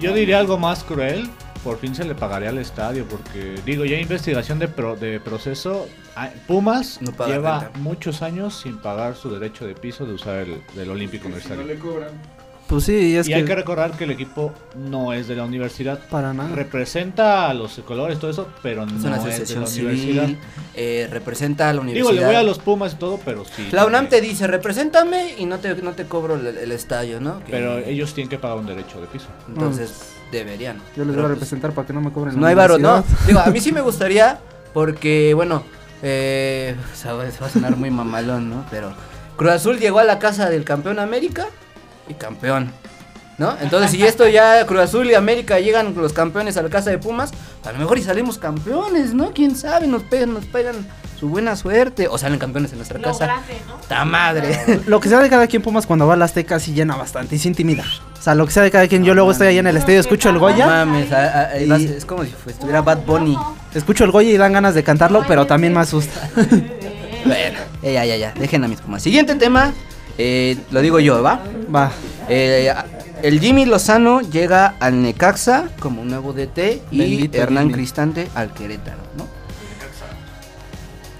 yo 0.00 0.12
diría 0.14 0.38
algo 0.38 0.58
más 0.58 0.84
cruel. 0.84 1.30
por 1.64 1.78
fin 1.78 1.94
se 1.94 2.04
le 2.04 2.14
pagaría 2.14 2.50
al 2.50 2.58
estadio, 2.58 3.06
porque 3.08 3.60
digo, 3.64 3.84
ya 3.84 3.98
investigación 3.98 4.58
de, 4.58 4.68
pro- 4.68 4.94
de 4.96 5.18
proceso, 5.20 5.88
Pumas 6.46 7.00
No 7.02 7.12
lleva 7.26 7.70
muchos 7.76 8.22
años 8.22 8.60
sin 8.60 8.78
pagar 8.78 9.16
su 9.16 9.30
derecho 9.30 9.66
de 9.66 9.74
piso 9.74 10.06
de 10.06 10.12
usar 10.14 10.36
el 10.36 10.62
del 10.74 10.90
Olímpico 10.90 11.24
Si 11.24 11.28
no 11.28 11.34
Universitario. 11.36 11.66
le 11.66 11.78
cobran. 11.78 12.10
Pues 12.68 12.82
sí, 12.84 13.16
es 13.16 13.26
y 13.26 13.30
que, 13.30 13.34
hay 13.36 13.44
que 13.44 13.54
recordar 13.54 13.92
que 13.92 14.04
el 14.04 14.10
equipo 14.10 14.52
no 14.76 15.12
es 15.12 15.28
de 15.28 15.36
la 15.36 15.44
universidad. 15.44 16.00
para 16.10 16.32
nada. 16.34 16.54
Representa 16.54 17.48
a 17.48 17.54
los 17.54 17.78
colores, 17.86 18.18
todo 18.18 18.30
eso, 18.30 18.48
pero 18.62 18.82
Es 18.84 18.92
no 18.92 19.06
una 19.08 19.16
es 19.18 19.24
de 19.48 19.54
la 19.54 19.60
universidad. 19.60 19.66
civil, 19.66 20.38
eh, 20.74 21.08
representa 21.10 21.68
a 21.68 21.72
la 21.72 21.80
Digo, 21.82 21.82
universidad. 21.92 22.20
le 22.20 22.26
voy 22.26 22.34
a 22.34 22.42
los 22.42 22.58
Pumas 22.58 22.94
y 22.94 22.96
todo, 22.96 23.20
pero 23.24 23.44
sí. 23.44 23.68
La 23.70 23.86
UNAM 23.86 24.08
te 24.08 24.20
dice, 24.20 24.46
represéntame 24.48 25.34
y 25.38 25.46
no 25.46 25.58
te, 25.60 25.74
no 25.76 25.92
te 25.92 26.06
cobro 26.06 26.34
el, 26.34 26.46
el 26.46 26.72
estadio, 26.72 27.20
¿no? 27.20 27.38
Que- 27.44 27.52
Pero 27.52 27.78
ellos 27.78 28.12
tienen 28.14 28.28
que 28.28 28.38
pagar 28.38 28.58
un 28.58 28.66
derecho 28.66 29.00
de 29.00 29.06
piso. 29.06 29.26
Entonces, 29.48 30.12
deberían. 30.32 30.78
Yo 30.96 31.04
les 31.04 31.14
voy 31.14 31.24
a 31.24 31.28
pues, 31.28 31.30
representar 31.34 31.70
para 31.72 31.86
que 31.86 31.92
no 31.92 32.00
me 32.00 32.10
cobren. 32.10 32.34
No 32.34 32.40
la 32.42 32.48
hay 32.48 32.54
varo, 32.56 32.78
no. 32.78 33.04
Digo, 33.28 33.38
a 33.38 33.46
mí 33.46 33.60
sí 33.60 33.70
me 33.70 33.80
gustaría, 33.82 34.40
porque, 34.74 35.34
bueno, 35.34 35.62
eh, 36.02 36.74
o 36.92 36.96
sea, 36.96 37.12
va 37.14 37.24
a 37.24 37.48
sonar 37.48 37.76
muy 37.76 37.90
mamalón, 37.90 38.50
¿no? 38.50 38.64
Pero 38.72 38.92
Cruz 39.36 39.52
Azul 39.52 39.78
llegó 39.78 40.00
a 40.00 40.04
la 40.04 40.18
casa 40.18 40.50
del 40.50 40.64
campeón 40.64 40.98
América 40.98 41.46
y 42.08 42.14
campeón, 42.14 42.70
¿no? 43.38 43.54
Entonces, 43.60 43.90
si 43.90 44.02
esto 44.04 44.26
ya 44.28 44.64
Cruz 44.66 44.80
Azul 44.80 45.10
y 45.10 45.14
América 45.14 45.58
llegan 45.60 45.94
los 45.96 46.12
campeones 46.12 46.56
a 46.56 46.62
la 46.62 46.68
casa 46.68 46.90
de 46.90 46.98
Pumas, 46.98 47.30
a 47.64 47.72
lo 47.72 47.78
mejor 47.78 47.98
y 47.98 48.02
salimos 48.02 48.38
campeones, 48.38 49.12
¿no? 49.14 49.32
¿Quién 49.32 49.56
sabe? 49.56 49.86
Nos 49.86 50.02
pegan, 50.04 50.32
nos 50.34 50.44
pegan 50.46 50.74
su 51.18 51.28
buena 51.28 51.56
suerte. 51.56 52.08
O 52.08 52.18
salen 52.18 52.38
campeones 52.38 52.72
en 52.72 52.78
nuestra 52.78 52.98
Lo 52.98 53.04
casa. 53.04 53.24
grande, 53.26 53.54
¿no? 53.66 53.74
¡Ta 53.88 54.04
madre! 54.04 54.80
Lo 54.86 55.00
que 55.00 55.08
sea 55.08 55.20
de 55.20 55.28
cada 55.30 55.46
quien 55.46 55.62
Pumas 55.62 55.86
cuando 55.86 56.06
va 56.06 56.14
a 56.14 56.16
la 56.16 56.26
Azteca 56.26 56.58
sí 56.60 56.72
llena 56.74 56.94
bastante 56.96 57.36
y 57.36 57.38
se 57.38 57.48
intimida. 57.48 57.84
O 58.18 58.22
sea, 58.26 58.34
lo 58.34 58.44
que 58.46 58.52
sea 58.52 58.62
de 58.62 58.70
cada 58.70 58.86
quien, 58.88 59.04
yo 59.04 59.14
luego 59.14 59.30
estoy 59.30 59.46
ahí 59.48 59.58
en 59.58 59.66
el 59.66 59.76
estadio, 59.76 60.00
escucho 60.00 60.28
el 60.30 60.34
No 60.34 60.40
Goya, 60.40 60.66
mames, 60.66 61.12
a- 61.12 61.24
a- 61.24 61.48
a- 61.50 61.58
Y- 61.60 61.68
vas- 61.68 61.80
es 61.82 62.04
como 62.04 62.24
si 62.24 62.30
fue- 62.30 62.52
estuviera 62.52 62.82
Bad 62.82 63.04
Bunny. 63.06 63.36
escucho 63.74 64.04
el 64.04 64.10
Goya 64.10 64.30
y 64.30 64.36
dan 64.36 64.52
ganas 64.52 64.74
de 64.74 64.82
cantarlo, 64.82 65.24
pero 65.28 65.46
también 65.46 65.72
me 65.74 65.80
asusta. 65.80 66.28
Bueno, 67.24 67.58
eh, 67.82 67.92
ya, 67.94 68.04
ya, 68.04 68.16
ya, 68.16 68.32
dejen 68.38 68.62
a 68.62 68.68
mis 68.68 68.80
Pumas. 68.80 69.02
Siguiente 69.02 69.34
tema, 69.34 69.72
eh, 70.18 70.56
lo 70.70 70.80
digo 70.80 70.98
yo, 71.00 71.22
¿va? 71.22 71.40
Va. 71.74 71.90
Eh, 72.28 72.72
el 73.22 73.40
Jimmy 73.40 73.64
Lozano 73.66 74.20
llega 74.20 74.74
al 74.80 75.02
Necaxa 75.02 75.68
como 75.80 76.04
nuevo 76.04 76.32
DT 76.32 76.82
y 76.90 76.98
Bendito 76.98 77.38
Hernán 77.38 77.64
Jimmy. 77.64 77.74
Cristante 77.74 78.28
al 78.34 78.52
Querétaro, 78.52 78.98
¿no? 79.16 79.26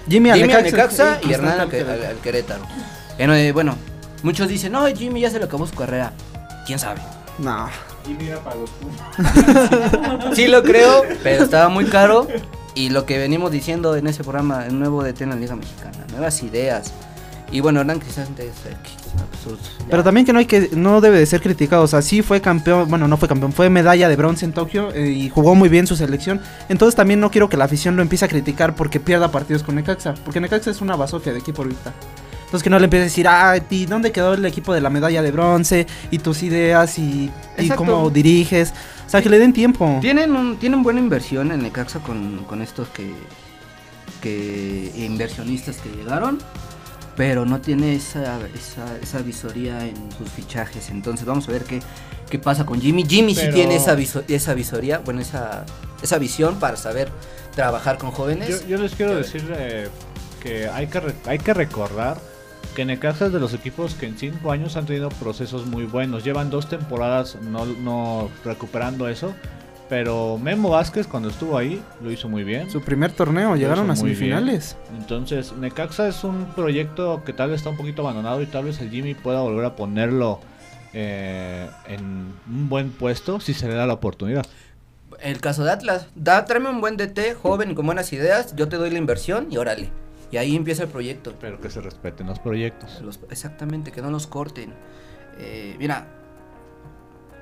Jimmy, 0.09 0.29
al 0.29 0.39
Jimmy 0.39 0.53
al 0.53 0.63
Necaxa, 0.63 0.77
Necaxa 0.77 1.19
sí, 1.21 1.27
y 1.29 1.33
Hernán 1.33 1.59
al, 1.59 1.69
Cristante 1.69 1.91
al- 2.05 2.11
al 2.11 2.17
Querétaro. 2.17 2.63
Bueno, 3.17 3.33
eh, 3.35 3.51
bueno, 3.51 3.75
muchos 4.23 4.47
dicen, 4.47 4.71
no, 4.71 4.85
Jimmy 4.87 5.21
ya 5.21 5.29
se 5.29 5.39
le 5.39 5.45
acabó 5.45 5.65
su 5.67 5.75
carrera. 5.75 6.13
¿Quién 6.65 6.79
sabe? 6.79 7.01
No. 7.39 7.67
Y 8.07 8.13
mira 8.13 8.39
para 8.39 8.55
los 8.55 8.69
Pumas. 8.69 10.33
Sí 10.35 10.47
lo 10.47 10.63
creo, 10.63 11.03
pero 11.23 11.43
estaba 11.43 11.67
muy 11.69 11.85
caro. 11.85 12.27
Y 12.73 12.89
lo 12.89 13.05
que 13.05 13.17
venimos 13.17 13.51
diciendo 13.51 13.95
en 13.95 14.07
ese 14.07 14.23
programa, 14.23 14.65
el 14.67 14.77
nuevo 14.79 15.03
DT 15.03 15.21
en 15.21 15.29
la 15.31 15.35
Liga 15.35 15.55
Mexicana, 15.55 15.97
nuevas 16.11 16.41
ideas. 16.43 16.93
Y 17.51 17.61
bueno, 17.61 17.79
Hernán 17.79 17.99
Cristante 17.99 18.47
es 18.47 18.65
eh, 18.65 18.75
absurdo. 19.31 19.57
ya. 19.79 19.85
Pero 19.89 20.03
también 20.03 20.25
que 20.25 20.33
no 20.33 20.39
hay 20.39 20.45
que 20.45 20.69
no 20.73 20.99
debe 20.99 21.17
de 21.19 21.25
ser 21.25 21.41
criticado, 21.41 21.83
o 21.83 21.87
sea, 21.87 22.01
sí 22.01 22.21
fue 22.21 22.41
campeón, 22.41 22.89
bueno, 22.89 23.07
no 23.07 23.17
fue 23.17 23.27
campeón, 23.27 23.53
fue 23.53 23.69
medalla 23.69 24.09
de 24.09 24.15
bronce 24.15 24.45
en 24.45 24.51
Tokio 24.51 24.91
eh, 24.93 25.09
y 25.09 25.29
jugó 25.29 25.55
muy 25.55 25.69
bien 25.69 25.87
su 25.87 25.95
selección. 25.95 26.41
Entonces 26.67 26.95
también 26.95 27.19
no 27.19 27.31
quiero 27.31 27.47
que 27.47 27.57
la 27.57 27.65
afición 27.65 27.95
lo 27.95 28.01
empiece 28.01 28.25
a 28.25 28.27
criticar 28.27 28.75
porque 28.75 28.99
pierda 28.99 29.31
partidos 29.31 29.63
con 29.63 29.75
Necaxa, 29.75 30.15
porque 30.25 30.41
Necaxa 30.41 30.71
es 30.71 30.81
una 30.81 30.95
basofia 30.95 31.31
de 31.31 31.39
equipo 31.39 31.61
ahorita. 31.61 31.93
Entonces 32.47 32.63
que 32.63 32.69
no 32.69 32.79
le 32.79 32.85
empiece 32.85 33.01
a 33.01 33.05
decir, 33.05 33.27
ah, 33.27 33.57
¿y 33.69 33.85
dónde 33.85 34.13
quedó 34.13 34.33
el 34.33 34.45
equipo 34.45 34.73
de 34.73 34.79
la 34.79 34.89
medalla 34.89 35.21
de 35.21 35.31
bronce? 35.31 35.85
Y 36.11 36.19
tus 36.19 36.43
ideas 36.43 36.97
y, 36.97 37.29
y 37.57 37.69
cómo 37.71 38.09
diriges. 38.09 38.73
O 39.05 39.09
sea, 39.09 39.21
que 39.21 39.29
le 39.29 39.37
den 39.37 39.51
tiempo. 39.51 39.97
Tienen, 39.99 40.33
un, 40.33 40.57
tienen 40.57 40.81
buena 40.81 41.01
inversión 41.01 41.51
en 41.51 41.61
Necaxa 41.61 41.99
con, 41.99 42.45
con 42.45 42.61
estos 42.61 42.87
que, 42.89 43.11
que 44.21 44.93
inversionistas 44.95 45.77
que 45.77 45.89
llegaron, 45.89 46.39
pero 47.17 47.45
no 47.45 47.59
tiene 47.59 47.95
esa, 47.95 48.39
esa, 48.55 48.95
esa 49.01 49.19
visoría 49.19 49.85
en 49.85 49.95
sus 50.17 50.29
fichajes. 50.29 50.89
Entonces 50.91 51.25
vamos 51.25 51.49
a 51.49 51.51
ver 51.51 51.63
qué, 51.63 51.79
qué 52.29 52.37
pasa 52.39 52.65
con 52.65 52.79
Jimmy. 52.79 53.03
Jimmy 53.05 53.33
sí 53.33 53.41
Pero- 53.41 53.55
tiene 53.55 53.75
esa, 53.75 53.95
viso- 53.95 54.23
esa 54.27 54.53
visoría, 54.53 54.99
bueno, 54.99 55.19
esa, 55.19 55.65
esa 56.03 56.19
visión 56.19 56.59
para 56.59 56.77
saber 56.77 57.09
trabajar 57.55 57.97
con 57.97 58.11
jóvenes. 58.11 58.61
Yo, 58.61 58.67
yo 58.67 58.77
les 58.77 58.93
quiero 58.93 59.15
decir 59.15 59.43
eh, 59.57 59.89
que 60.43 60.67
hay 60.69 60.85
que, 60.87 61.01
hay 61.25 61.39
que 61.39 61.53
recordar 61.55 62.19
que 62.75 62.85
Necaxa 62.85 63.25
es 63.25 63.33
de 63.33 63.39
los 63.39 63.55
equipos 63.55 63.95
que 63.95 64.05
en 64.05 64.15
cinco 64.19 64.51
años 64.51 64.77
han 64.77 64.85
tenido 64.85 65.09
procesos 65.09 65.65
muy 65.65 65.85
buenos. 65.85 66.23
Llevan 66.23 66.51
dos 66.51 66.69
temporadas 66.69 67.35
no, 67.41 67.65
no 67.65 68.29
recuperando 68.45 69.07
eso. 69.09 69.33
Pero 69.89 70.37
Memo 70.37 70.71
Vázquez 70.71 71.07
cuando 71.07 71.29
estuvo 71.29 71.57
ahí 71.57 71.81
lo 72.01 72.11
hizo 72.11 72.27
muy 72.27 72.43
bien. 72.43 72.69
Su 72.69 72.81
primer 72.81 73.11
torneo, 73.13 73.51
Lo 73.51 73.55
llegaron 73.55 73.89
a 73.89 73.95
semifinales. 73.95 74.75
Entonces, 74.97 75.53
Necaxa 75.53 76.09
es 76.09 76.23
un 76.25 76.45
proyecto 76.55 77.23
que 77.25 77.31
tal 77.31 77.51
vez 77.51 77.59
está 77.61 77.69
un 77.69 77.77
poquito 77.77 78.01
abandonado 78.01 78.41
y 78.41 78.47
tal 78.47 78.65
vez 78.65 78.81
el 78.81 78.89
Jimmy 78.89 79.13
pueda 79.13 79.39
volver 79.41 79.63
a 79.63 79.75
ponerlo 79.77 80.41
eh, 80.93 81.69
en 81.87 82.33
un 82.49 82.67
buen 82.69 82.91
puesto 82.91 83.39
si 83.39 83.53
se 83.53 83.67
le 83.69 83.75
da 83.75 83.85
la 83.85 83.93
oportunidad. 83.93 84.45
El 85.21 85.39
caso 85.39 85.63
de 85.63 85.71
Atlas, 85.71 86.07
da, 86.15 86.43
tráeme 86.43 86.69
un 86.69 86.81
buen 86.81 86.97
DT, 86.97 87.35
joven 87.41 87.71
y 87.71 87.75
con 87.75 87.85
buenas 87.85 88.11
ideas, 88.11 88.55
yo 88.57 88.67
te 88.67 88.75
doy 88.75 88.89
la 88.89 88.97
inversión 88.97 89.47
y 89.49 89.57
órale. 89.57 89.89
Y 90.31 90.37
ahí 90.37 90.53
empieza 90.57 90.83
el 90.83 90.89
proyecto. 90.89 91.33
Pero 91.39 91.61
que 91.61 91.69
se 91.69 91.79
respeten 91.79 92.27
los 92.27 92.39
proyectos. 92.39 92.99
Los- 93.01 93.19
exactamente, 93.31 93.93
que 93.93 94.01
no 94.01 94.11
los 94.11 94.27
corten. 94.27 94.73
Eh, 95.39 95.77
mira, 95.79 96.07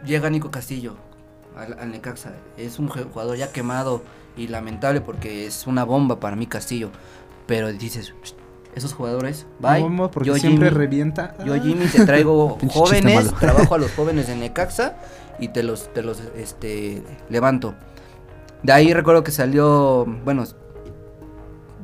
llega 0.05 0.29
Nico 0.29 0.51
Castillo 0.51 0.95
al, 1.57 1.77
al 1.79 1.91
Necaxa. 1.91 2.33
Es 2.57 2.79
un 2.79 2.87
jugador 2.87 3.37
ya 3.37 3.51
quemado 3.51 4.01
y 4.37 4.47
lamentable 4.47 5.01
porque 5.01 5.45
es 5.45 5.67
una 5.67 5.83
bomba 5.83 6.19
para 6.19 6.35
mí 6.35 6.47
Castillo. 6.47 6.89
Pero 7.47 7.71
dices, 7.71 8.13
"Psst, 8.23 8.37
esos 8.75 8.93
jugadores, 8.93 9.47
bye. 9.59 9.81
Vamos, 9.81 10.11
porque 10.11 10.27
yo 10.27 10.35
siempre 10.35 10.67
Jimmy, 10.67 10.77
revienta. 10.77 11.35
yo 11.45 11.55
Jimmy 11.55 11.85
te 11.87 12.05
traigo 12.05 12.57
jóvenes, 12.69 13.33
trabajo 13.39 13.75
a 13.75 13.77
los 13.77 13.91
jóvenes 13.93 14.27
de 14.27 14.35
Necaxa 14.35 14.97
y 15.39 15.47
te 15.47 15.63
los, 15.63 15.91
te 15.93 16.01
los 16.01 16.21
este, 16.35 17.01
levanto. 17.29 17.73
De 18.63 18.73
ahí 18.73 18.93
recuerdo 18.93 19.23
que 19.23 19.31
salió, 19.31 20.05
bueno, 20.25 20.43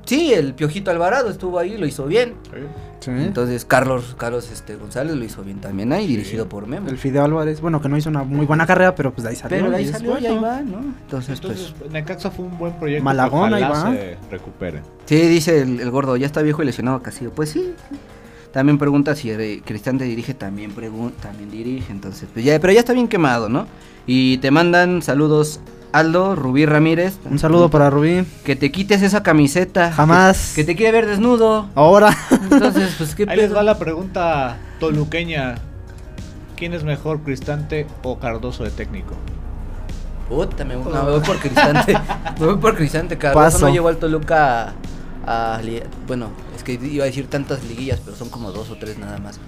sí, 0.05 0.33
el 0.33 0.53
Piojito 0.53 0.91
Alvarado 0.91 1.29
estuvo 1.29 1.59
ahí, 1.59 1.77
lo 1.77 1.85
hizo 1.85 2.05
bien. 2.05 2.35
Sí. 2.43 2.59
Entonces 3.07 3.65
Carlos 3.65 4.15
Carlos 4.17 4.51
este 4.51 4.75
González 4.75 5.15
lo 5.15 5.23
hizo 5.23 5.43
bien 5.43 5.59
también 5.59 5.91
ahí, 5.93 6.07
dirigido 6.07 6.47
por 6.47 6.67
Memo. 6.67 6.89
El 6.89 6.97
Fideo 6.97 7.23
Álvarez, 7.23 7.61
bueno, 7.61 7.81
que 7.81 7.89
no 7.89 7.97
hizo 7.97 8.09
una 8.09 8.23
muy 8.23 8.45
buena 8.45 8.65
carrera, 8.67 8.95
pero 8.95 9.11
pues 9.11 9.23
de 9.23 9.29
ahí 9.29 9.35
salió. 9.35 9.57
Pero 9.57 9.71
de 9.71 9.77
ahí 9.77 9.87
salió 9.87 10.19
y 10.19 10.25
ahí 10.25 10.37
va, 10.37 10.61
¿no? 10.61 10.79
Entonces, 10.79 11.39
Entonces, 11.41 11.73
pues 11.77 11.91
Necaxa 11.91 12.31
fue 12.31 12.45
un 12.45 12.57
buen 12.57 12.73
proyecto. 12.73 13.03
Malagón, 13.03 13.53
ahí 13.53 13.63
va. 13.63 13.91
se 13.91 14.17
recupere. 14.29 14.81
sí, 15.05 15.15
dice 15.27 15.61
el, 15.61 15.79
el 15.79 15.91
gordo, 15.91 16.17
ya 16.17 16.25
está 16.25 16.41
viejo 16.41 16.61
y 16.61 16.65
lesionado 16.65 17.01
Castillo. 17.01 17.31
Pues 17.31 17.49
sí. 17.49 17.73
También 18.51 18.77
pregunta 18.77 19.15
si 19.15 19.31
eh, 19.31 19.61
Cristian 19.65 19.97
te 19.97 20.03
dirige, 20.03 20.33
también 20.33 20.71
pregunta, 20.71 21.29
también 21.29 21.49
dirige, 21.49 21.91
entonces, 21.91 22.27
pues 22.33 22.43
ya, 22.43 22.59
pero 22.59 22.73
ya 22.73 22.79
está 22.79 22.93
bien 22.93 23.07
quemado, 23.07 23.47
¿no? 23.47 23.65
Y 24.05 24.37
te 24.39 24.51
mandan 24.51 25.01
saludos 25.01 25.61
Aldo, 25.91 26.35
Rubí 26.35 26.65
Ramírez. 26.65 27.17
Un 27.25 27.39
saludo 27.39 27.69
para 27.69 27.89
Rubí. 27.89 28.25
Que 28.45 28.55
te 28.55 28.71
quites 28.71 29.01
esa 29.01 29.23
camiseta. 29.23 29.91
Jamás. 29.91 30.53
Que, 30.55 30.61
que 30.61 30.67
te 30.67 30.75
quiere 30.75 30.91
ver 30.91 31.05
desnudo. 31.05 31.67
Ahora. 31.75 32.15
Entonces, 32.31 32.95
pues 32.97 33.13
qué 33.15 33.25
Ahí 33.27 33.37
les 33.37 33.53
va 33.53 33.63
la 33.63 33.77
pregunta 33.77 34.57
toluqueña. 34.79 35.55
¿Quién 36.55 36.73
es 36.73 36.83
mejor, 36.83 37.21
Cristante 37.21 37.87
o 38.03 38.19
Cardoso 38.19 38.63
de 38.63 38.69
técnico? 38.69 39.15
Puta, 40.29 40.63
me, 40.63 40.75
no, 40.75 40.83
me 40.89 41.11
voy 41.11 41.19
por 41.19 41.37
Cristante. 41.39 41.93
me 42.39 42.45
voy 42.45 42.57
por 42.57 42.75
Cristante. 42.75 43.17
Cardoso 43.17 43.43
Paso. 43.43 43.65
no 43.67 43.73
llevó 43.73 43.89
al 43.89 43.97
Toluca 43.97 44.73
a, 45.25 45.59
Bueno, 46.07 46.29
es 46.55 46.63
que 46.63 46.73
iba 46.73 47.03
a 47.03 47.07
decir 47.07 47.27
tantas 47.27 47.63
liguillas, 47.63 47.99
pero 48.03 48.15
son 48.15 48.29
como 48.29 48.51
dos 48.51 48.69
o 48.69 48.75
tres 48.75 48.97
nada 48.97 49.17
más. 49.19 49.39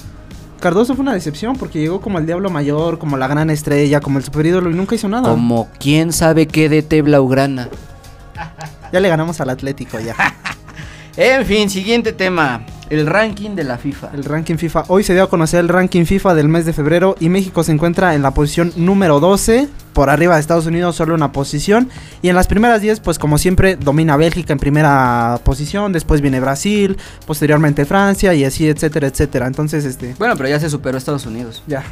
Cardoso 0.60 0.96
fue 0.96 1.04
una 1.04 1.14
decepción 1.14 1.58
porque 1.58 1.80
llegó 1.80 2.00
como 2.00 2.20
el 2.20 2.26
Diablo 2.26 2.50
Mayor, 2.50 2.98
como 2.98 3.18
la 3.18 3.28
gran 3.28 3.50
estrella, 3.50 4.00
como 4.00 4.18
el 4.18 4.24
super 4.24 4.46
ídolo 4.46 4.72
y 4.72 4.74
nunca 4.74 4.96
hizo 4.96 5.10
nada. 5.10 5.30
Como 5.30 5.68
quién 5.80 6.14
sabe 6.14 6.48
qué 6.48 6.70
DT 6.70 7.04
Blaugrana. 7.04 7.68
Ya 8.94 9.00
le 9.00 9.10
ganamos 9.10 9.42
al 9.42 9.50
Atlético 9.50 10.00
ya. 10.00 10.16
En 11.16 11.46
fin, 11.46 11.70
siguiente 11.70 12.12
tema. 12.12 12.66
El 12.94 13.08
ranking 13.08 13.56
de 13.56 13.64
la 13.64 13.80
FIFA. 13.80 14.12
El 14.14 14.24
ranking 14.24 14.58
FIFA. 14.58 14.84
Hoy 14.88 15.04
se 15.04 15.14
dio 15.16 15.24
a 15.24 15.28
conocer 15.30 15.60
el 15.62 15.68
ranking 15.68 16.06
FIFA 16.06 16.36
del 16.36 16.48
mes 16.48 16.64
de 16.68 16.74
febrero 16.74 17.16
y 17.20 17.28
México 17.28 17.64
se 17.64 17.72
encuentra 17.72 18.14
en 18.14 18.22
la 18.22 18.36
posición 18.36 18.72
número 18.76 19.20
12, 19.20 19.68
por 19.94 20.12
arriba 20.12 20.36
de 20.36 20.42
Estados 20.42 20.68
Unidos 20.68 20.96
solo 20.96 21.16
una 21.16 21.32
posición. 21.32 21.90
Y 22.22 22.30
en 22.30 22.36
las 22.36 22.46
primeras 22.46 22.82
10, 22.82 23.00
pues 23.00 23.18
como 23.18 23.40
siempre, 23.40 23.78
domina 23.78 24.16
Bélgica 24.16 24.54
en 24.54 24.60
primera 24.60 25.40
posición, 25.44 25.92
después 25.92 26.22
viene 26.22 26.40
Brasil, 26.40 26.96
posteriormente 27.26 27.86
Francia 27.86 28.36
y 28.36 28.44
así, 28.46 28.68
etcétera, 28.68 29.08
etcétera. 29.08 29.48
Entonces, 29.48 29.86
este, 29.86 30.14
Bueno, 30.20 30.38
pero 30.38 30.50
ya 30.50 30.60
se 30.60 30.70
superó 30.70 30.96
Estados 30.96 31.26
Unidos. 31.26 31.64
ya. 31.66 31.84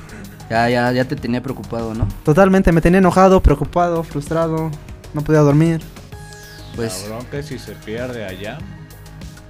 Ya, 0.51 0.69
ya, 0.69 0.91
ya 0.91 1.05
te 1.05 1.15
tenía 1.15 1.41
preocupado, 1.41 1.95
¿no? 1.95 2.07
Totalmente, 2.23 2.71
me 2.71 2.81
tenía 2.81 2.99
enojado, 2.99 3.41
preocupado, 3.41 4.03
frustrado, 4.03 4.69
no 5.15 5.21
podía 5.23 5.39
dormir. 5.39 5.81
Pues 6.75 7.05
La 7.09 7.15
bronca 7.15 7.39
es 7.39 7.47
si 7.47 7.57
se 7.57 7.71
pierde 7.71 8.23
allá. 8.23 8.59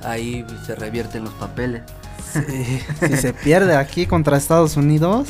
Ahí 0.03 0.45
se 0.65 0.75
revierten 0.75 1.23
los 1.23 1.33
papeles. 1.33 1.83
Sí, 2.31 2.81
si 3.07 3.17
se 3.17 3.33
pierde 3.33 3.75
aquí 3.75 4.05
contra 4.05 4.37
Estados 4.37 4.77
Unidos, 4.77 5.27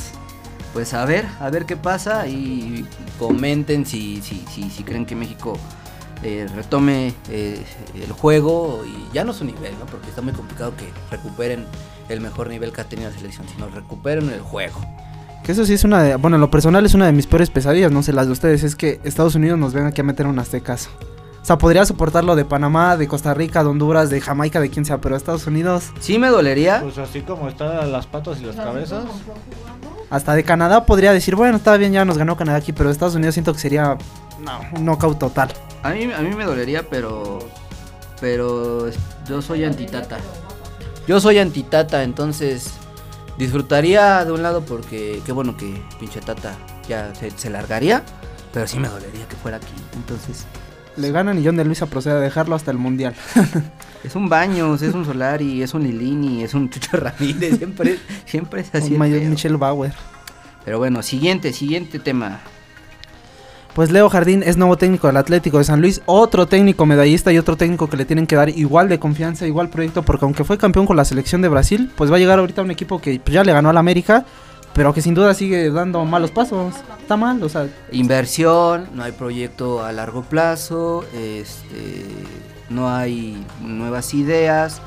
pues 0.74 0.94
a 0.94 1.04
ver, 1.06 1.26
a 1.40 1.50
ver 1.50 1.66
qué 1.66 1.76
pasa 1.76 2.28
y 2.28 2.86
comenten 3.20 3.86
si, 3.86 4.22
si, 4.22 4.46
si, 4.54 4.70
si 4.70 4.84
creen 4.84 5.06
que 5.06 5.16
México 5.16 5.58
eh, 6.24 6.48
retome 6.56 7.14
eh, 7.30 7.64
el 7.96 8.12
juego 8.12 8.84
y 8.86 9.14
ya 9.14 9.24
no 9.24 9.34
su 9.34 9.44
nivel, 9.44 9.74
¿no? 9.80 9.86
Porque 9.86 10.10
está 10.10 10.22
muy 10.22 10.34
complicado 10.34 10.74
que 10.78 10.86
recuperen 11.10 11.66
el 12.10 12.22
mejor 12.22 12.48
nivel 12.48 12.72
que 12.72 12.82
ha 12.82 12.84
tenido 12.84 13.10
la 13.10 13.16
selección, 13.16 13.48
sino 13.50 13.68
recuperen 13.70 14.30
el 14.30 14.42
juego. 14.42 14.80
Que 15.44 15.54
eso 15.54 15.66
sí 15.66 15.74
es 15.74 15.84
una 15.84 16.04
de, 16.04 16.16
bueno, 16.16 16.38
en 16.38 16.42
lo 16.42 16.52
personal 16.52 16.86
es 16.86 16.94
una 16.94 17.08
de 17.08 17.12
mis 17.12 17.26
peores 17.26 17.50
pesadillas, 17.50 17.92
no 17.92 18.04
sé 18.04 18.14
las 18.14 18.28
de 18.28 18.34
ustedes, 18.34 18.64
es 18.64 18.76
que 18.76 19.02
Estados 19.04 19.36
Unidos 19.36 19.58
nos 19.58 19.74
venga 19.74 19.90
aquí 19.90 20.02
a 20.02 20.04
meter 20.04 20.28
un 20.28 20.38
aztecas. 20.38 20.90
O 21.42 21.46
sea, 21.46 21.58
podría 21.58 21.86
soportar 21.86 22.24
lo 22.24 22.36
de 22.36 22.46
Panamá, 22.46 22.98
de 22.98 23.08
Costa 23.08 23.34
Rica, 23.34 23.64
de 23.64 23.70
Honduras, 23.70 24.10
de 24.12 24.22
Jamaica, 24.22 24.60
de 24.60 24.70
quien 24.70 24.86
sea, 24.86 25.00
pero 25.02 25.16
Estados 25.16 25.48
Unidos, 25.48 25.86
Sí 26.00 26.20
me 26.20 26.28
dolería, 26.28 26.82
Pues 26.84 26.98
así 27.00 27.22
como 27.22 27.50
están 27.50 27.92
las 27.92 28.06
patas 28.06 28.40
y 28.42 28.46
las 28.46 28.56
cabezas. 28.56 29.06
hasta 30.12 30.36
de 30.36 30.44
Canadá 30.44 30.86
podría 30.86 31.14
decir, 31.14 31.36
bueno, 31.36 31.58
está 31.58 31.76
bien, 31.78 31.94
ya 31.94 32.06
nos 32.06 32.18
ganó 32.18 32.38
Canadá 32.38 32.60
aquí, 32.60 32.74
pero 32.74 32.92
Estados 32.92 33.16
Unidos 33.16 33.34
siento 33.34 33.54
que 33.54 33.60
sería 33.60 33.98
no, 34.40 34.60
un 34.78 34.86
knockout 34.86 35.18
total. 35.18 35.52
a 35.82 35.90
mí, 35.90 36.12
a 36.14 36.20
mí 36.20 36.36
me 36.36 36.46
dolería, 36.46 36.88
pero, 36.88 37.40
pero 38.20 38.90
yo 39.28 39.42
soy 39.42 39.64
antitata. 39.64 40.18
Yo 41.08 41.20
soy 41.20 41.40
antitata, 41.40 42.04
entonces 42.04 42.70
disfrutaría 43.40 44.24
de 44.26 44.32
un 44.32 44.44
lado 44.44 44.62
porque 44.62 45.22
qué 45.26 45.32
bueno 45.32 45.58
que 45.58 45.82
pinche 46.00 46.22
tata 46.22 46.54
ya 46.88 47.16
se, 47.16 47.32
se 47.32 47.50
largaría, 47.50 48.04
pero 48.54 48.68
sí 48.68 48.80
me 48.80 48.88
dolería 48.90 49.28
que 49.28 49.36
fuera 49.36 49.58
aquí. 49.58 49.74
Entonces, 49.96 50.46
Le 50.98 51.12
ganan 51.12 51.40
y 51.40 51.46
John 51.46 51.56
de 51.56 51.66
Luisa 51.66 51.86
procede 51.86 52.16
a 52.16 52.20
dejarlo 52.20 52.56
hasta 52.56 52.72
el 52.72 52.78
Mundial. 52.78 53.16
es 54.04 54.16
un 54.16 54.30
Baños, 54.30 54.82
es 54.82 54.94
un 54.94 55.06
Solari, 55.06 55.64
es 55.64 55.74
un 55.74 55.84
Lilini, 55.84 56.44
es 56.44 56.54
un 56.54 56.70
Chucho 56.70 56.98
Ramírez, 56.98 57.58
siempre, 57.58 57.98
siempre 58.26 58.62
es 58.62 58.76
así. 58.76 58.94
el 58.94 59.00
Mayor. 59.00 59.22
Michelle 59.22 59.58
Bauer. 59.58 59.94
Pero 60.66 60.80
bueno, 60.80 61.02
siguiente, 61.02 61.54
siguiente 61.54 62.00
tema. 62.00 62.40
Pues 63.74 63.90
Leo 63.90 64.10
Jardín 64.10 64.44
es 64.44 64.58
nuevo 64.58 64.78
técnico 64.78 65.08
del 65.08 65.16
Atlético 65.16 65.58
de 65.58 65.64
San 65.64 65.80
Luis, 65.80 66.02
otro 66.06 66.46
técnico 66.46 66.86
medallista 66.86 67.32
y 67.32 67.38
otro 67.38 67.56
técnico 67.56 67.90
que 67.90 67.96
le 67.96 68.04
tienen 68.04 68.28
que 68.28 68.36
dar 68.36 68.50
igual 68.50 68.90
de 68.90 69.00
confianza, 69.00 69.48
igual 69.48 69.70
proyecto, 69.70 70.04
porque 70.04 70.26
aunque 70.26 70.44
fue 70.44 70.58
campeón 70.58 70.86
con 70.86 70.98
la 70.98 71.06
selección 71.06 71.42
de 71.42 71.48
Brasil, 71.48 71.90
pues 71.96 72.12
va 72.12 72.18
a 72.18 72.20
llegar 72.20 72.38
ahorita 72.40 72.62
un 72.64 72.72
equipo 72.72 73.00
que 73.00 73.22
pues, 73.22 73.34
ya 73.34 73.46
le 73.46 73.54
ganó 73.54 73.70
al 73.70 73.78
América, 73.78 74.26
pero 74.74 74.94
que 74.94 75.02
sin 75.02 75.14
duda 75.14 75.34
sigue 75.34 75.70
dando 75.72 76.04
malos 76.06 76.32
pasos. 76.32 76.76
Está 77.02 77.18
mal, 77.18 77.42
o 77.44 77.50
sea, 77.50 77.68
Inversión, 77.92 78.88
no 78.94 79.04
hay 79.04 79.12
proyecto 79.12 79.84
a 79.84 79.92
largo 79.92 80.24
plazo, 80.24 81.04
este, 81.14 82.06
no 82.70 82.90
hay 82.90 83.44
nuevas 83.62 84.14
ideas. 84.14 84.82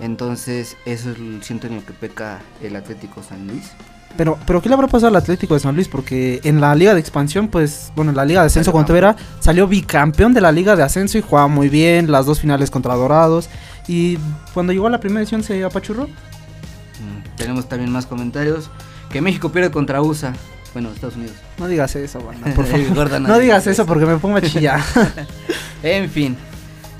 Entonces, 0.00 0.76
eso 0.86 1.10
es 1.10 1.16
el- 1.18 1.42
siento 1.42 1.66
en 1.66 1.76
lo 1.76 1.84
que 1.84 1.92
peca 1.92 2.40
el 2.62 2.74
Atlético 2.76 3.22
San 3.22 3.46
Luis. 3.46 3.70
pero 4.16 4.36
pero 4.46 4.60
¿qué 4.60 4.68
le 4.68 4.74
habrá 4.74 4.88
pasado 4.88 5.08
al 5.08 5.16
Atlético 5.16 5.54
de 5.54 5.60
San 5.60 5.74
Luis? 5.76 5.86
Porque 5.88 6.40
en 6.42 6.60
la 6.60 6.74
Liga 6.74 6.94
de 6.94 7.00
Expansión, 7.00 7.46
pues, 7.48 7.92
bueno, 7.94 8.10
en 8.10 8.16
la 8.16 8.24
Liga 8.24 8.40
de 8.40 8.46
Ascenso 8.48 8.70
Salió 8.70 8.78
con 8.78 8.86
Tevera, 8.86 9.14
salió 9.38 9.68
bicampeón 9.68 10.34
de 10.34 10.40
la 10.40 10.50
Liga 10.50 10.74
de 10.74 10.82
Ascenso 10.82 11.16
y 11.18 11.22
jugaba 11.22 11.46
muy 11.48 11.68
bien, 11.68 12.10
las 12.10 12.26
dos 12.26 12.40
finales 12.40 12.70
contra 12.70 12.94
Dorados. 12.96 13.48
Y 13.86 14.18
cuando 14.54 14.72
llegó 14.72 14.88
a 14.88 14.90
la 14.90 14.98
primera 15.00 15.20
edición 15.20 15.42
se 15.44 15.62
apachurró. 15.62 16.04
Mm, 16.08 17.36
Tenemos 17.36 17.68
también 17.68 17.92
más 17.92 18.06
comentarios. 18.06 18.68
Que 19.10 19.20
México 19.20 19.50
pierde 19.50 19.70
contra 19.70 20.00
USA. 20.02 20.32
Bueno, 20.72 20.90
Estados 20.92 21.16
Unidos. 21.16 21.34
No 21.58 21.66
digas 21.66 21.94
eso, 21.96 22.20
banda, 22.22 22.52
por 22.54 22.64
favor. 22.66 23.20
No 23.20 23.38
digas 23.38 23.66
eso 23.66 23.84
porque 23.86 24.06
me 24.06 24.16
pongo 24.18 24.36
a 24.36 24.42
chillar. 24.42 24.80
En 25.82 26.10
fin. 26.10 26.36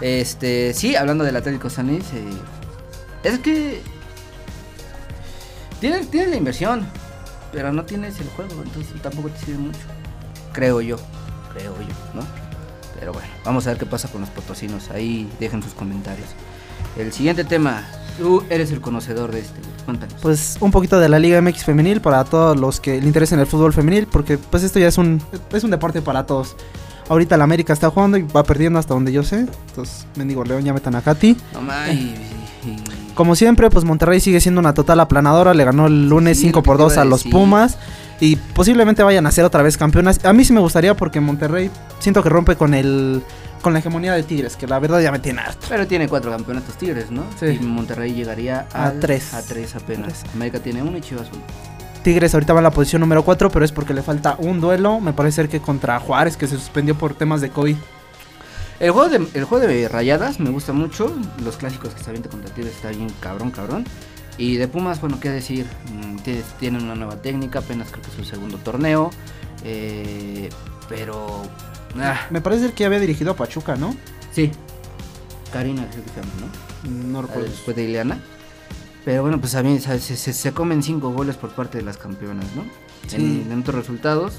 Este, 0.01 0.73
sí, 0.73 0.97
hablando 0.97 1.23
del 1.23 1.37
Atlético 1.37 1.69
San 1.69 1.89
Luis, 1.89 2.05
eh, 2.15 2.25
es 3.23 3.39
que 3.41 3.83
tienes, 5.81 6.11
tienes 6.11 6.31
la 6.31 6.37
inversión, 6.37 6.87
pero 7.53 7.71
no 7.73 7.85
tienes 7.85 8.19
el 8.21 8.29
juego, 8.29 8.63
entonces 8.63 9.01
tampoco 9.03 9.29
te 9.29 9.39
sirve 9.45 9.59
mucho. 9.59 9.79
Creo 10.55 10.81
yo, 10.81 10.97
creo 11.53 11.77
yo, 11.79 11.95
¿no? 12.19 12.27
Pero 12.99 13.13
bueno, 13.13 13.29
vamos 13.45 13.67
a 13.67 13.71
ver 13.71 13.79
qué 13.79 13.85
pasa 13.85 14.09
con 14.09 14.23
los 14.23 14.31
potosinos. 14.31 14.91
Ahí 14.91 15.31
dejen 15.39 15.63
sus 15.63 15.75
comentarios. 15.75 16.29
El 16.97 17.13
siguiente 17.13 17.45
tema, 17.45 17.87
tú 18.19 18.43
eres 18.51 18.71
el 18.73 18.81
conocedor 18.81 19.31
de 19.33 19.41
este, 19.41 19.61
cuéntanos. 19.85 20.15
pues 20.23 20.57
un 20.61 20.71
poquito 20.71 20.99
de 21.01 21.09
la 21.09 21.19
Liga 21.19 21.41
MX 21.41 21.65
femenil 21.65 22.01
para 22.01 22.25
todos 22.25 22.59
los 22.59 22.81
que 22.81 23.01
le 23.01 23.07
interesen 23.07 23.39
el 23.41 23.47
fútbol 23.47 23.73
femenil, 23.73 24.07
porque 24.07 24.39
pues 24.39 24.63
esto 24.63 24.79
ya 24.79 24.89
es 24.89 24.99
un 24.99 25.21
es 25.53 25.65
un 25.65 25.71
deporte 25.71 26.03
para 26.03 26.27
todos. 26.27 26.57
Ahorita 27.09 27.37
la 27.37 27.45
América 27.45 27.73
está 27.73 27.91
jugando 27.91 28.17
y 28.19 28.23
va 28.23 28.45
perdiendo 28.45 28.79
hasta 28.79 28.95
donde 28.95 29.11
yo 29.13 29.25
sé. 29.25 29.41
Entonces, 29.69 30.07
mendigo 30.15 30.45
León 30.45 30.63
ya 30.65 30.73
metan 30.73 30.95
a 30.95 31.03
Katy. 31.03 31.37
no 31.55 31.61
más, 31.63 31.93
y- 31.93 32.15
Como 33.15 33.35
siempre, 33.35 33.69
pues 33.69 33.85
Monterrey 33.85 34.21
sigue 34.21 34.41
siendo 34.41 34.61
una 34.61 34.75
total 34.75 35.01
aplanadora. 35.01 35.53
Le 35.53 35.65
ganó 35.65 35.87
el 35.89 36.09
lunes 36.09 36.37
Sí, 36.39 36.45
5 36.47 36.59
lo 36.59 36.63
que 36.63 36.67
por 36.67 36.77
te 36.77 36.83
2 36.85 36.93
iba 36.93 37.03
a 37.03 37.05
los. 37.05 37.25
Pumas. 37.25 37.79
Y 38.21 38.37
posiblemente 38.37 39.03
vayan 39.03 39.27
a 39.27 39.33
ser 39.33 39.45
otra 39.45 39.63
vez 39.63 39.77
campeonas. 39.77 40.25
A 40.25 40.33
mí 40.33 40.45
sí 40.45 40.53
me 40.53 40.61
gustaría 40.61 40.95
porque 40.97 41.21
Monterrey 41.21 41.71
siento 41.99 42.23
que 42.23 42.29
rompe 42.29 42.55
con 42.55 42.75
el 42.75 43.23
con 43.61 43.73
la 43.73 43.79
hegemonía 43.81 44.13
de 44.15 44.23
Tigres, 44.23 44.57
que 44.57 44.67
la 44.67 44.79
verdad 44.79 45.01
ya 45.01 45.13
me 45.13 45.19
tiene 45.19 45.41
harto. 45.43 45.67
Pero 45.69 45.87
tiene 45.87 46.09
cuatro 46.09 46.31
campeonatos 46.31 46.77
Tigres, 46.77 47.11
¿no? 47.11 47.25
Sí. 47.39 47.47
Y 47.47 47.59
Monterrey 47.65 48.13
llegaría 48.15 48.67
A 48.73 48.87
al- 48.87 49.01
tres. 49.01 49.35
A 49.35 49.43
tres 49.43 49.75
apenas. 49.77 50.21
Tres. 50.21 50.35
América 50.35 50.59
tiene 50.61 50.83
uno 50.83 50.97
y 50.97 51.01
Chivas 51.01 51.29
uno. 51.33 51.43
Tigres 52.03 52.33
ahorita 52.33 52.55
va 52.55 52.61
en 52.61 52.65
la 52.65 52.71
posición 52.71 53.01
número 53.01 53.23
4, 53.25 53.51
pero 53.51 53.65
es 53.65 53.73
porque 53.73 53.93
le 53.93 54.03
falta 54.03 54.35
un 54.39 54.61
duelo. 54.61 55.01
Me 55.01 55.13
parece 55.13 55.37
ser 55.37 55.49
que 55.51 55.61
contra 55.61 56.01
Juárez, 56.01 56.37
que 56.39 56.47
se 56.47 56.57
suspendió 56.57 56.95
por 56.97 57.15
temas 57.15 57.41
de 57.43 57.51
COVID. 57.51 57.77
El 58.81 58.91
juego, 58.93 59.11
de, 59.11 59.17
el 59.35 59.45
juego 59.45 59.67
de 59.67 59.87
rayadas 59.89 60.41
me 60.41 60.49
gusta 60.49 60.73
mucho. 60.73 61.15
Los 61.45 61.59
clásicos 61.59 61.93
que 61.95 62.03
se 62.03 62.09
avienta 62.09 62.31
contra 62.31 62.55
Tigres 62.55 62.75
está 62.75 62.89
bien 62.89 63.09
cabrón, 63.21 63.51
cabrón. 63.51 63.85
Y 64.39 64.57
de 64.57 64.67
Pumas, 64.69 65.03
bueno, 65.03 65.21
qué 65.21 65.29
decir. 65.29 65.67
Mm, 65.93 66.17
tiene- 66.21 66.43
Tienen 66.59 66.83
una 66.85 66.95
nueva 66.95 67.17
técnica, 67.21 67.59
apenas 67.59 67.89
creo 67.91 68.03
que 68.03 68.09
es 68.09 68.17
su 68.17 68.25
segundo 68.25 68.57
torneo. 68.57 69.11
Eh, 69.65 70.49
pero. 70.89 71.43
Ah, 71.99 72.21
Me 72.31 72.41
parece 72.41 72.73
que 72.73 72.85
había 72.85 73.01
dirigido 73.01 73.33
a 73.33 73.37
Pachuca, 73.37 73.77
¿no? 73.77 73.95
sí. 74.33 74.51
Karina, 75.53 75.85
creo 75.91 76.05
que 76.05 76.11
se 76.11 76.21
llama, 76.21 76.33
¿no? 76.41 77.13
No 77.13 77.19
Ah, 77.19 77.23
recuerdo. 77.23 77.49
Después 77.51 77.77
de 77.77 77.83
Ileana. 77.85 78.19
Pero 79.05 79.23
bueno, 79.23 79.41
pues 79.41 79.55
a 79.57 79.63
mí 79.65 79.79
se, 79.81 79.99
se- 79.99 80.33
se 80.33 80.53
comen 80.53 80.83
cinco 80.83 81.11
goles 81.11 81.37
por 81.37 81.51
parte 81.51 81.79
de 81.79 81.85
las 81.85 81.97
campeonas, 81.97 82.45
¿no? 82.55 82.63
Sí. 83.09 83.43
En, 83.45 83.51
en 83.53 83.61
otros 83.61 83.75
resultados, 83.77 84.35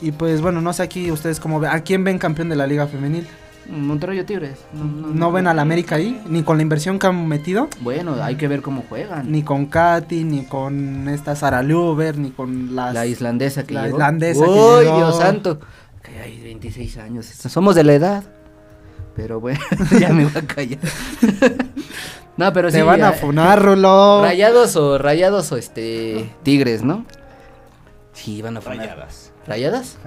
Y 0.00 0.10
pues 0.10 0.40
bueno, 0.40 0.60
no 0.60 0.72
sé 0.72 0.82
aquí 0.82 1.12
ustedes 1.12 1.38
cómo 1.38 1.60
ven. 1.60 1.70
¿A 1.70 1.80
quién 1.84 2.02
ven 2.02 2.18
campeón 2.18 2.48
de 2.48 2.56
la 2.56 2.66
Liga 2.66 2.88
Femenil? 2.88 3.24
Monterrey 3.70 4.18
o 4.18 4.24
Tigres. 4.24 4.58
No, 4.72 4.82
no- 4.84 5.06
¿No 5.14 5.30
ven 5.30 5.46
al 5.46 5.60
América 5.60 5.94
ahí? 5.94 6.20
Ni 6.26 6.42
con 6.42 6.56
la 6.56 6.64
inversión 6.64 6.98
que 6.98 7.06
han 7.06 7.28
metido. 7.28 7.68
Bueno, 7.80 8.16
hay 8.20 8.34
que 8.34 8.48
ver 8.48 8.62
cómo 8.62 8.82
juegan. 8.88 9.30
Ni 9.30 9.44
con 9.44 9.66
Katy, 9.66 10.24
ni 10.24 10.44
con 10.46 11.06
esta 11.08 11.36
Sara 11.36 11.62
Luber, 11.62 12.18
ni 12.18 12.32
con 12.32 12.74
las... 12.74 12.92
La 12.94 13.06
islandesa 13.06 13.62
que 13.62 13.74
La 13.74 13.84
llegó. 13.84 13.98
islandesa 13.98 14.44
que 14.44 14.50
Uy, 14.50 14.84
llegó. 14.84 14.96
Dios 14.96 15.16
santo! 15.18 15.60
Hay 16.22 16.40
26 16.40 16.98
años. 16.98 17.26
Somos 17.26 17.74
de 17.74 17.82
la 17.82 17.94
edad. 17.94 18.24
Pero 19.16 19.40
bueno, 19.40 19.60
ya 20.00 20.10
me 20.10 20.24
voy 20.24 20.32
a 20.36 20.46
callar. 20.46 20.78
no, 22.36 22.52
pero 22.52 22.70
sí. 22.70 22.76
Te 22.76 22.82
van 22.82 23.02
a 23.02 23.10
eh, 23.10 23.14
funar, 23.14 23.60
Rulo. 23.60 24.22
Rayados 24.22 24.76
o 24.76 24.98
rayados 24.98 25.50
o 25.50 25.56
este 25.56 26.30
tigres, 26.44 26.82
¿no? 26.82 27.04
Sí, 28.12 28.40
van 28.40 28.56
a 28.56 28.60
funar. 28.60 28.78
Rayadas. 28.78 29.32
¿Rayadas? 29.46 29.98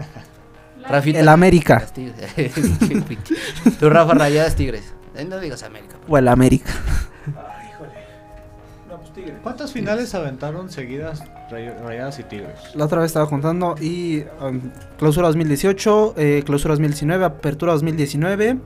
Rafita. 0.87 1.19
El 1.19 1.27
América. 1.27 1.85
Tú, 3.79 3.89
Rafa, 3.89 4.13
rayadas 4.13 4.55
tigres. 4.55 4.93
No 5.27 5.39
digas 5.39 5.63
América. 5.63 5.97
O 6.07 6.17
el 6.17 6.27
América. 6.27 6.71
¿Cuántas 9.43 9.71
finales 9.71 10.13
aventaron 10.15 10.69
seguidas 10.69 11.23
Ray- 11.49 11.69
Rayadas 11.83 12.19
y 12.19 12.23
Tigres? 12.23 12.55
La 12.75 12.85
otra 12.85 12.99
vez 12.99 13.07
estaba 13.07 13.27
contando 13.29 13.75
y 13.81 14.23
um, 14.41 14.61
clausura 14.97 15.27
2018, 15.27 16.13
eh, 16.17 16.43
clausura 16.45 16.73
2019, 16.73 17.25
apertura 17.25 17.73
2019, 17.73 18.57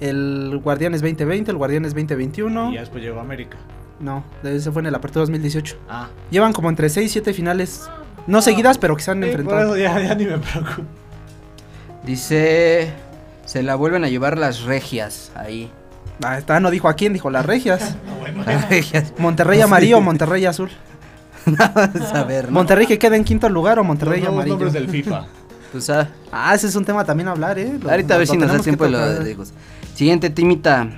el 0.00 0.60
Guardianes 0.62 1.00
2020, 1.00 1.50
el 1.50 1.56
Guardianes 1.56 1.92
2021. 1.92 2.70
Y 2.70 2.74
ya 2.74 2.80
después 2.80 3.02
llegó 3.02 3.20
América. 3.20 3.56
No, 4.00 4.24
ese 4.42 4.70
fue 4.72 4.82
en 4.82 4.86
el 4.86 4.94
apertura 4.94 5.20
2018. 5.22 5.76
Ah. 5.88 6.08
Llevan 6.30 6.52
como 6.52 6.68
entre 6.68 6.88
6 6.88 7.06
y 7.06 7.08
7 7.12 7.32
finales, 7.32 7.88
no 8.26 8.42
seguidas, 8.42 8.76
pero 8.78 8.96
que 8.96 9.02
se 9.02 9.10
han 9.12 9.18
Sí, 9.22 9.30
por 9.30 9.40
enfrentado. 9.40 9.76
eso 9.76 9.82
ya, 9.82 10.00
ya 10.00 10.14
ni 10.14 10.26
me 10.26 10.38
preocupo. 10.38 10.82
Dice. 12.04 12.92
Se 13.44 13.62
la 13.62 13.74
vuelven 13.74 14.04
a 14.04 14.08
llevar 14.08 14.38
las 14.38 14.62
regias 14.62 15.30
ahí. 15.34 15.70
Ah, 16.24 16.38
está, 16.38 16.60
no 16.60 16.70
dijo 16.70 16.88
a 16.88 16.94
quién, 16.94 17.12
dijo 17.12 17.28
las 17.30 17.44
regias. 17.44 17.94
Monterrey 19.18 19.60
amarillo 19.62 19.98
o 19.98 20.00
Monterrey 20.00 20.44
azul. 20.46 20.70
Vamos 21.46 22.12
a 22.14 22.24
ver, 22.24 22.46
¿no? 22.46 22.52
Monterrey 22.52 22.86
que 22.86 22.98
queda 22.98 23.16
en 23.16 23.24
quinto 23.24 23.48
lugar 23.48 23.78
o 23.78 23.82
Los 23.82 23.88
Monterrey 23.88 24.20
nuevos 24.20 24.36
amarillo. 24.36 24.54
nombres 24.56 24.72
del 24.72 24.88
FIFA. 24.88 25.26
Pues, 25.74 25.90
ah, 25.90 26.08
Ah, 26.30 26.54
ese 26.54 26.68
es 26.68 26.76
un 26.76 26.84
tema 26.84 27.04
también 27.04 27.26
a 27.26 27.32
hablar, 27.32 27.58
eh. 27.58 27.76
Lo- 27.82 27.90
ahorita 27.90 28.14
a 28.14 28.18
ver 28.18 28.28
si 28.28 28.36
nos 28.36 28.48
da 28.48 28.60
tiempo 28.60 28.84
de 28.84 28.90
lo 28.92 29.28
hijos. 29.28 29.52
Siguiente 29.96 30.30
timita. 30.30 30.88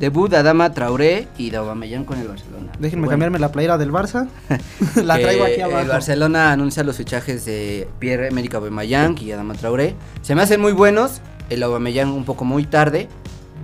Debut 0.00 0.30
de 0.30 0.38
Adama 0.38 0.72
Traoré 0.72 1.28
y 1.36 1.50
de 1.50 1.58
Aubameyang 1.58 2.06
con 2.06 2.18
el 2.18 2.28
Barcelona. 2.28 2.72
Déjenme 2.78 3.02
Bueno, 3.02 3.10
cambiarme 3.10 3.38
la 3.38 3.52
playera 3.52 3.76
del 3.76 3.92
Barça. 3.92 4.28
la 5.04 5.18
traigo 5.18 5.44
aquí 5.44 5.60
abajo. 5.60 5.80
El 5.80 5.88
Barcelona 5.88 6.50
anuncia 6.50 6.82
los 6.82 6.96
fichajes 6.96 7.44
de 7.44 7.86
Pierre-Emerick 7.98 8.54
Aubameyang 8.54 9.18
y 9.20 9.32
Adama 9.32 9.52
Traoré. 9.52 9.94
Se 10.22 10.34
me 10.34 10.40
hacen 10.40 10.62
muy 10.62 10.72
buenos. 10.72 11.20
El 11.50 11.62
Aubameyang 11.62 12.10
un 12.10 12.24
poco 12.24 12.46
muy 12.46 12.64
tarde. 12.64 13.08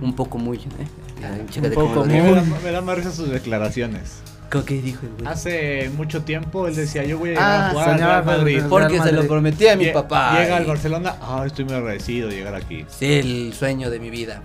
Un 0.03 0.15
poco 0.15 0.37
muy... 0.37 0.57
¿eh? 0.57 0.87
Ay, 1.23 1.69
poco 1.73 2.05
me, 2.05 2.21
da, 2.21 2.43
me 2.63 2.71
da 2.71 2.81
más 2.81 2.97
risa 2.97 3.11
sus 3.11 3.29
declaraciones. 3.29 4.19
¿Qué- 4.49 4.63
¿Qué 4.63 4.81
dijo 4.81 5.05
el 5.05 5.13
güey? 5.13 5.27
Hace 5.27 5.91
mucho 5.95 6.23
tiempo 6.23 6.67
él 6.67 6.75
decía, 6.75 7.03
yo 7.03 7.19
voy 7.19 7.29
a 7.29 7.31
llegar 7.33 7.45
Ah, 7.51 7.67
a 7.67 7.71
jugar 7.71 7.89
al 7.89 7.99
Real 7.99 8.25
Madrid. 8.25 8.61
Porque 8.67 8.99
se 8.99 9.11
lo 9.11 9.27
prometí 9.27 9.67
a 9.67 9.75
mi 9.75 9.85
Lle- 9.85 9.93
papá. 9.93 10.39
Llega 10.41 10.57
al 10.57 10.63
y- 10.63 10.67
Barcelona, 10.67 11.15
ah, 11.21 11.43
estoy 11.45 11.65
muy 11.65 11.75
agradecido 11.75 12.29
de 12.29 12.35
llegar 12.35 12.55
aquí. 12.55 12.83
Sí, 12.89 13.05
el 13.13 13.53
sueño 13.53 13.91
de 13.91 13.99
mi 13.99 14.09
vida. 14.09 14.41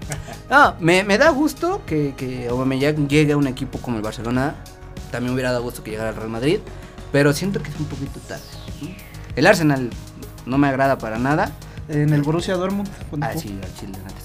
No, 0.51 0.75
me, 0.81 1.05
me 1.05 1.17
da 1.17 1.31
gusto 1.31 1.81
que, 1.87 2.13
que 2.19 2.49
Aubameyang 2.49 3.09
llegue 3.09 3.33
a 3.33 3.37
un 3.39 3.47
equipo 3.47 3.79
como 3.79 3.97
el 3.97 4.03
Barcelona. 4.03 4.57
También 5.11 5.33
hubiera 5.33 5.53
dado 5.53 5.63
gusto 5.63 5.83
que 5.83 5.93
llegara 5.93 6.11
al 6.11 6.17
Real 6.17 6.29
Madrid. 6.29 6.59
Pero 7.11 7.33
siento 7.33 7.63
que 7.63 7.71
es 7.71 7.79
un 7.81 7.87
poquito 7.87 8.21
tarde. 8.29 8.43
El 9.37 9.47
Arsenal 9.47 9.89
no 10.45 10.59
me 10.59 10.69
agrada 10.69 10.99
para 10.99 11.19
nada. 11.19 11.51
En 11.89 12.13
el 12.13 12.23
Borussia 12.23 12.55
Dortmund. 12.57 12.89
Ah, 13.23 13.33
sí, 13.37 13.59
al 13.63 13.75
Chile, 13.75 13.93
antes. 14.07 14.24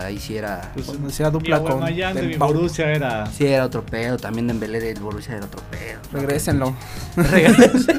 Ahí 0.00 0.18
sí 0.18 0.36
era... 0.36 0.72
Pues, 0.74 0.88
hacía 1.08 1.26
mi 1.26 1.32
dupla 1.32 1.60
con 1.60 1.84
de 1.84 2.22
mi. 2.22 2.36
Borussia 2.36 2.90
era... 2.90 3.26
Sí, 3.26 3.46
era 3.46 3.64
otro 3.64 3.84
pedo. 3.84 4.16
También 4.16 4.46
Dembélé 4.46 4.80
del 4.80 5.00
Borussia 5.00 5.36
era 5.36 5.46
otro 5.46 5.62
pedo. 5.70 6.00
Regrésenlo. 6.12 6.74
Regresen. 7.16 7.98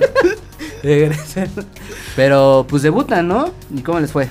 Regresen. 0.84 1.52
Pero 2.16 2.66
pues 2.70 2.84
debutan, 2.84 3.28
¿no? 3.28 3.52
¿Y 3.74 3.82
cómo 3.82 4.00
les 4.00 4.12
fue? 4.12 4.30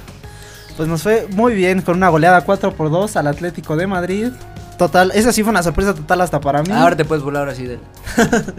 Pues 0.76 0.88
nos 0.88 1.02
fue 1.02 1.26
muy 1.30 1.54
bien 1.54 1.82
con 1.82 1.96
una 1.96 2.08
goleada 2.08 2.44
4 2.44 2.74
por 2.74 2.90
2 2.90 3.16
al 3.16 3.26
Atlético 3.26 3.76
de 3.76 3.86
Madrid. 3.86 4.28
Total, 4.78 5.12
esa 5.14 5.32
sí 5.32 5.42
fue 5.42 5.50
una 5.50 5.62
sorpresa 5.62 5.94
total 5.94 6.20
hasta 6.22 6.40
para 6.40 6.62
mí. 6.62 6.72
Ahora 6.72 6.96
te 6.96 7.04
puedes 7.04 7.22
burlar 7.22 7.48
así 7.48 7.66
de 7.66 7.74
él. 7.74 7.80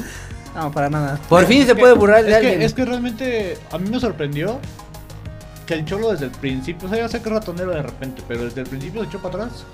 No, 0.56 0.72
para 0.72 0.90
nada. 0.90 1.20
Por 1.30 1.46
fin 1.46 1.66
se 1.66 1.74
puede 1.74 1.94
burlar 1.94 2.24
de 2.24 2.30
es 2.30 2.38
alguien. 2.38 2.60
Que, 2.60 2.66
es 2.66 2.74
que 2.76 2.86
realmente 2.86 3.58
a 3.72 3.78
mí 3.80 3.90
me 3.90 4.00
sorprendió 4.00 4.60
que 5.66 5.74
el 5.74 5.86
Cholo 5.86 6.12
desde 6.12 6.26
el 6.26 6.32
principio, 6.32 6.88
o 6.88 6.92
sea, 6.92 7.00
ya 7.00 7.10
sé 7.10 7.22
que 7.22 7.30
es 7.30 7.36
ratonero 7.36 7.72
de 7.72 7.82
repente, 7.82 8.22
pero 8.28 8.46
desde 8.46 8.62
el 8.62 8.68
principio 8.68 9.02
se 9.02 9.08
echó 9.08 9.20
para 9.20 9.46
atrás. 9.46 9.66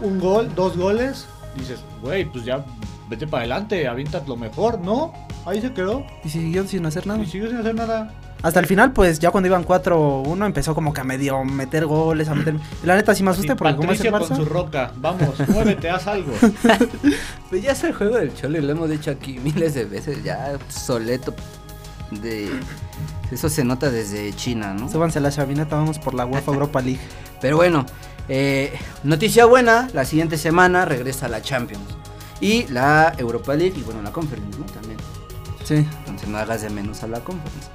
Un 0.00 0.18
gol, 0.18 0.54
dos 0.54 0.76
goles, 0.76 1.26
dices, 1.56 1.80
güey, 2.02 2.24
pues 2.24 2.44
ya 2.44 2.64
vete 3.08 3.26
para 3.26 3.42
adelante, 3.42 3.88
avientas 3.88 4.26
lo 4.28 4.36
mejor, 4.36 4.78
¿no? 4.80 5.12
Ahí 5.44 5.60
se 5.60 5.72
quedó 5.72 6.04
Y 6.24 6.28
siguió 6.28 6.66
sin 6.66 6.84
hacer 6.86 7.06
nada. 7.06 7.22
y 7.22 7.26
siguió 7.26 7.48
sin 7.48 7.58
hacer 7.58 7.74
nada. 7.74 8.12
Hasta 8.42 8.60
el 8.60 8.66
final, 8.66 8.92
pues 8.92 9.18
ya 9.18 9.30
cuando 9.30 9.48
iban 9.48 9.64
4-1 9.64 10.46
empezó 10.46 10.74
como 10.74 10.92
que 10.92 11.00
a 11.00 11.04
medio 11.04 11.42
meter 11.44 11.86
goles, 11.86 12.28
a 12.28 12.34
meter... 12.34 12.54
La 12.84 12.96
neta 12.96 13.14
sí 13.14 13.22
me 13.22 13.30
asusté 13.30 13.56
porque 13.56 13.76
como 13.76 13.92
es 13.92 14.00
el 14.00 14.12
con 14.12 14.36
su 14.36 14.44
roca, 14.44 14.92
vamos, 14.96 15.34
muévete, 15.48 15.90
haz 15.90 16.06
algo. 16.06 16.32
Pues 17.48 17.62
ya 17.62 17.72
es 17.72 17.84
el 17.84 17.94
juego 17.94 18.16
del 18.16 18.34
cholo 18.34 18.58
y 18.58 18.60
lo 18.60 18.72
hemos 18.72 18.90
dicho 18.90 19.12
aquí 19.12 19.38
miles 19.38 19.74
de 19.74 19.84
veces, 19.84 20.22
ya 20.22 20.58
soleto 20.68 21.32
de... 22.10 22.50
Eso 23.30 23.48
se 23.48 23.64
nota 23.64 23.90
desde 23.90 24.32
China, 24.34 24.74
¿no? 24.74 24.88
Súbanse 24.88 25.18
a 25.18 25.22
la 25.22 25.30
chavineta, 25.30 25.76
vamos 25.76 25.98
por 25.98 26.14
la 26.14 26.26
UEFA 26.26 26.52
Europa 26.52 26.80
League. 26.80 27.00
Pero 27.40 27.56
bueno, 27.56 27.84
eh, 28.28 28.72
noticia 29.02 29.46
buena, 29.46 29.88
la 29.92 30.04
siguiente 30.04 30.38
semana 30.38 30.84
regresa 30.84 31.28
la 31.28 31.42
Champions. 31.42 31.84
Y 32.40 32.66
la 32.68 33.14
Europa 33.18 33.54
League 33.54 33.74
y 33.76 33.82
bueno, 33.82 34.02
la 34.02 34.12
Conference, 34.12 34.58
¿no? 34.58 34.66
También. 34.66 34.98
Sí. 35.64 35.86
Entonces 35.98 36.28
no 36.28 36.38
hagas 36.38 36.62
de 36.62 36.70
menos 36.70 37.02
a 37.02 37.08
la 37.08 37.20
Conference. 37.20 37.68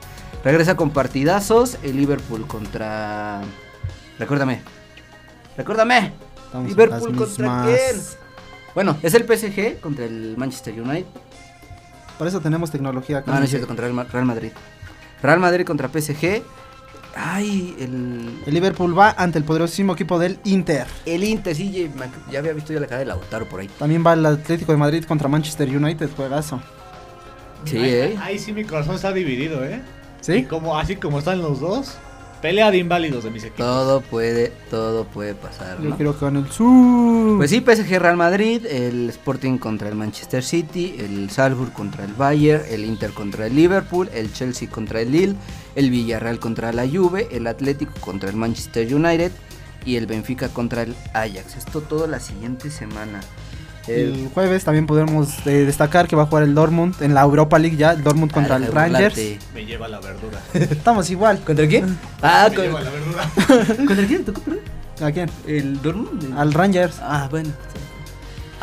Regresa 0.44 0.76
con 0.76 0.92
partidazos, 0.92 1.78
el 1.84 1.98
Liverpool 1.98 2.48
contra... 2.48 3.42
Recuérdame. 4.18 4.62
Recuérdame. 5.58 6.14
Estamos 6.46 6.70
Liverpool 6.70 7.16
contra 7.16 7.64
quién? 7.66 8.02
Bueno, 8.74 8.98
es 9.02 9.14
el 9.14 9.24
PSG 9.24 9.80
contra 9.82 10.06
el 10.06 10.36
Manchester 10.38 10.80
United. 10.82 11.06
Por 12.18 12.28
eso 12.28 12.40
tenemos 12.40 12.72
tecnología 12.72 13.20
acá. 13.20 13.32
No, 13.32 13.40
no 13.40 13.44
es 13.44 13.50
cierto, 13.50 13.68
contra 13.68 13.88
el 13.88 13.96
Real 14.08 14.26
Madrid. 14.26 14.52
Real 15.22 15.40
Madrid 15.40 15.66
contra 15.66 15.88
PSG. 15.90 16.42
Ay, 17.16 17.76
el, 17.78 18.40
El 18.46 18.54
Liverpool 18.54 18.98
va 18.98 19.14
ante 19.18 19.38
el 19.38 19.44
poderosísimo 19.44 19.94
equipo 19.94 20.18
del 20.18 20.40
Inter. 20.46 20.88
el 21.06 21.24
Inter, 21.26 21.54
sí, 21.56 21.90
ya, 22.32 22.40
había 22.40 22.54
visto 22.54 22.72
ya 22.72 22.80
la 22.80 22.88
cara 22.88 23.00
de 23.00 23.06
Lautaro 23.06 23.46
por 23.50 23.60
ahí. 23.60 23.70
También 23.78 24.04
va 24.06 24.14
el 24.14 24.26
Atlético 24.26 24.72
de 24.72 24.78
Madrid 24.78 25.04
contra 25.04 25.28
Manchester 25.28 25.68
United, 25.68 26.10
juegazo. 26.16 26.62
Sí, 27.66 27.78
ahí, 27.78 27.90
¿eh? 27.90 28.20
ahí 28.22 28.40
sí 28.40 28.54
mi 28.54 28.64
corazón 28.64 28.96
está 28.96 29.12
dividido, 29.12 29.64
¿eh? 29.66 29.82
Y 30.22 30.24
¿Sí? 30.24 30.44
como, 30.46 30.78
así 30.80 30.96
como 30.96 31.20
están 31.20 31.42
los 31.42 31.60
dos, 31.60 31.96
pelea 32.42 32.72
de 32.72 32.78
inválidos 32.80 33.24
de 33.24 33.30
mis 33.30 33.44
equipos. 33.44 33.66
Todo 33.66 34.02
puede, 34.02 34.52
todo 34.70 35.06
puede 35.06 35.36
pasar, 35.36 35.82
Yo 35.82 35.96
quiero 35.96 36.18
que 36.18 36.26
gane 36.26 36.40
el 36.40 36.52
sur. 36.52 37.38
Pues 37.38 37.50
sí, 37.50 37.62
PSG 37.62 38.00
Real 38.00 38.18
Madrid, 38.18 38.66
el 38.66 39.10
Sporting 39.10 39.58
contra 39.58 39.90
el 39.90 39.96
Manchester 39.96 40.44
City, 40.44 40.96
el 40.98 41.30
Salzburg 41.30 41.72
contra 41.74 42.04
el 42.04 42.14
Bayern, 42.14 42.64
el 42.70 42.86
Inter 42.86 43.12
contra 43.12 43.48
el 43.48 43.56
Liverpool, 43.56 44.10
el 44.14 44.34
Chelsea 44.34 44.70
contra 44.70 45.02
el 45.02 45.12
Lille, 45.12 45.36
el 45.76 45.90
Villarreal 45.90 46.40
contra 46.40 46.74
la 46.74 46.88
Juve, 46.88 47.28
el 47.32 47.48
Atlético 47.48 47.94
contra 48.02 48.30
el 48.30 48.36
Manchester 48.36 48.94
United 48.94 49.32
y 49.86 49.96
el 49.96 50.08
Benfica 50.08 50.50
contra 50.50 50.84
el 50.84 50.96
Ajax. 51.14 51.58
Esto 51.58 51.82
todo 51.82 52.08
la 52.08 52.20
siguiente 52.20 52.70
semana. 52.70 53.22
El- 53.88 54.30
jueves 54.34 54.64
también 54.64 54.86
podemos 54.86 55.30
eh, 55.48 55.66
destacar 55.66 56.08
que 56.08 56.16
va 56.16 56.24
a 56.24 56.26
jugar 56.28 56.44
el 56.44 56.54
Dortmund 56.54 56.96
en 57.02 57.14
la 57.14 57.22
Europa 57.22 57.58
League 57.60 57.78
ya, 57.78 57.92
el 57.94 58.04
Dortmund 58.04 58.32
contra 58.32 58.58
el. 58.58 58.68
Rangers. 58.72 59.18
Me 59.54 59.66
lleva 59.66 59.88
la 59.88 60.00
verdura. 60.00 60.40
Estamos 60.54 61.10
igual. 61.10 61.40
¿Contra 61.44 61.68
quién? 61.68 61.98
Ah, 62.22 62.48
Me 62.50 62.56
con- 62.56 62.66
lleva 62.66 62.82
la 62.82 62.90
verdura. 62.92 63.30
¿contra 63.88 64.06
quién? 64.06 64.24
¿Tú 64.26 64.34
contra? 64.34 64.56
¿A 65.08 65.12
quién? 65.12 65.30
¿El 65.48 65.82
Dortmund? 65.82 66.38
Al 66.38 66.54
Rangers. 66.54 66.98
Ah, 67.02 67.28
bueno. 67.32 67.50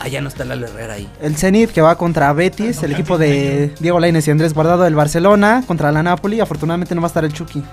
Ah, 0.00 0.06
ya 0.06 0.20
no 0.20 0.28
está 0.28 0.44
Lalo 0.44 0.68
Herrera 0.68 0.94
ahí. 0.94 1.08
El 1.20 1.36
Zenit 1.36 1.70
que 1.72 1.80
va 1.80 1.98
contra 1.98 2.32
Betis, 2.32 2.80
el 2.84 2.92
equipo 2.92 3.18
de 3.18 3.74
Diego 3.80 3.98
Lainez 3.98 4.28
y 4.28 4.30
Andrés 4.30 4.54
Guardado 4.54 4.84
del 4.84 4.94
Barcelona 4.94 5.64
contra 5.66 5.90
la 5.90 6.04
Napoli. 6.04 6.40
Afortunadamente 6.40 6.94
no 6.94 7.00
va 7.00 7.06
a 7.06 7.10
estar 7.10 7.24
el 7.24 7.32
Chucky. 7.32 7.64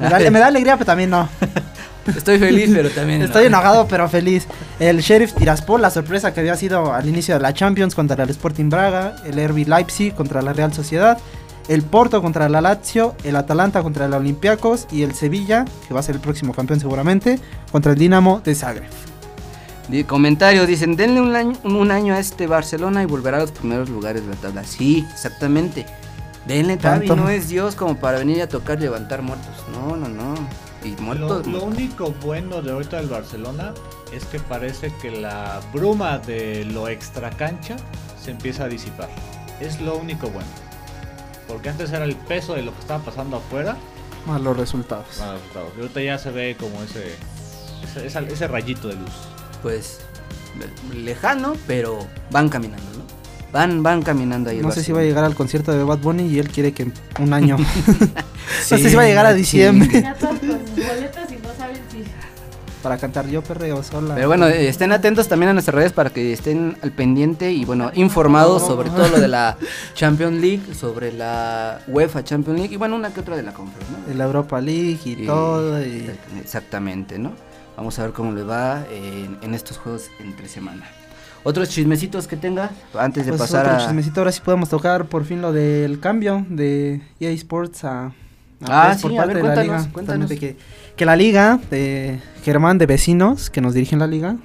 Me 0.00 0.08
da, 0.08 0.18
me 0.30 0.38
da 0.40 0.48
alegría, 0.48 0.74
pero 0.76 0.86
también 0.86 1.10
no. 1.10 1.28
Estoy 2.16 2.38
feliz, 2.38 2.70
pero 2.72 2.90
también. 2.90 3.22
Estoy 3.22 3.42
no. 3.42 3.48
enojado, 3.48 3.86
pero 3.88 4.08
feliz. 4.08 4.46
El 4.78 5.00
Sheriff 5.00 5.34
Tiraspol, 5.34 5.82
la 5.82 5.90
sorpresa 5.90 6.32
que 6.32 6.40
había 6.40 6.56
sido 6.56 6.92
al 6.92 7.08
inicio 7.08 7.34
de 7.34 7.40
la 7.40 7.52
Champions 7.52 7.94
contra 7.94 8.22
el 8.22 8.30
Sporting 8.30 8.70
Braga. 8.70 9.16
El 9.24 9.48
RB 9.48 9.68
Leipzig 9.68 10.14
contra 10.14 10.42
la 10.42 10.52
Real 10.52 10.72
Sociedad. 10.72 11.18
El 11.68 11.82
Porto 11.82 12.22
contra 12.22 12.48
la 12.48 12.60
Lazio. 12.60 13.14
El 13.24 13.36
Atalanta 13.36 13.82
contra 13.82 14.06
el 14.06 14.14
Olympiacos. 14.14 14.86
Y 14.90 15.02
el 15.02 15.14
Sevilla, 15.14 15.64
que 15.86 15.94
va 15.94 16.00
a 16.00 16.02
ser 16.02 16.16
el 16.16 16.20
próximo 16.20 16.54
campeón 16.54 16.80
seguramente, 16.80 17.38
contra 17.70 17.92
el 17.92 17.98
Dinamo 17.98 18.40
de 18.44 18.54
Zagreb. 18.54 18.90
Comentarios 20.06 20.66
dicen, 20.66 20.96
denle 20.96 21.20
un 21.20 21.34
año, 21.34 21.56
un 21.64 21.90
año 21.90 22.14
a 22.14 22.18
este 22.18 22.46
Barcelona 22.46 23.02
y 23.02 23.06
volverá 23.06 23.38
a 23.38 23.40
los 23.40 23.52
primeros 23.52 23.88
lugares 23.88 24.22
de 24.22 24.34
la 24.34 24.36
tabla. 24.36 24.64
Sí, 24.64 25.06
exactamente. 25.10 25.86
Denle, 26.46 26.76
Tavi, 26.76 27.08
no 27.08 27.28
es 27.28 27.48
Dios 27.48 27.74
como 27.74 27.96
para 27.96 28.18
venir 28.18 28.42
a 28.42 28.48
tocar 28.48 28.80
levantar 28.80 29.22
muertos. 29.22 29.54
No, 29.72 29.96
no, 29.96 30.08
no. 30.08 30.34
Y 30.88 30.96
Lo, 30.96 31.02
muertos. 31.02 31.46
lo 31.46 31.62
único 31.64 32.12
bueno 32.24 32.62
de 32.62 32.72
ahorita 32.72 32.96
del 32.98 33.08
Barcelona 33.08 33.74
es 34.12 34.24
que 34.24 34.38
parece 34.40 34.92
que 35.02 35.10
la 35.10 35.60
bruma 35.72 36.18
de 36.18 36.64
lo 36.66 36.88
extra 36.88 37.30
cancha 37.30 37.76
se 38.22 38.30
empieza 38.30 38.64
a 38.64 38.68
disipar. 38.68 39.08
Es 39.60 39.80
lo 39.80 39.96
único 39.96 40.28
bueno. 40.30 40.48
Porque 41.46 41.68
antes 41.70 41.90
era 41.92 42.04
el 42.04 42.14
peso 42.16 42.54
de 42.54 42.62
lo 42.62 42.72
que 42.74 42.80
estaba 42.80 43.02
pasando 43.04 43.38
afuera. 43.38 43.76
Malos 44.26 44.56
resultados. 44.56 45.06
malos 45.18 45.40
resultados. 45.40 45.72
Y 45.76 45.80
ahorita 45.80 46.02
ya 46.02 46.18
se 46.18 46.30
ve 46.30 46.56
como 46.58 46.82
ese, 46.82 47.14
ese, 48.04 48.18
ese 48.32 48.48
rayito 48.48 48.88
de 48.88 48.94
luz. 48.94 49.10
Pues 49.62 50.00
le- 50.92 50.98
lejano, 51.02 51.54
pero 51.66 52.06
van 52.30 52.48
caminando, 52.48 52.84
¿no? 52.96 52.98
Van, 53.50 53.82
van 53.82 54.02
caminando 54.02 54.50
ahí. 54.50 54.58
No 54.60 54.70
sé 54.70 54.84
si 54.84 54.92
va 54.92 55.00
a 55.00 55.04
llegar 55.04 55.24
al 55.24 55.34
concierto 55.34 55.72
de 55.72 55.82
Bad 55.82 55.98
Bunny 56.00 56.24
y 56.26 56.38
él 56.38 56.48
quiere 56.50 56.72
que 56.72 56.90
un 57.18 57.32
año. 57.32 57.56
Sí, 57.56 57.64
no 58.74 58.78
sé 58.78 58.90
si 58.90 58.94
va 58.94 59.02
a 59.02 59.06
llegar 59.06 59.24
a 59.24 59.32
diciembre 59.32 60.04
para 62.88 62.98
cantar 62.98 63.26
yo 63.28 63.42
perreo 63.42 63.82
sola. 63.82 64.14
Pero 64.14 64.28
bueno, 64.28 64.46
eh, 64.46 64.66
estén 64.66 64.92
atentos 64.92 65.28
también 65.28 65.50
a 65.50 65.52
nuestras 65.52 65.74
redes 65.74 65.92
para 65.92 66.08
que 66.08 66.32
estén 66.32 66.74
al 66.82 66.90
pendiente 66.90 67.52
y 67.52 67.66
bueno, 67.66 67.90
informados 67.92 68.66
sobre 68.66 68.88
todo 68.88 69.08
lo 69.08 69.20
de 69.20 69.28
la 69.28 69.58
Champions 69.94 70.40
League, 70.40 70.62
sobre 70.74 71.12
la 71.12 71.82
UEFA 71.86 72.24
Champions 72.24 72.58
League 72.58 72.74
y 72.74 72.78
bueno, 72.78 72.96
una 72.96 73.12
que 73.12 73.20
otra 73.20 73.36
de 73.36 73.42
la 73.42 73.52
Conference, 73.52 73.92
¿no? 73.92 74.06
de 74.08 74.14
la 74.14 74.24
Europa 74.24 74.58
League 74.62 74.98
y, 75.04 75.10
Y- 75.22 75.26
todo. 75.26 75.84
Y... 75.84 76.10
Exactamente, 76.40 77.18
¿no? 77.18 77.32
Vamos 77.76 77.98
a 77.98 78.04
ver 78.04 78.12
cómo 78.12 78.32
le 78.32 78.42
va 78.42 78.84
en, 78.90 79.36
en 79.42 79.52
estos 79.54 79.76
juegos 79.76 80.08
entre 80.20 80.48
semana. 80.48 80.84
Otros 81.44 81.68
chismecitos 81.68 82.26
que 82.26 82.38
tenga 82.38 82.70
antes 82.98 83.26
de 83.26 83.32
Pues 83.32 83.42
pasar 83.42 83.66
otro 83.66 83.76
a... 83.76 83.86
chismecito, 83.86 84.20
ahora 84.22 84.32
sí 84.32 84.40
podemos 84.42 84.70
tocar 84.70 85.04
por 85.04 85.26
fin 85.26 85.42
lo 85.42 85.52
del 85.52 86.00
cambio 86.00 86.46
de 86.48 87.02
EA 87.20 87.30
Sports 87.32 87.84
a, 87.84 88.06
a 88.06 88.12
Ah, 88.66 88.88
PES 88.92 89.02
por 89.02 89.10
sí, 89.10 89.16
a 89.18 89.20
parte 89.20 89.34
ver, 89.34 89.42
de 89.42 89.48
la 89.50 89.54
cuéntanos, 89.54 89.80
liga. 89.82 89.92
cuéntanos. 89.92 90.30
Que, 90.30 90.56
que 90.98 91.06
la 91.06 91.16
liga 91.16 91.58
de 91.70 92.18
Germán 92.44 92.76
de 92.76 92.84
Vecinos, 92.86 93.48
que 93.48 93.60
nos 93.62 93.72
dirigen 93.72 93.98
la 94.00 94.06
liga, 94.06 94.36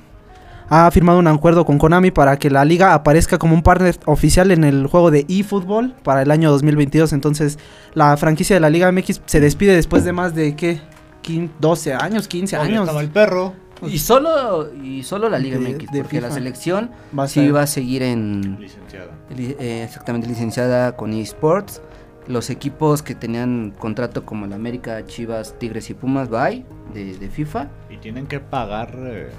ha 0.69 0.89
firmado 0.91 1.19
un 1.19 1.27
acuerdo 1.27 1.65
con 1.65 1.77
Konami 1.77 2.11
para 2.11 2.37
que 2.39 2.49
la 2.49 2.63
liga 2.63 2.93
aparezca 2.93 3.37
como 3.37 3.53
un 3.53 3.61
partner 3.63 3.99
oficial 4.05 4.49
en 4.51 4.63
el 4.63 4.87
juego 4.87 5.11
de 5.11 5.25
eFootball 5.27 5.93
para 6.03 6.21
el 6.21 6.31
año 6.31 6.49
2022. 6.51 7.11
Entonces, 7.13 7.59
la 7.93 8.15
franquicia 8.17 8.55
de 8.55 8.59
la 8.61 8.69
Liga 8.69 8.91
MX 8.91 9.21
se 9.25 9.39
despide 9.41 9.75
después 9.75 10.05
de 10.05 10.13
más 10.13 10.33
de, 10.33 10.55
¿qué? 10.55 10.79
15, 11.23 11.53
12 11.59 11.93
años, 11.93 12.27
15 12.27 12.55
Obvio, 12.57 12.65
años. 12.65 12.81
Estaba 12.83 13.01
el 13.01 13.09
perro. 13.09 13.53
Y 13.85 13.97
solo, 13.99 14.69
y 14.81 15.03
solo 15.03 15.27
la 15.29 15.37
Liga 15.39 15.57
De- 15.59 15.73
MX, 15.73 15.91
de 15.91 16.01
porque 16.03 16.21
la 16.21 16.31
selección 16.31 16.91
Va 17.17 17.23
a 17.23 17.27
sí 17.27 17.49
va 17.51 17.63
a 17.63 17.67
seguir 17.67 18.01
en... 18.01 18.57
Licenciada. 18.59 19.11
li- 19.35 19.55
eh, 19.59 19.83
exactamente 19.83 20.27
licenciada 20.27 20.95
con 20.95 21.11
eSports. 21.13 21.81
Los 22.27 22.49
equipos 22.49 23.01
que 23.03 23.15
tenían 23.15 23.73
contrato 23.77 24.25
como 24.25 24.45
el 24.45 24.53
América, 24.53 25.05
Chivas, 25.05 25.57
Tigres 25.59 25.89
y 25.89 25.93
Pumas, 25.93 26.29
bye, 26.29 26.63
de, 26.93 27.17
de 27.17 27.29
FIFA. 27.29 27.67
Y 27.89 27.97
tienen 27.97 28.27
que 28.27 28.39
pagar 28.39 28.93
eh, 28.97 29.29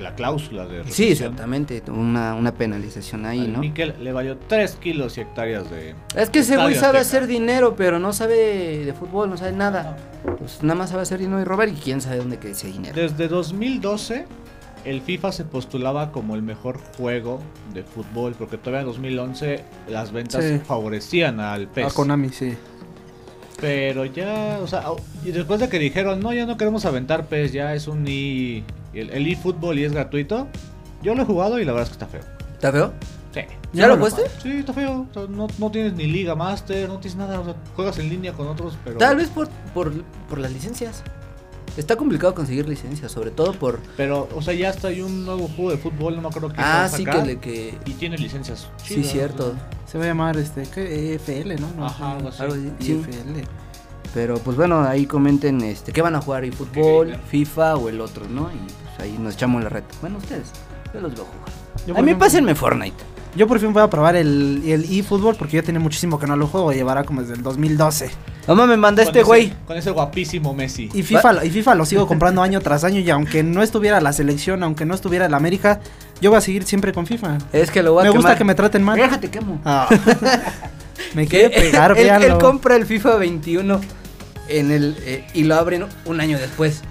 la 0.00 0.14
cláusula 0.14 0.66
de 0.66 0.82
Sí, 0.82 0.88
rescisión. 0.88 1.12
exactamente, 1.32 1.82
una, 1.88 2.34
una 2.34 2.52
penalización 2.52 3.26
ahí, 3.26 3.40
Al 3.42 3.52
¿no? 3.54 3.58
Miquel 3.60 3.94
le 4.00 4.12
valió 4.12 4.36
3 4.48 4.76
kilos 4.76 5.16
y 5.18 5.20
hectáreas 5.22 5.70
de... 5.70 5.94
Es 6.16 6.30
que 6.30 6.40
ese 6.40 6.56
güey 6.56 6.74
sabe 6.74 6.98
hacer 6.98 7.26
dinero, 7.26 7.74
pero 7.76 7.98
no 7.98 8.12
sabe 8.12 8.84
de 8.84 8.92
fútbol, 8.92 9.30
no 9.30 9.36
sabe 9.36 9.52
nada. 9.52 9.96
Pues 10.38 10.62
nada 10.62 10.74
más 10.76 10.90
sabe 10.90 11.02
hacer 11.02 11.18
dinero 11.20 11.40
y 11.40 11.44
robar 11.44 11.68
y 11.68 11.72
quién 11.72 12.00
sabe 12.00 12.16
dónde 12.16 12.38
queda 12.38 12.52
ese 12.52 12.68
dinero. 12.68 12.94
Desde 12.94 13.28
2012, 13.28 14.26
el 14.84 15.00
FIFA 15.00 15.32
se 15.32 15.44
postulaba 15.44 16.12
como 16.12 16.34
el 16.34 16.42
mejor 16.42 16.78
juego 16.98 17.40
de 17.72 17.82
fútbol, 17.82 18.34
porque 18.38 18.58
todavía 18.58 18.80
en 18.80 18.86
2011 18.86 19.64
las 19.88 20.12
ventas 20.12 20.44
Sí. 20.44 20.58
favorecían 20.64 21.40
al 21.40 21.68
PES. 21.68 21.86
A 21.86 21.90
Konami, 21.94 22.28
sí. 22.30 22.54
Pero 23.60 24.04
ya, 24.04 24.58
o 24.62 24.66
sea, 24.66 24.84
au- 24.84 25.00
y 25.24 25.30
después 25.30 25.60
de 25.60 25.68
que 25.68 25.78
dijeron, 25.78 26.20
no, 26.20 26.32
ya 26.34 26.44
no 26.44 26.56
queremos 26.56 26.84
aventar 26.84 27.26
PES, 27.26 27.52
ya 27.52 27.74
es 27.74 27.86
un 27.88 28.04
e... 28.08 28.62
El, 28.92 29.10
el 29.10 29.26
eFootball 29.26 29.78
y 29.78 29.84
es 29.84 29.92
gratuito. 29.92 30.48
Yo 31.02 31.14
lo 31.14 31.22
he 31.22 31.24
jugado 31.24 31.58
y 31.58 31.64
la 31.64 31.72
verdad 31.72 31.90
es 31.90 31.96
que 31.96 32.04
está 32.04 32.06
feo. 32.06 32.20
¿Está 32.54 32.72
feo? 32.72 32.92
Sí. 33.32 33.40
¿Ya 33.72 33.88
lo 33.88 33.96
jugaste? 33.96 34.22
Sí, 34.42 34.50
está 34.58 34.72
feo. 34.72 35.06
O 35.10 35.12
sea, 35.14 35.22
no, 35.28 35.48
no 35.58 35.70
tienes 35.70 35.94
ni 35.94 36.06
Liga 36.06 36.34
Master, 36.36 36.88
no 36.88 36.98
tienes 36.98 37.16
nada. 37.16 37.40
O 37.40 37.44
sea, 37.44 37.54
juegas 37.74 37.98
en 37.98 38.08
línea 38.08 38.32
con 38.32 38.46
otros, 38.46 38.76
pero... 38.84 38.98
Tal 38.98 39.16
vez 39.16 39.28
por, 39.28 39.48
por, 39.72 39.92
por 40.28 40.38
las 40.38 40.52
licencias. 40.52 41.02
Está 41.76 41.96
complicado 41.96 42.34
conseguir 42.34 42.68
licencias, 42.68 43.10
sobre 43.10 43.30
todo 43.32 43.52
por... 43.52 43.80
Pero, 43.96 44.28
o 44.34 44.40
sea, 44.42 44.54
ya 44.54 44.70
está 44.70 44.88
hay 44.88 45.00
un 45.02 45.24
nuevo 45.24 45.48
juego 45.48 45.72
de 45.72 45.78
fútbol, 45.78 46.14
no 46.16 46.22
me 46.22 46.28
acuerdo 46.28 46.48
qué 46.50 46.54
Ah, 46.58 46.88
sí, 46.90 47.04
que, 47.04 47.22
le, 47.24 47.38
que... 47.38 47.76
Y 47.84 47.92
tiene 47.94 48.16
licencias. 48.16 48.68
Sí, 48.82 49.02
cierto. 49.02 49.54
Se 49.86 49.98
va 49.98 50.04
a 50.04 50.06
llamar 50.08 50.36
este, 50.36 50.62
¿qué? 50.72 51.14
EFL, 51.14 51.60
¿no? 51.60 51.68
no 51.76 51.86
Ajá, 51.86 52.12
algo 52.12 52.28
así. 52.28 52.42
Algo 52.42 52.54
así, 52.54 52.72
sí. 52.78 52.92
EFL. 52.92 53.40
Pero 54.14 54.36
pues 54.38 54.56
bueno, 54.56 54.82
ahí 54.84 55.06
comenten 55.06 55.60
este 55.62 55.90
qué 55.92 56.00
van 56.00 56.14
a 56.14 56.20
jugar, 56.20 56.44
y 56.44 56.52
fútbol. 56.52 57.16
FIFA 57.28 57.76
o 57.76 57.88
el 57.88 58.00
otro, 58.00 58.28
¿no? 58.28 58.48
Y 58.52 58.56
pues 58.58 59.00
ahí 59.00 59.16
nos 59.18 59.34
echamos 59.34 59.60
la 59.64 59.68
reta. 59.68 59.88
Bueno, 60.00 60.18
ustedes, 60.18 60.46
yo 60.94 61.00
los 61.00 61.12
veo 61.14 61.24
jugar. 61.24 61.48
Yo 61.88 61.98
a 61.98 62.02
mí 62.02 62.10
fin- 62.12 62.18
pásenme 62.20 62.54
Fortnite. 62.54 62.96
Yo 63.34 63.48
por 63.48 63.58
fin 63.58 63.72
voy 63.72 63.82
a 63.82 63.90
probar 63.90 64.14
el 64.14 64.62
el 64.64 64.84
eFootball 64.84 65.34
porque 65.34 65.56
ya 65.56 65.64
tiene 65.64 65.80
muchísimo 65.80 66.20
que 66.20 66.28
no 66.28 66.36
lo 66.36 66.46
juego. 66.46 66.72
Llevará 66.72 67.02
como 67.02 67.22
desde 67.22 67.34
el 67.34 67.42
2012. 67.42 68.10
Mamá 68.46 68.66
me 68.66 68.76
manda 68.76 69.02
Con 69.02 69.08
este 69.08 69.20
ese- 69.20 69.26
güey. 69.26 69.52
Con 69.66 69.76
ese 69.76 69.90
guapísimo 69.90 70.52
Messi. 70.54 70.90
Y 70.92 71.02
FIFA, 71.02 71.44
y 71.44 71.50
FIFA 71.50 71.74
lo 71.74 71.86
sigo 71.86 72.06
comprando 72.08 72.42
año 72.42 72.60
tras 72.60 72.84
año. 72.84 73.00
Y 73.00 73.08
aunque 73.10 73.42
no 73.42 73.62
estuviera 73.62 74.00
la 74.00 74.12
selección, 74.12 74.62
aunque 74.62 74.84
no 74.84 74.94
estuviera 74.94 75.26
el 75.26 75.34
América, 75.34 75.80
yo 76.20 76.30
voy 76.30 76.38
a 76.38 76.40
seguir 76.40 76.64
siempre 76.64 76.92
con 76.92 77.06
FIFA. 77.06 77.38
Es 77.52 77.70
que 77.70 77.82
lo 77.82 77.92
voy 77.94 78.02
a 78.02 78.04
Me 78.04 78.10
gusta 78.10 78.36
que 78.36 78.44
me 78.44 78.54
traten 78.54 78.82
mal. 78.82 78.96
Déjate 78.96 79.30
quemo. 79.30 79.60
Ah. 79.64 79.88
me 81.14 81.26
quiere 81.26 81.50
pegar, 81.50 81.96
él, 81.98 82.08
él 82.22 82.38
compra 82.38 82.76
el 82.76 82.86
FIFA 82.86 83.16
21 83.16 83.80
en 84.48 84.70
el 84.70 84.96
eh, 85.00 85.26
y 85.34 85.44
lo 85.44 85.54
abren 85.54 85.86
un 86.04 86.20
año 86.20 86.38
después. 86.38 86.82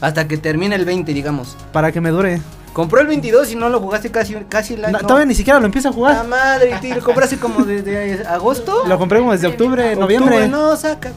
Hasta 0.00 0.28
que 0.28 0.36
termina 0.38 0.76
el 0.76 0.84
20, 0.84 1.12
digamos. 1.12 1.56
Para 1.72 1.90
que 1.92 2.00
me 2.00 2.10
dure. 2.10 2.40
Compró 2.72 3.00
el 3.00 3.06
22 3.08 3.52
y 3.52 3.56
no 3.56 3.68
lo 3.68 3.80
jugaste 3.80 4.10
casi, 4.10 4.34
casi 4.48 4.74
el 4.74 4.84
año. 4.84 4.98
No, 5.00 5.06
Todavía 5.06 5.26
ni 5.26 5.34
siquiera 5.34 5.58
lo 5.58 5.66
empiezo 5.66 5.88
a 5.88 5.90
La 5.90 5.94
jugar. 5.96 6.28
madre, 6.28 6.78
y 6.82 6.94
lo 6.94 7.02
compraste 7.02 7.38
como 7.38 7.64
desde 7.64 8.24
agosto. 8.26 8.84
Lo 8.86 8.98
compré 8.98 9.18
como 9.18 9.32
desde 9.32 9.48
octubre, 9.48 9.82
Octubre, 9.94 10.00
noviembre. 10.00 10.48
No, 10.48 10.76
saca. 10.76 11.12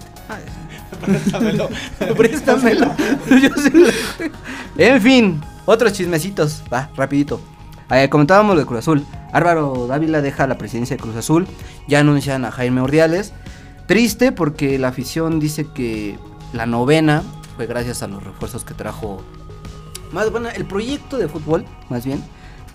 Préstamelo. 1.06 1.70
Préstamelo. 2.18 2.86
Yo 3.30 3.50
sí 3.58 3.70
lo- 3.74 3.88
En 4.78 5.02
fin, 5.02 5.42
otros 5.66 5.94
chismecitos. 5.94 6.62
Va, 6.72 6.90
rapidito. 6.96 7.42
Eh, 7.90 8.08
comentábamos 8.10 8.56
lo 8.56 8.62
de 8.62 8.66
Cruz 8.68 8.80
Azul. 8.80 9.06
Álvaro 9.34 9.88
Dávila 9.88 10.22
deja 10.22 10.48
la 10.48 10.58
presidencia 10.58 10.96
de 10.96 11.02
Cruz 11.02 11.16
Azul. 11.16 11.48
Ya 11.88 12.00
anuncian 12.00 12.46
a 12.46 12.52
Jaime 12.52 12.82
Ordiales. 12.82 13.34
Triste 13.88 14.32
porque 14.32 14.78
la 14.80 14.90
afición 14.90 15.40
dice 15.40 15.68
que 15.74 16.18
la 16.54 16.66
novena 16.66 17.24
fue 17.56 17.66
gracias 17.66 18.04
a 18.04 18.08
los 18.08 18.24
refuerzos 18.24 18.64
que 18.64 18.74
trajo. 18.74 19.24
Bueno, 20.14 20.50
el 20.50 20.66
proyecto 20.66 21.18
de 21.18 21.28
fútbol, 21.28 21.66
más 21.90 22.06
bien, 22.06 22.22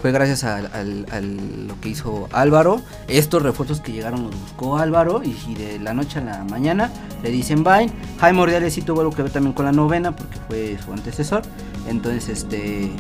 fue 0.00 0.12
gracias 0.12 0.44
al- 0.44 1.66
lo 1.68 1.80
que 1.80 1.88
hizo 1.90 2.28
Álvaro. 2.32 2.80
Estos 3.08 3.42
refuerzos 3.42 3.80
que 3.80 3.92
llegaron 3.92 4.24
los 4.24 4.40
buscó 4.40 4.76
Álvaro 4.78 5.22
y, 5.24 5.36
y 5.48 5.54
de 5.54 5.78
la 5.78 5.94
noche 5.94 6.18
a 6.18 6.22
la 6.22 6.44
mañana 6.44 6.90
le 7.22 7.30
dicen 7.30 7.64
bye. 7.64 7.90
Jaime 8.20 8.40
Ordiales 8.40 8.74
sí 8.74 8.82
tuvo 8.82 9.00
algo 9.00 9.12
que 9.12 9.22
ver 9.22 9.32
también 9.32 9.54
con 9.54 9.64
la 9.64 9.72
novena 9.72 10.14
porque 10.14 10.36
fue 10.48 10.78
su 10.84 10.92
antecesor. 10.92 11.42
Entonces, 11.88 12.28
este 12.28 12.90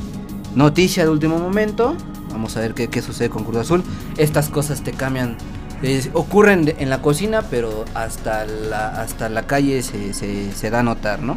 noticia 0.54 1.04
de 1.04 1.10
último 1.10 1.38
momento. 1.38 1.94
Vamos 2.30 2.56
a 2.56 2.60
ver 2.60 2.74
qué, 2.74 3.02
sucede 3.02 3.28
con 3.30 3.44
Cruz 3.44 3.58
Azul. 3.58 3.82
Estas 4.16 4.48
cosas 4.48 4.82
te 4.82 4.92
cambian. 4.92 5.36
ocurren 6.14 6.74
en 6.78 6.88
la 6.90 7.02
cocina, 7.02 7.42
pero 7.42 7.84
hasta 7.94 8.46
la, 8.46 9.00
hasta 9.00 9.28
la 9.28 9.46
calle 9.46 9.82
se- 9.82 10.12
se 10.52 10.70
da 10.70 10.80
a 10.80 10.82
notar, 10.82 11.20
¿no? 11.22 11.36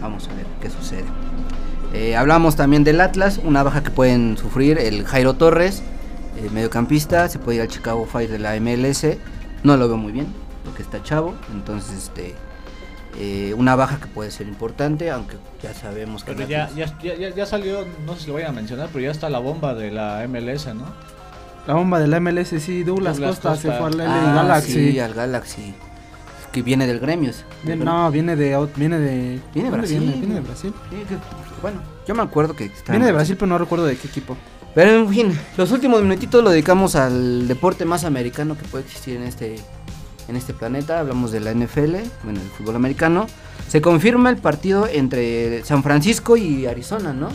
Vamos 0.00 0.28
a 0.28 0.34
ver 0.34 0.46
qué 0.60 0.68
sucede. 0.70 1.04
Eh, 1.92 2.14
hablamos 2.16 2.54
también 2.56 2.84
del 2.84 3.00
Atlas, 3.00 3.40
una 3.42 3.62
baja 3.62 3.82
que 3.82 3.90
pueden 3.90 4.36
sufrir 4.36 4.78
el 4.78 5.04
Jairo 5.04 5.34
Torres, 5.34 5.82
eh, 6.36 6.48
mediocampista, 6.52 7.28
se 7.28 7.38
puede 7.38 7.56
ir 7.56 7.62
al 7.62 7.68
Chicago 7.68 8.06
Fire 8.06 8.30
de 8.30 8.38
la 8.38 8.54
MLS. 8.60 9.18
No 9.64 9.76
lo 9.76 9.88
veo 9.88 9.96
muy 9.96 10.12
bien, 10.12 10.26
porque 10.64 10.82
está 10.82 11.02
chavo. 11.02 11.34
Entonces, 11.52 11.96
este 11.96 12.34
eh, 13.18 13.54
una 13.58 13.74
baja 13.74 13.98
que 13.98 14.06
puede 14.06 14.30
ser 14.30 14.46
importante, 14.46 15.10
aunque 15.10 15.36
ya 15.62 15.74
sabemos 15.74 16.22
que 16.22 16.30
Pero 16.32 16.44
el 16.44 16.48
ya, 16.48 16.66
Atlas- 16.68 16.94
ya, 17.02 17.14
ya, 17.16 17.34
ya 17.34 17.44
salió, 17.44 17.84
no 18.06 18.14
sé 18.14 18.20
si 18.22 18.26
lo 18.28 18.34
vayan 18.34 18.50
a 18.50 18.52
mencionar, 18.52 18.88
pero 18.92 19.04
ya 19.04 19.10
está 19.10 19.28
la 19.28 19.40
bomba 19.40 19.74
de 19.74 19.90
la 19.90 20.22
MLS, 20.28 20.72
¿no? 20.74 20.84
La 21.66 21.74
bomba 21.74 21.98
del 21.98 22.14
MLS, 22.20 22.60
sí, 22.60 22.84
Douglas, 22.84 23.16
Douglas 23.18 23.40
Costa, 23.40 23.56
se 23.56 23.66
Costa. 23.68 23.78
fue 23.82 23.88
al 23.88 23.98
LA 23.98 24.30
Ah, 24.30 24.34
Galaxy. 24.36 24.72
sí, 24.92 25.00
al 25.00 25.12
Galaxy. 25.12 25.74
Que 26.52 26.62
viene 26.62 26.86
del 26.86 26.98
gremio. 27.00 27.32
no, 27.64 28.10
viene 28.10 28.34
de 28.36 28.54
out- 28.56 28.70
viene 28.76 28.98
de 28.98 29.40
Viene 29.54 29.70
de 29.70 29.70
¿dónde 29.70 29.70
Brasil. 29.76 29.98
Viene, 30.00 30.16
Viene 30.16 30.34
de 30.36 30.40
Brasil. 30.40 30.74
Sí, 30.90 30.96
que- 31.08 31.18
bueno, 31.62 31.80
yo 32.06 32.14
me 32.14 32.22
acuerdo 32.22 32.54
que 32.54 32.64
está 32.66 32.92
Viene 32.92 33.06
de 33.06 33.12
Brasil, 33.12 33.36
pero 33.36 33.46
no 33.48 33.58
recuerdo 33.58 33.86
de 33.86 33.96
qué 33.96 34.08
equipo. 34.08 34.36
Pero 34.74 34.90
en 34.92 35.08
fin, 35.08 35.38
los 35.56 35.72
últimos 35.72 36.00
minutitos 36.02 36.42
lo 36.44 36.50
dedicamos 36.50 36.94
al 36.94 37.48
deporte 37.48 37.84
más 37.84 38.04
americano 38.04 38.56
que 38.56 38.64
puede 38.64 38.84
existir 38.84 39.16
en 39.16 39.24
este 39.24 39.56
en 40.28 40.36
este 40.36 40.54
planeta. 40.54 41.00
Hablamos 41.00 41.32
de 41.32 41.40
la 41.40 41.50
NFL, 41.52 41.96
bueno, 42.22 42.40
el 42.40 42.48
fútbol 42.56 42.76
americano. 42.76 43.26
Se 43.68 43.80
confirma 43.80 44.30
el 44.30 44.36
partido 44.36 44.86
entre 44.86 45.64
San 45.64 45.82
Francisco 45.82 46.36
y 46.36 46.66
Arizona, 46.66 47.12
¿no? 47.12 47.28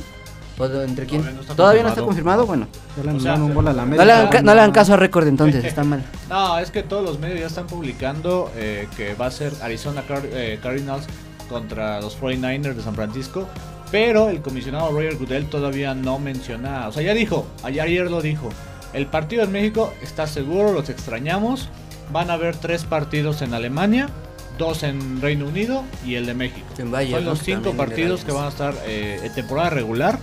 ¿O 0.58 0.68
de- 0.70 0.86
entre 0.86 1.06
quién? 1.06 1.22
Todavía 1.22 1.34
no 1.36 1.42
está 1.42 1.56
Todavía 1.56 1.84
no 1.84 1.90
está 1.90 2.02
confirmado. 2.04 2.46
bueno. 2.46 2.68
Ya 2.96 3.04
le 3.04 3.18
O 3.18 3.20
sea, 3.20 3.34
anularon 3.34 3.42
un 3.42 3.54
gol 3.54 3.68
a 3.68 3.74
la 3.74 3.86
No 3.86 4.06
le, 4.06 4.12
hagan, 4.14 4.30
ca- 4.30 4.42
no 4.42 4.54
le 4.54 4.60
hagan 4.62 4.72
caso 4.72 4.94
a 4.94 4.98
récord 4.98 5.28
entonces, 5.28 5.66
está 5.66 5.84
mal. 5.84 6.06
No, 6.30 6.58
es 6.60 6.72
que 6.72 6.84
todos 6.84 7.04
los 7.04 7.20
medios 7.20 7.42
ya 7.42 7.48
están 7.48 7.68
publicando 7.68 8.50
eh, 8.56 8.88
que 8.96 9.14
va 9.16 9.26
a 9.26 9.32
ser 9.32 9.52
Arizona 9.62 10.04
Car- 10.08 10.24
eh, 10.32 10.58
Cardinals 10.64 11.06
contra 11.50 12.00
los 12.00 12.18
49ers 12.18 12.76
de 12.76 12.82
San 12.82 12.96
Francisco. 12.96 13.48
Pero 13.92 14.30
el 14.30 14.42
comisionado 14.42 14.92
Roger 14.92 15.16
Goodell 15.18 15.46
todavía 15.46 15.94
no 15.94 16.20
menciona. 16.20 16.88
O 16.88 16.92
sea, 16.92 17.04
ya 17.04 17.14
dijo, 17.14 17.46
ayer, 17.64 17.82
ayer 17.82 18.12
lo 18.12 18.22
dijo. 18.22 18.50
El 18.94 19.08
partido 19.08 19.44
en 19.44 19.52
México 19.52 19.94
está 20.02 20.28
seguro, 20.28 20.74
los 20.74 20.90
extrañamos. 20.90 21.70
Van 22.12 22.30
a 22.30 22.34
haber 22.34 22.56
tres 22.56 22.84
partidos 22.84 23.42
en 23.42 23.54
Alemania, 23.54 24.10
dos 24.58 24.84
en 24.84 25.22
Reino 25.22 25.48
Unido 25.48 25.84
y 26.06 26.16
el 26.16 26.26
de 26.26 26.34
México. 26.34 26.66
En 26.78 26.92
Bayern, 26.92 27.18
Son 27.18 27.26
los 27.26 27.40
cinco 27.40 27.74
partidos 27.74 28.24
que 28.24 28.32
van 28.32 28.46
a 28.46 28.50
estar 28.50 28.74
eh, 28.86 29.20
en 29.24 29.34
temporada 29.34 29.70
regular 29.70 30.20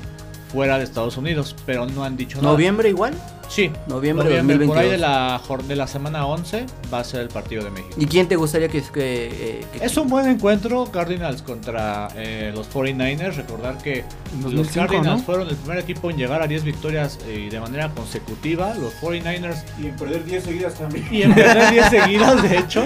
fuera 0.52 0.78
de 0.78 0.84
Estados 0.84 1.16
Unidos, 1.16 1.56
pero 1.66 1.86
no 1.86 2.04
han 2.04 2.16
dicho 2.16 2.36
nada. 2.38 2.52
¿Noviembre 2.52 2.88
igual? 2.90 3.14
Sí, 3.48 3.70
Noviembre, 3.86 4.24
noviembre, 4.30 4.66
por 4.66 4.78
ahí 4.78 4.88
2022. 4.88 4.90
de 4.92 4.98
la, 4.98 5.38
jor- 5.46 5.62
de 5.64 5.76
la 5.76 5.86
semana 5.86 6.24
11 6.26 6.64
va 6.92 7.00
a 7.00 7.04
ser 7.04 7.20
el 7.20 7.28
partido 7.28 7.62
de 7.62 7.70
México. 7.70 7.94
¿Y 7.98 8.06
quién 8.06 8.26
te 8.26 8.36
gustaría 8.36 8.68
que... 8.68 8.80
que, 8.82 9.26
eh, 9.60 9.64
que- 9.74 9.84
Es 9.84 9.94
un 9.98 10.08
buen 10.08 10.26
encuentro 10.26 10.86
Cardinals 10.90 11.42
contra 11.42 12.08
eh, 12.16 12.50
los 12.54 12.70
49ers. 12.72 13.34
Recordar 13.34 13.76
que 13.76 13.98
En 14.32 14.42
los 14.42 14.54
2005, 14.54 14.86
Cardinals 14.86 15.18
¿no? 15.20 15.24
fueron 15.26 15.48
el 15.48 15.56
primer 15.56 15.78
equipo 15.80 16.08
en 16.10 16.16
llegar 16.16 16.40
a 16.40 16.46
10 16.46 16.64
victorias 16.64 17.18
eh, 17.26 17.48
de 17.50 17.60
manera 17.60 17.90
consecutiva. 17.90 18.72
Los 18.74 18.94
49ers 19.02 19.64
Y 19.78 19.86
en 19.88 19.96
perder 19.96 20.24
10 20.24 20.44
seguidas 20.44 20.74
también. 20.74 21.06
y 21.10 21.20
en 21.22 21.34
perder 21.34 21.72
10 21.72 21.90
seguidas, 21.90 22.42
de 22.42 22.58
hecho. 22.58 22.84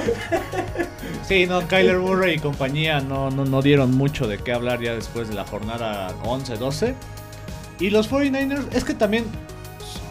Sí, 1.29 1.47
no, 1.47 1.67
Kyler 1.69 1.99
Murray 1.99 2.37
y 2.37 2.39
compañía 2.39 3.01
no, 3.01 3.31
no, 3.31 3.45
no 3.45 3.63
dieron 3.63 3.93
mucho 3.95 4.27
de 4.27 4.39
qué 4.39 4.53
hablar 4.53 4.81
ya 4.81 4.95
después 4.95 5.29
de 5.29 5.35
la 5.35 5.45
jornada 5.45 6.09
11-12. 6.25 6.95
Y 7.79 7.91
los 7.91 8.11
49ers, 8.11 8.67
es 8.73 8.85
que 8.85 8.95
también 8.95 9.25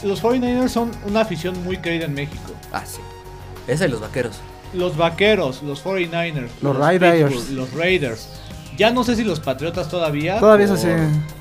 los 0.04 0.22
49ers 0.22 0.70
son 0.70 0.92
una 1.08 1.22
afición 1.22 1.62
muy 1.64 1.78
querida 1.78 2.06
en 2.06 2.14
México. 2.14 2.54
Ah, 2.72 2.84
sí. 2.86 3.00
Esa 3.68 3.86
y 3.86 3.90
los 3.90 4.02
vaqueros. 4.02 4.40
Los 4.74 4.98
vaqueros, 4.98 5.64
los 5.64 5.84
49ers, 5.84 6.50
Los 6.62 6.76
Raiders. 6.76 7.34
Pittsburgh, 7.34 7.56
los 7.56 7.74
Raiders. 7.74 8.28
Ya 8.78 8.92
no 8.92 9.04
sé 9.04 9.16
si 9.16 9.24
los 9.24 9.40
Patriotas 9.40 9.90
todavía. 9.90 10.40
Todavía 10.40 10.66
es 10.66 10.72
por- 10.72 10.80
así. 10.80 10.90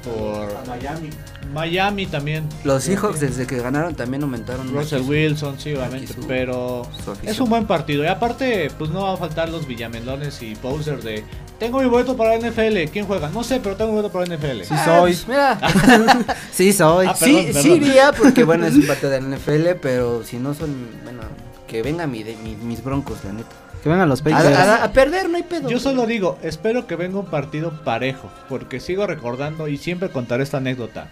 Por 0.04 0.66
Miami. 0.68 1.10
Miami 1.52 2.06
también. 2.06 2.48
Los 2.64 2.82
Seahawks 2.84 3.20
desde 3.20 3.46
que 3.46 3.58
ganaron 3.58 3.94
también 3.94 4.22
aumentaron. 4.22 4.72
Russell. 4.72 5.02
Wilson, 5.02 5.58
sí, 5.58 5.72
obviamente. 5.74 6.14
Pero 6.26 6.82
es 7.22 7.38
un 7.40 7.48
buen 7.48 7.66
partido. 7.66 8.02
Y 8.02 8.06
aparte, 8.08 8.70
pues 8.78 8.90
no 8.90 9.02
va 9.02 9.14
a 9.14 9.16
faltar 9.16 9.48
los 9.48 9.66
villamelones 9.66 10.42
y 10.42 10.54
posers 10.56 11.04
de. 11.04 11.24
Tengo 11.58 11.78
mi 11.80 11.86
boleto 11.88 12.16
para 12.16 12.30
la 12.36 12.48
NFL. 12.48 12.90
¿Quién 12.92 13.06
juega? 13.06 13.28
No 13.30 13.44
sé, 13.44 13.60
pero 13.60 13.76
tengo 13.76 13.92
mi 13.92 13.96
boleto 13.98 14.12
para 14.12 14.26
la 14.26 14.34
NFL. 14.36 14.62
Sí 14.64 14.68
Ah, 14.74 14.84
soy. 14.84 15.12
pues, 15.12 15.28
mira, 15.28 15.60
Sí 16.52 16.72
soy. 16.72 17.06
Ah, 17.06 17.14
sí, 17.14 17.42
perdón, 17.46 17.62
sí 17.62 17.72
iría 17.74 18.12
porque 18.12 18.42
bueno 18.42 18.66
es 18.66 18.74
un 18.74 18.86
partido 18.88 19.10
de 19.10 19.20
la 19.20 19.36
NFL, 19.36 19.76
pero 19.80 20.24
si 20.24 20.38
no 20.38 20.54
son, 20.54 20.74
bueno, 21.04 21.20
que 21.68 21.82
venga 21.82 22.06
mi, 22.08 22.24
de- 22.24 22.36
mi- 22.36 22.56
mis 22.56 22.82
broncos, 22.82 23.18
la 23.24 23.32
neta. 23.32 23.48
Que 23.84 23.88
vengan 23.90 24.08
los 24.08 24.22
A, 24.22 24.24
Patriots. 24.24 24.56
a- 24.58 24.82
a 24.84 24.92
perder 24.92 25.28
no 25.28 25.36
hay 25.36 25.42
pedo. 25.44 25.68
Yo 25.68 25.78
solo 25.78 26.06
digo, 26.06 26.38
espero 26.42 26.86
que 26.88 26.96
venga 26.96 27.18
un 27.20 27.26
partido 27.26 27.70
parejo, 27.84 28.30
porque 28.48 28.80
sigo 28.80 29.06
recordando 29.06 29.68
y 29.68 29.76
siempre 29.76 30.08
contaré 30.08 30.42
esta 30.42 30.56
anécdota. 30.56 31.06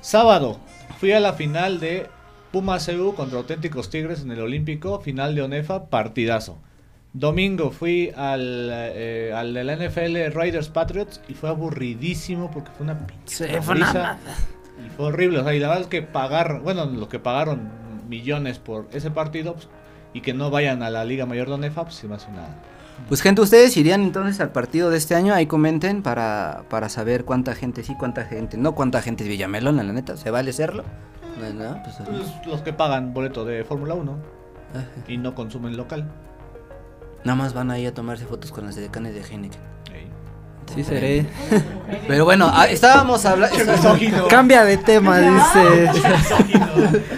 Sábado, 0.00 0.58
fui 1.00 1.12
a 1.12 1.20
la 1.20 1.32
final 1.34 1.80
de 1.80 2.06
Pumas 2.52 2.86
CU 2.86 3.14
contra 3.14 3.38
Auténticos 3.38 3.90
Tigres 3.90 4.22
en 4.22 4.30
el 4.30 4.40
Olímpico, 4.40 5.00
final 5.00 5.34
de 5.34 5.42
ONEFA, 5.42 5.86
partidazo. 5.86 6.58
Domingo 7.14 7.70
fui 7.70 8.12
al, 8.16 8.68
eh, 8.72 9.32
al 9.34 9.52
de 9.54 9.64
la 9.64 9.72
NFL 9.76 10.30
Riders 10.32 10.68
Patriots 10.68 11.20
y 11.28 11.34
fue 11.34 11.48
aburridísimo 11.48 12.50
porque 12.50 12.70
fue 12.76 12.84
una 12.84 13.06
pinche 13.06 13.36
Sí, 13.36 13.44
fue 13.60 13.74
una 13.76 13.86
risa. 13.86 14.18
Y 14.86 14.90
fue 14.90 15.06
horrible. 15.06 15.38
O 15.38 15.44
sea, 15.44 15.54
y 15.54 15.60
la 15.60 15.68
verdad 15.68 15.82
es 15.82 15.88
que 15.88 16.02
pagar, 16.02 16.60
bueno, 16.60 16.86
lo 16.86 17.08
que 17.08 17.18
pagaron 17.20 17.70
millones 18.08 18.58
por 18.58 18.88
ese 18.92 19.10
partido 19.12 19.54
pues, 19.54 19.68
y 20.14 20.22
que 20.22 20.32
no 20.32 20.50
vayan 20.50 20.82
a 20.82 20.88
la 20.88 21.04
Liga 21.04 21.26
Mayor 21.26 21.48
de 21.48 21.54
ONEFA, 21.54 21.82
pues 21.82 21.96
se 21.96 22.08
me 22.08 22.14
hace 22.14 22.30
una. 22.30 22.46
Pues 23.08 23.20
gente, 23.20 23.42
ustedes 23.42 23.76
irían 23.76 24.02
entonces 24.02 24.40
al 24.40 24.52
partido 24.52 24.88
de 24.88 24.96
este 24.96 25.14
año, 25.14 25.34
ahí 25.34 25.46
comenten 25.46 26.02
para, 26.02 26.62
para 26.70 26.88
saber 26.88 27.24
cuánta 27.24 27.54
gente 27.54 27.82
sí, 27.82 27.94
cuánta 27.98 28.24
gente 28.24 28.56
no, 28.56 28.74
cuánta 28.74 29.02
gente 29.02 29.24
es 29.24 29.28
Villamelón, 29.28 29.76
la 29.76 29.82
neta, 29.82 30.16
¿se 30.16 30.30
vale 30.30 30.52
serlo? 30.52 30.84
No, 31.38 31.52
no, 31.52 31.82
pues, 31.82 31.96
Pues, 31.96 32.46
los 32.46 32.62
que 32.62 32.72
pagan 32.72 33.12
boleto 33.12 33.44
de 33.44 33.64
Fórmula 33.64 33.94
1 33.94 34.16
ajá. 34.74 34.86
y 35.08 35.18
no 35.18 35.34
consumen 35.34 35.76
local. 35.76 36.08
Nada 37.24 37.36
más 37.36 37.52
van 37.52 37.70
ahí 37.72 37.84
a 37.86 37.92
tomarse 37.92 38.24
fotos 38.26 38.52
con 38.52 38.64
las 38.64 38.76
decanes 38.76 39.14
de 39.14 39.22
Heineken. 39.22 39.73
Sí 40.74 40.82
seré. 40.82 41.26
Pero 42.08 42.24
bueno, 42.24 42.50
ah, 42.52 42.66
estábamos 42.66 43.24
hablando... 43.24 43.56
Cambia 44.28 44.64
de 44.64 44.76
tema, 44.76 45.18
dice. 45.18 45.90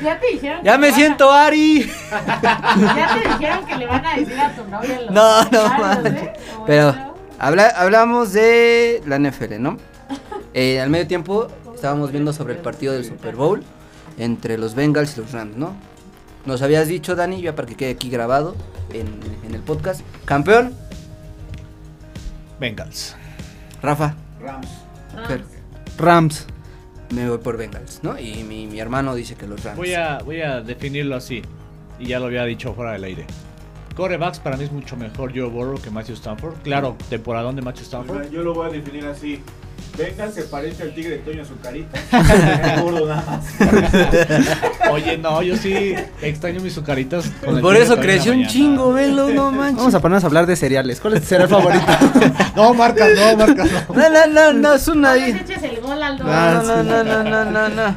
Ya 0.03 0.20
te 0.20 0.26
dijeron 0.32 0.62
Ya 0.62 0.72
que 0.72 0.78
me 0.78 0.86
van 0.88 0.97
siento 0.97 1.32
Ari. 1.32 1.90
Ya 2.11 3.18
te 3.22 3.28
dijeron 3.28 3.66
que 3.66 3.76
le 3.76 3.86
van 3.86 4.05
a 4.05 4.16
decir 4.16 4.38
a 4.38 4.55
tu 4.55 4.64
novia 4.68 5.01
los 5.01 5.11
No, 5.11 5.42
no 5.44 5.76
comentarios. 5.76 6.22
¿eh? 6.22 6.32
Pero 6.66 6.94
habla, 7.38 7.68
hablamos 7.76 8.32
de 8.32 9.03
la 9.07 9.18
NFL, 9.18 9.61
¿no? 9.61 9.78
Eh, 10.53 10.80
al 10.80 10.90
medio 10.90 11.07
tiempo 11.07 11.49
estábamos 11.74 12.12
viendo 12.12 12.32
sobre 12.32 12.55
el 12.55 12.61
partido 12.61 12.92
del 12.92 13.05
Super 13.05 13.36
Bowl 13.36 13.62
entre 14.18 14.59
los 14.59 14.74
Bengals 14.74 15.16
y 15.16 15.20
los 15.20 15.32
Rams, 15.32 15.57
¿no? 15.57 15.74
Nos 16.44 16.62
habías 16.62 16.88
dicho, 16.88 17.16
Dani, 17.16 17.40
ya 17.42 17.55
para 17.55 17.68
que 17.68 17.74
quede 17.74 17.90
aquí 17.90 18.09
grabado 18.11 18.55
en, 18.92 19.09
en 19.47 19.55
el 19.55 19.61
podcast. 19.62 20.01
Campeón, 20.24 20.74
Bengals. 22.61 23.16
Rafa. 23.83 24.14
Rams. 24.41 24.68
Fer, 25.27 25.43
Rams. 25.99 26.47
me 27.11 27.29
voy 27.29 27.39
por 27.39 27.57
Bengals, 27.57 28.01
¿no? 28.03 28.18
Y 28.18 28.45
mi, 28.45 28.66
mi 28.66 28.81
hermano 28.81 29.14
dice 29.14 29.35
que 29.35 29.47
los 29.47 29.62
Rams. 29.64 29.77
Voy 29.77 29.95
a, 29.95 30.18
voy 30.18 30.41
a 30.43 30.61
definirlo 30.61 31.16
así. 31.16 31.43
Y 31.99 32.07
ya 32.07 32.18
lo 32.20 32.27
había 32.27 32.45
dicho 32.45 32.74
fuera 32.74 32.93
del 32.93 33.05
aire. 33.05 33.27
Corebacks 33.95 34.39
para 34.41 34.57
mí 34.59 34.64
es 34.64 34.72
mucho 34.72 34.95
mejor 34.97 35.33
Joe 35.35 35.49
Burrow 35.49 35.81
que 35.81 35.91
Matthew 35.91 36.16
Stanford. 36.16 36.55
Claro, 36.62 36.97
temporadón 37.09 37.57
de 37.57 37.62
Matthew 37.62 37.85
O 37.85 37.87
sea, 37.87 38.01
Stanford. 38.01 38.31
yo 38.31 38.43
lo 38.43 38.53
voy 38.53 38.68
a 38.68 38.72
definir 38.72 39.07
así. 39.07 39.41
Venga, 39.99 40.30
se 40.30 40.42
parece 40.42 40.82
al 40.82 40.94
tigre 40.94 41.12
de 41.12 41.18
Toño 41.18 41.42
Azucarita. 41.42 41.99
Gordo 42.82 43.07
nada 43.07 43.24
más. 43.26 44.90
Oye, 44.90 45.16
no, 45.18 45.42
yo 45.42 45.57
sí 45.57 45.94
extraño 46.22 46.61
mis 46.61 46.74
sucaritas. 46.74 47.30
con 47.44 47.61
Por 47.61 47.76
eso 47.76 47.97
creció 47.97 48.32
un 48.32 48.38
mañana. 48.38 48.53
chingo, 48.53 48.92
velo, 48.92 49.28
no 49.30 49.51
manches. 49.51 49.76
Vamos 49.78 49.94
a 49.94 50.01
ponernos 50.01 50.24
a 50.24 50.26
hablar 50.26 50.47
de 50.47 50.57
cereales. 50.57 51.01
¿Cuál 51.01 51.14
es 51.14 51.22
tu 51.22 51.26
cereal 51.28 51.49
favorito? 51.49 51.84
No, 52.57 52.72
marcas, 52.74 53.11
no, 53.14 53.36
marcas, 53.36 53.70
no. 53.70 53.94
No, 53.94 54.09
no, 54.11 54.26
no, 54.26 54.53
no, 54.53 54.72
es 54.74 54.88
una... 54.88 55.12
Al 55.12 56.18
No, 56.18 56.62
no, 56.62 56.82
no, 56.82 57.05
no, 57.05 57.22
no, 57.24 57.44
no, 57.44 57.68
no. 57.68 57.97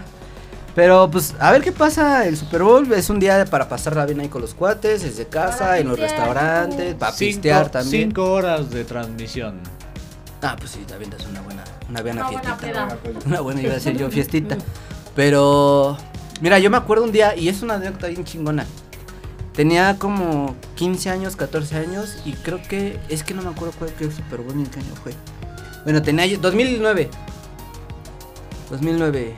Pero 0.75 1.09
pues 1.11 1.35
a 1.39 1.51
ver 1.51 1.61
qué 1.61 1.71
pasa 1.71 2.25
el 2.27 2.37
Super 2.37 2.63
Bowl. 2.63 2.91
Es 2.93 3.09
un 3.09 3.19
día 3.19 3.43
para 3.45 3.67
pasarla 3.67 4.05
bien 4.05 4.19
ahí 4.21 4.27
con 4.29 4.41
los 4.41 4.53
cuates, 4.53 5.01
desde 5.03 5.27
casa, 5.27 5.57
Para 5.59 5.79
en 5.79 5.87
los 5.89 5.99
restaurantes, 5.99 6.95
para 6.95 7.13
pistear 7.15 7.69
también. 7.69 8.09
cinco 8.09 8.31
horas 8.31 8.69
de 8.69 8.83
transmisión. 8.85 9.59
Ah, 10.41 10.55
pues 10.57 10.71
sí, 10.71 10.79
también 10.87 11.11
es 11.11 11.25
una 11.25 11.41
buena, 11.41 11.63
una 11.89 12.01
buena 12.01 12.21
Una 12.21 12.31
buena 12.31 12.55
fiestita. 12.55 12.87
peda. 12.87 13.19
Una 13.25 13.41
buena, 13.41 13.61
iba 13.61 13.71
a 13.71 13.75
decir 13.75 13.97
yo, 13.97 14.09
fiestita. 14.09 14.57
Pero, 15.15 15.97
mira, 16.41 16.59
yo 16.59 16.69
me 16.69 16.77
acuerdo 16.77 17.03
un 17.03 17.11
día, 17.11 17.35
y 17.35 17.49
es 17.49 17.61
una 17.61 17.75
anécdota 17.75 18.07
bien 18.07 18.23
chingona. 18.23 18.65
Tenía 19.53 19.97
como 19.99 20.55
15 20.75 21.09
años, 21.09 21.35
14 21.35 21.75
años, 21.77 22.17
y 22.25 22.33
creo 22.33 22.61
que, 22.61 22.99
es 23.09 23.23
que 23.23 23.33
no 23.33 23.41
me 23.41 23.49
acuerdo 23.49 23.73
cuál 23.77 23.89
fue 23.91 24.09
Super 24.11 24.39
Bowl 24.41 24.55
ni 24.55 24.63
en 24.63 24.69
qué 24.69 24.79
año 24.79 24.93
fue. 25.03 25.13
Bueno, 25.83 26.01
tenía 26.01 26.25
yo, 26.25 26.37
2009. 26.39 27.09
2009. 28.69 29.35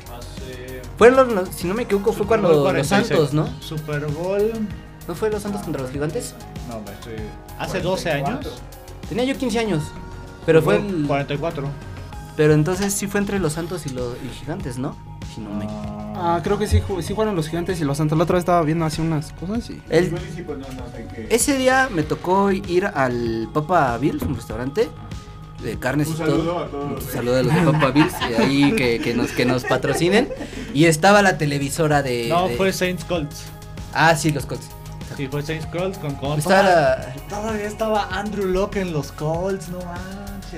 Fueron 0.97 1.34
los, 1.34 1.49
si 1.49 1.66
no 1.68 1.74
me 1.74 1.84
equivoco, 1.84 2.12
fue 2.12 2.24
Super 2.26 2.39
cuando 2.41 2.49
los 2.49 2.62
46. 2.64 3.08
Santos, 3.08 3.34
¿no? 3.34 3.47
Super 3.62 4.06
Bowl. 4.08 4.52
¿No 5.08 5.16
fue 5.16 5.32
los 5.32 5.41
Santos 5.41 5.62
contra 5.64 5.82
los 5.82 5.91
gigantes? 5.91 6.36
No, 6.70 6.80
me 6.82 6.91
estoy. 6.91 7.14
Hace 7.58 7.80
12 7.82 8.12
años. 8.12 8.62
Tenía 9.10 9.24
yo 9.26 9.36
15 9.36 9.58
años. 9.60 9.84
Pero 10.45 10.62
fue 10.62 10.76
el- 10.78 11.06
44. 11.08 11.68
Pero 12.38 12.54
entonces 12.54 12.94
sí 12.94 13.08
fue 13.08 13.20
entre 13.20 13.40
los 13.40 13.54
Santos 13.54 13.86
y 13.86 13.90
los 13.90 14.16
y 14.24 14.30
gigantes, 14.40 14.78
¿no? 14.78 14.96
Si 15.34 15.42
no 15.42 15.50
me 15.52 15.68
Ah, 16.24 16.40
creo 16.44 16.58
que 16.60 16.68
sí, 16.68 16.82
sí 17.02 17.14
fueron 17.16 17.36
los 17.36 17.48
gigantes 17.50 17.80
y 17.82 17.86
los 17.86 17.98
santos. 17.98 18.16
La 18.18 18.26
otra 18.26 18.36
vez 18.36 18.42
estaba 18.42 18.62
viendo 18.62 18.86
así 18.86 19.02
unas 19.02 19.32
cosas 19.34 19.68
y. 19.72 19.82
El- 19.90 20.10
pues 20.10 20.22
ese 21.30 21.58
día 21.58 21.90
me 21.92 22.04
tocó 22.04 22.52
ir 22.52 22.86
al 22.86 23.50
Papa 23.54 23.98
Bills, 23.98 24.22
un 24.24 24.36
restaurante 24.36 24.90
de 25.64 25.80
carnes 25.80 26.08
Un 26.10 26.14
y 26.14 26.18
saludo 26.18 26.44
todo. 26.44 26.60
a 26.60 26.68
todos. 26.68 27.04
Un 27.06 27.12
saludo 27.12 27.38
a 27.40 27.44
los 27.44 27.54
de 27.56 27.62
Papa 27.72 27.92
Bills 27.92 28.14
y 28.30 28.34
ahí 28.42 28.72
que, 28.76 29.00
que 29.00 29.14
nos 29.16 29.32
que 29.32 29.46
nos 29.46 29.64
patrocinen 29.64 30.30
y 30.74 30.86
estaba 30.86 31.22
la 31.24 31.38
televisora 31.40 32.04
de, 32.04 32.28
No, 32.30 32.50
de- 32.50 32.56
fue 32.58 32.72
Saints 32.74 33.04
Colts. 33.06 33.44
Ah, 33.94 34.16
sí, 34.16 34.32
los 34.32 34.46
Colts. 34.46 34.68
Sí, 35.18 35.28
fue 35.28 35.42
Saints 35.42 35.66
Colts 35.68 35.98
con 35.98 36.14
Colts. 36.16 36.40
Estaba 36.46 36.64
la- 36.64 37.14
Todavía 37.30 37.66
estaba 37.66 38.08
Andrew 38.12 38.46
Locke 38.48 38.78
en 38.78 38.94
los 38.94 39.12
Colts, 39.12 39.70
no 39.70 39.80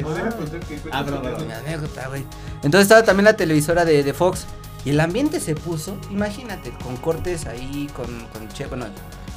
manches. 0.02 0.82
Cuenta 0.82 1.00
Ah, 1.00 1.04
mi 1.04 1.52
anécdota, 1.52 2.08
güey. 2.08 2.24
Entonces 2.64 2.82
estaba 2.84 3.04
también 3.04 3.26
la 3.26 3.36
televisora 3.36 3.86
de, 3.86 4.04
de 4.04 4.14
Fox 4.14 4.46
y 4.86 4.90
el 4.92 5.00
ambiente 5.00 5.40
se 5.40 5.56
puso, 5.56 5.98
imagínate, 6.12 6.72
con 6.84 6.98
cortes 6.98 7.46
ahí 7.46 7.90
con 7.96 8.06
con 8.34 8.48
che, 8.50 8.66
bueno, 8.66 8.86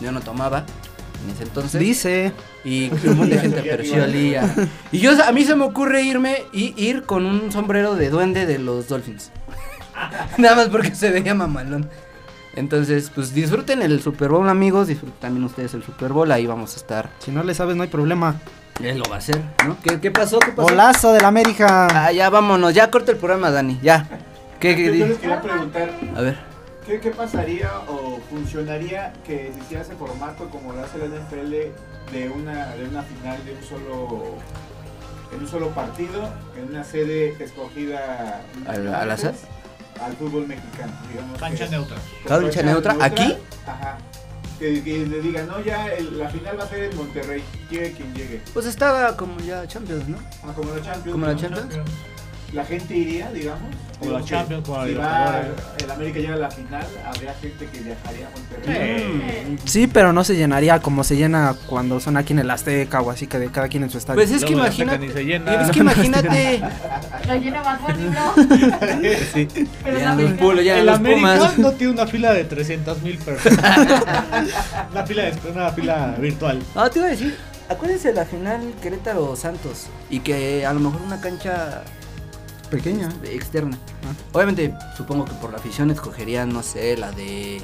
yo 0.00 0.12
no 0.12 0.20
tomaba 0.20 0.64
en 1.24 1.30
ese 1.30 1.44
entonces. 1.44 1.80
Dice. 1.80 2.32
Y 2.64 2.90
un 2.90 3.16
montón 3.18 3.30
de 3.30 3.38
gente, 3.38 3.62
pero 3.62 3.84
sí 3.84 3.92
olía. 3.92 4.54
Y 4.92 4.98
yo, 4.98 5.12
a 5.24 5.32
mí 5.32 5.44
se 5.44 5.54
me 5.54 5.64
ocurre 5.64 6.02
irme 6.02 6.44
y 6.52 6.74
ir 6.82 7.04
con 7.04 7.26
un 7.26 7.52
sombrero 7.52 7.94
de 7.94 8.11
duende 8.11 8.46
de 8.46 8.59
los 8.59 8.88
Dolphins. 8.88 9.30
Nada 10.38 10.57
más 10.57 10.68
porque 10.68 10.94
se 10.94 11.11
veía 11.11 11.34
mamalón. 11.34 11.88
Entonces, 12.54 13.11
pues 13.14 13.34
disfruten 13.34 13.82
el 13.82 14.00
Super 14.02 14.30
Bowl, 14.30 14.48
amigos. 14.48 14.88
Disfruten 14.88 15.20
también 15.20 15.44
ustedes 15.44 15.74
el 15.74 15.84
Super 15.84 16.12
Bowl. 16.12 16.30
Ahí 16.32 16.46
vamos 16.46 16.74
a 16.74 16.76
estar. 16.76 17.11
Si 17.18 17.30
no 17.30 17.44
le 17.44 17.54
sabes, 17.54 17.76
no 17.76 17.82
hay 17.82 17.88
problema. 17.88 18.40
Él 18.82 18.98
lo 18.98 19.04
va 19.08 19.16
a 19.16 19.18
hacer, 19.18 19.40
¿no? 19.66 19.76
¿Qué, 19.82 20.00
qué 20.00 20.10
pasó? 20.10 20.38
¿Qué 20.38 20.52
pasó? 20.52 20.68
Golazo 20.68 21.12
del 21.12 21.24
América. 21.24 21.88
Ah, 21.90 22.12
ya 22.12 22.28
vámonos. 22.30 22.74
Ya 22.74 22.90
corta 22.90 23.10
el 23.12 23.16
programa, 23.18 23.50
Dani. 23.50 23.78
Ya. 23.82 24.06
¿Qué, 24.60 24.76
qué 24.76 24.84
Yo 24.86 24.92
di- 24.92 24.98
les 25.06 25.18
quería 25.18 25.40
preguntar, 25.40 25.90
A 26.14 26.20
ver. 26.20 26.36
¿qué, 26.86 27.00
¿qué 27.00 27.10
pasaría 27.10 27.70
o 27.88 28.20
funcionaría 28.30 29.12
que 29.26 29.50
se 29.54 29.60
hiciera 29.60 29.82
ese 29.82 29.94
formato 29.96 30.48
como 30.50 30.72
lo 30.72 30.84
hace 30.84 30.98
la 30.98 31.06
NFL 31.06 31.50
de 32.12 32.30
una, 32.30 32.66
de 32.74 32.84
una 32.88 33.02
final 33.02 33.44
de 33.44 33.52
un 33.54 33.62
solo 33.62 34.34
en 35.32 35.40
un 35.40 35.48
solo 35.48 35.70
partido, 35.70 36.30
en 36.56 36.68
una 36.70 36.84
sede 36.84 37.34
escogida 37.42 38.42
¿Al- 38.68 38.94
al 38.94 39.10
azar? 39.10 39.34
al 40.04 40.12
fútbol 40.14 40.46
mexicano, 40.46 40.92
digamos. 41.10 41.38
Cancha 41.40 41.66
neutra. 41.66 41.96
¿Cancha 42.26 42.62
neutra? 42.62 42.96
¿Aquí? 43.00 43.36
Ajá. 43.66 43.98
Que, 44.59 44.82
que 44.82 45.04
le 45.07 45.20
digan, 45.20 45.46
no, 45.48 45.61
ya 45.62 45.86
el- 45.92 46.18
la 46.18 46.30
final 46.30 46.59
va 46.59 46.64
a 46.64 46.68
ser 46.68 46.84
en 46.90 46.96
Monterrey, 46.96 47.42
llegue 47.70 47.92
quien 47.92 48.14
llegue. 48.14 48.40
Pues 48.54 48.64
estaba 48.66 49.14
como 49.16 49.38
ya 49.40 49.66
Champions, 49.66 50.09
¿no? 50.09 50.16
Ah, 50.42 50.52
como 50.54 50.70
la 50.74 50.80
Champions. 50.82 51.12
Como 51.12 51.26
la. 51.26 51.36
Champions. 51.36 51.74
La 52.57 52.64
gente 52.64 52.96
iría, 52.96 53.30
digamos. 53.32 53.68
Como 53.98 54.12
la 54.12 54.24
Champions, 54.24 54.64
Si 54.66 54.94
va 54.94 55.42
el 55.82 55.90
América 55.90 56.18
llega 56.20 56.34
a 56.34 56.38
la 56.38 56.50
final, 56.50 56.86
habría 57.04 57.34
gente 57.34 57.66
que 57.66 57.80
viajaría 57.80 58.26
a 58.26 58.30
Monterrey. 58.30 59.57
Sí, 59.64 59.86
pero 59.86 60.12
no 60.14 60.24
se 60.24 60.36
llenaría 60.36 60.80
como 60.80 61.04
se 61.04 61.16
llena 61.16 61.54
cuando 61.66 62.00
son 62.00 62.16
aquí 62.16 62.32
en 62.32 62.38
el 62.38 62.50
Azteca 62.50 63.02
o 63.02 63.11
así 63.11 63.26
que 63.26 63.38
de 63.38 63.50
cada 63.50 63.68
quien 63.68 63.82
en 63.82 63.90
su 63.90 63.98
estadio. 63.98 64.16
Pues 64.16 64.30
es 64.30 64.42
que 64.42 64.52
imagínate. 64.54 65.07
Es 65.07 65.70
que 65.70 65.78
imagínate. 65.80 66.62
Lo 67.28 67.34
llena 67.36 67.62
más 67.62 67.80
bonito. 67.82 68.34
Sí. 69.34 69.48
Pero 69.84 69.98
Ya 69.98 70.14
la 70.14 70.22
los 70.22 70.32
pulos, 70.32 70.64
ya 70.64 70.78
el 70.78 70.86
los 70.86 70.94
América 70.96 71.16
Pumas. 71.20 71.59
no 71.59 71.72
tiene 71.72 71.92
una 71.92 72.07
fila 72.07 72.32
de 72.32 72.44
300 72.44 73.02
mil 73.02 73.18
personas. 73.18 73.78
una, 74.92 75.07
fila 75.07 75.22
de- 75.24 75.50
una 75.50 75.70
fila 75.72 76.16
virtual. 76.18 76.62
No, 76.74 76.90
te 76.90 76.98
iba 77.00 77.09
a 77.09 77.11
decir, 77.11 77.36
acuérdense 77.68 78.09
de 78.09 78.14
la 78.14 78.24
final 78.24 78.61
Querétaro 78.82 79.36
Santos 79.36 79.88
y 80.11 80.20
que 80.20 80.64
a 80.66 80.72
lo 80.72 80.80
mejor 80.80 81.00
una 81.02 81.20
cancha 81.20 81.82
pequeña. 82.66 83.08
externa. 83.24 83.76
Ah. 84.04 84.12
Obviamente, 84.32 84.74
supongo 84.96 85.24
que 85.24 85.32
por 85.34 85.50
la 85.50 85.58
afición 85.58 85.90
escogerían, 85.90 86.48
no 86.52 86.62
sé, 86.62 86.96
la 86.96 87.10
de 87.12 87.62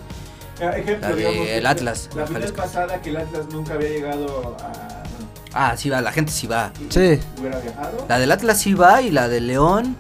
Ejemplo, 0.61 1.09
La 1.09 1.15
de 1.15 1.17
digamos, 1.17 1.49
el 1.49 1.67
Atlas, 1.67 2.09
La 2.15 2.21
la 2.23 2.27
final 2.27 2.43
Jalisco. 2.43 2.63
pasada 2.63 3.01
que 3.03 3.11
el 3.11 3.17
Atlas 3.17 3.47
nunca 3.53 3.75
había 3.75 3.89
llegado 3.89 4.57
a. 4.61 5.03
Ah, 5.55 5.77
sí 5.77 5.91
va, 5.91 6.01
la 6.01 6.13
gente 6.13 6.33
sí 6.33 6.47
va. 6.47 6.73
Sí. 6.89 7.19
hubiera 7.39 7.59
viajado. 7.59 8.07
La 8.09 8.19
del 8.19 8.31
Atlas 8.33 8.61
sí 8.61 8.75
va 8.75 9.03
y 9.03 9.11
la 9.11 9.29
de 9.29 9.41
León 9.41 9.97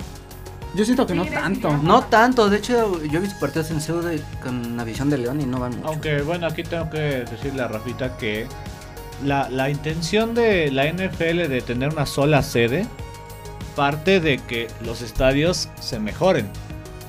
Yo 0.75 0.85
siento 0.85 1.07
que 1.07 1.15
no 1.15 1.27
tanto. 1.27 1.77
No 1.79 2.05
tanto, 2.05 2.49
de 2.49 2.57
hecho 2.59 3.03
yo 3.03 3.19
he 3.19 3.21
visto 3.23 3.39
partidos 3.39 3.71
en 3.71 3.81
Seúl 3.81 4.23
con 4.43 4.77
la 4.77 4.85
visión 4.85 5.11
de 5.11 5.19
León 5.19 5.41
y 5.41 5.45
no 5.47 5.59
van 5.61 5.77
mucho. 5.77 5.89
Aunque 5.89 6.23
bueno, 6.23 6.47
aquí 6.47 6.63
tengo 6.63 6.89
que 6.89 6.99
decirle 6.99 7.63
a 7.63 7.69
Rafita 7.69 8.17
que 8.17 8.47
la, 9.25 9.51
la 9.51 9.69
intención 9.69 10.35
de 10.35 10.71
la 10.71 10.87
NFL 10.91 11.49
de 11.49 11.61
tener 11.61 11.91
una 11.91 12.07
sola 12.07 12.43
sede 12.43 12.87
parte 13.75 14.21
de 14.21 14.39
que 14.39 14.69
los 14.85 15.03
estadios 15.03 15.69
se 15.81 15.99
mejoren. 15.99 16.49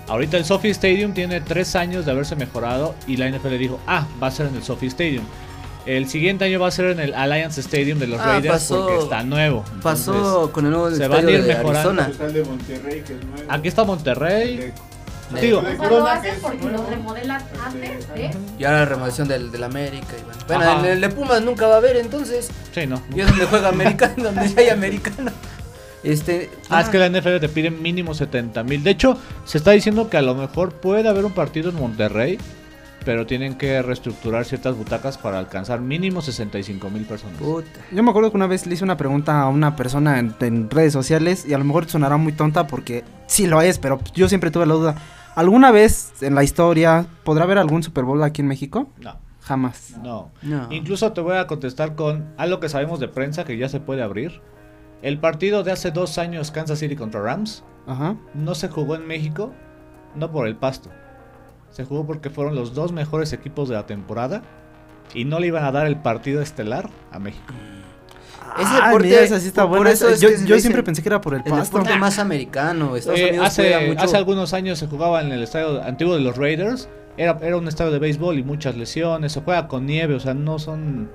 Ahorita 0.07 0.38
el 0.38 0.45
Sophie 0.45 0.72
Stadium 0.72 1.14
tiene 1.14 1.39
tres 1.41 1.76
años 1.76 2.05
de 2.05 2.11
haberse 2.11 2.36
mejorado 2.36 2.93
y 3.07 3.18
la 3.18 3.30
NFL 3.30 3.57
dijo, 3.57 3.80
ah, 3.88 4.05
va 4.22 4.28
a 4.28 4.32
ser 4.32 4.47
en 4.47 4.55
el 4.55 4.64
Sophie 4.64 4.89
Stadium. 4.89 5.24
El 5.86 6.07
siguiente 6.07 6.45
año 6.45 6.59
va 6.59 6.68
a 6.68 6.72
ser 6.72 6.86
en 6.88 6.99
el 6.99 7.14
Alliance 7.14 7.59
Stadium 7.61 7.99
de 7.99 8.07
los 8.07 8.20
Ah, 8.20 8.26
Raiders 8.26 8.53
pasó- 8.53 8.86
porque 8.86 9.03
está 9.03 9.24
nuevo. 9.24 9.64
Pasó 9.82 10.14
Entonces, 10.16 10.51
con 10.53 10.66
el 10.66 10.72
nuevo 10.72 10.91
se 10.91 11.07
van 11.07 11.11
a 11.11 11.20
estadio 11.20 11.38
ir 11.39 11.43
de 11.43 11.55
mejorando. 11.55 11.89
Arizona. 11.89 12.07
Está 12.11 12.26
el 12.26 12.34
de 12.34 12.43
Monterrey, 12.43 13.01
que 13.05 13.14
es 13.16 13.24
nuevo. 13.26 13.43
aquí 13.51 13.68
está 13.68 13.84
Monterrey. 13.84 14.57
De- 14.57 14.74
Digo, 15.41 15.61
de 15.61 15.74
O 15.74 15.78
sea, 15.80 15.89
lo 15.89 16.05
hacen 16.05 16.36
porque 16.41 16.66
lo 16.70 16.86
remodelan 16.86 17.41
antes 17.66 18.07
de. 18.14 18.32
Y 18.59 18.64
ahora 18.66 18.80
la 18.80 18.86
remodelación 18.86 19.28
del, 19.28 19.51
del 19.51 19.64
América. 19.64 20.14
Y 20.20 20.24
bueno, 20.24 20.39
Bueno, 20.47 20.80
en 20.80 20.91
el 20.91 21.01
de 21.01 21.09
Pumas 21.09 21.41
nunca 21.41 21.66
va 21.66 21.76
a 21.76 21.78
haber 21.78 21.95
entonces. 21.97 22.49
Sí, 22.74 22.86
no. 22.86 23.01
Y 23.16 23.22
es 23.22 23.28
donde 23.28 23.45
juega 23.45 23.70
americano, 23.70 24.14
donde 24.18 24.47
ya 24.49 24.59
hay 24.61 24.70
americano. 24.70 25.32
Este. 26.03 26.49
Ah, 26.69 26.81
es 26.81 26.89
que 26.89 26.97
la 26.97 27.07
NFL 27.09 27.39
te 27.39 27.49
pide 27.49 27.71
mínimo 27.71 28.13
70 28.13 28.63
mil. 28.63 28.83
De 28.83 28.91
hecho, 28.91 29.17
se 29.45 29.57
está 29.57 29.71
diciendo 29.71 30.09
que 30.09 30.17
a 30.17 30.21
lo 30.21 30.35
mejor 30.35 30.73
puede 30.73 31.07
haber 31.07 31.25
un 31.25 31.31
partido 31.31 31.69
en 31.69 31.75
Monterrey, 31.75 32.37
pero 33.05 33.25
tienen 33.25 33.55
que 33.55 33.81
reestructurar 33.81 34.45
ciertas 34.45 34.75
butacas 34.75 35.17
para 35.17 35.39
alcanzar 35.39 35.79
mínimo 35.81 36.21
65 36.21 36.89
mil 36.89 37.05
personas. 37.05 37.37
Puta. 37.37 37.67
Yo 37.91 38.03
me 38.03 38.09
acuerdo 38.09 38.31
que 38.31 38.37
una 38.37 38.47
vez 38.47 38.65
le 38.65 38.73
hice 38.73 38.83
una 38.83 38.97
pregunta 38.97 39.41
a 39.41 39.47
una 39.49 39.75
persona 39.75 40.19
en, 40.19 40.35
en 40.41 40.69
redes 40.69 40.93
sociales 40.93 41.45
y 41.47 41.53
a 41.53 41.57
lo 41.57 41.63
mejor 41.63 41.87
sonará 41.87 42.17
muy 42.17 42.33
tonta 42.33 42.67
porque 42.67 43.03
sí 43.27 43.47
lo 43.47 43.61
es, 43.61 43.79
pero 43.79 43.99
yo 44.13 44.27
siempre 44.27 44.51
tuve 44.51 44.65
la 44.65 44.73
duda. 44.73 44.95
¿Alguna 45.35 45.71
vez 45.71 46.13
en 46.21 46.35
la 46.35 46.43
historia 46.43 47.05
podrá 47.23 47.45
haber 47.45 47.57
algún 47.57 47.81
Super 47.81 48.03
Bowl 48.03 48.21
aquí 48.23 48.41
en 48.41 48.47
México? 48.47 48.87
No, 49.01 49.17
Jamás. 49.41 49.93
no. 50.03 50.31
No. 50.41 50.67
Incluso 50.71 51.11
te 51.11 51.21
voy 51.21 51.37
a 51.37 51.47
contestar 51.47 51.95
con 51.95 52.33
algo 52.37 52.59
que 52.59 52.69
sabemos 52.69 52.99
de 52.99 53.07
prensa 53.07 53.43
que 53.43 53.57
ya 53.57 53.67
se 53.67 53.79
puede 53.79 54.03
abrir. 54.03 54.41
El 55.03 55.19
partido 55.19 55.61
de 55.63 55.71
hace 55.71 55.91
dos 55.91 56.17
años, 56.17 56.49
Kansas 56.49 56.79
City 56.79 56.95
contra 56.95 57.21
Rams, 57.21 57.63
Ajá. 57.85 58.15
no 58.33 58.55
se 58.55 58.69
jugó 58.69 58.95
en 58.95 59.05
México, 59.05 59.51
no 60.15 60.31
por 60.31 60.47
el 60.47 60.55
pasto. 60.55 60.89
Se 61.69 61.83
jugó 61.85 62.05
porque 62.07 62.29
fueron 62.29 62.55
los 62.55 62.73
dos 62.73 62.91
mejores 62.91 63.33
equipos 63.33 63.67
de 63.69 63.75
la 63.75 63.85
temporada 63.85 64.41
y 65.13 65.25
no 65.25 65.39
le 65.39 65.47
iban 65.47 65.65
a 65.65 65.71
dar 65.71 65.85
el 65.87 65.97
partido 65.97 66.41
estelar 66.41 66.89
a 67.11 67.19
México. 67.19 67.53
Ese 68.59 68.69
Ah, 68.71 68.85
deporte, 68.87 69.07
mira, 69.07 69.21
esa 69.21 69.39
sí 69.39 69.47
está 69.47 69.63
buena. 69.65 69.89
eso 69.91 70.07
es 70.09 70.21
yo 70.21 70.59
siempre 70.59 70.83
pensé 70.83 71.01
que 71.01 71.09
era 71.09 71.19
por 71.19 71.33
el 71.33 71.39
El 71.43 71.45
pasto. 71.51 71.77
deporte 71.79 71.97
más 71.99 72.19
americano. 72.19 72.95
Estados 72.95 73.19
Eh, 73.19 73.29
Unidos 73.29 73.47
hace, 73.47 73.87
mucho. 73.87 74.01
hace 74.03 74.17
algunos 74.17 74.53
años 74.53 74.77
se 74.79 74.87
jugaba 74.87 75.21
en 75.21 75.31
el 75.31 75.41
estadio 75.43 75.81
antiguo 75.83 76.13
de 76.15 76.21
los 76.21 76.37
Raiders. 76.37 76.87
Era, 77.17 77.39
era 77.41 77.57
un 77.57 77.67
estadio 77.67 77.91
de 77.91 77.99
béisbol 77.99 78.37
y 78.37 78.43
muchas 78.43 78.75
lesiones. 78.77 79.31
Se 79.33 79.41
juega 79.41 79.67
con 79.67 79.85
nieve, 79.87 80.13
o 80.13 80.19
sea, 80.19 80.33
no 80.35 80.59
son. 80.59 81.09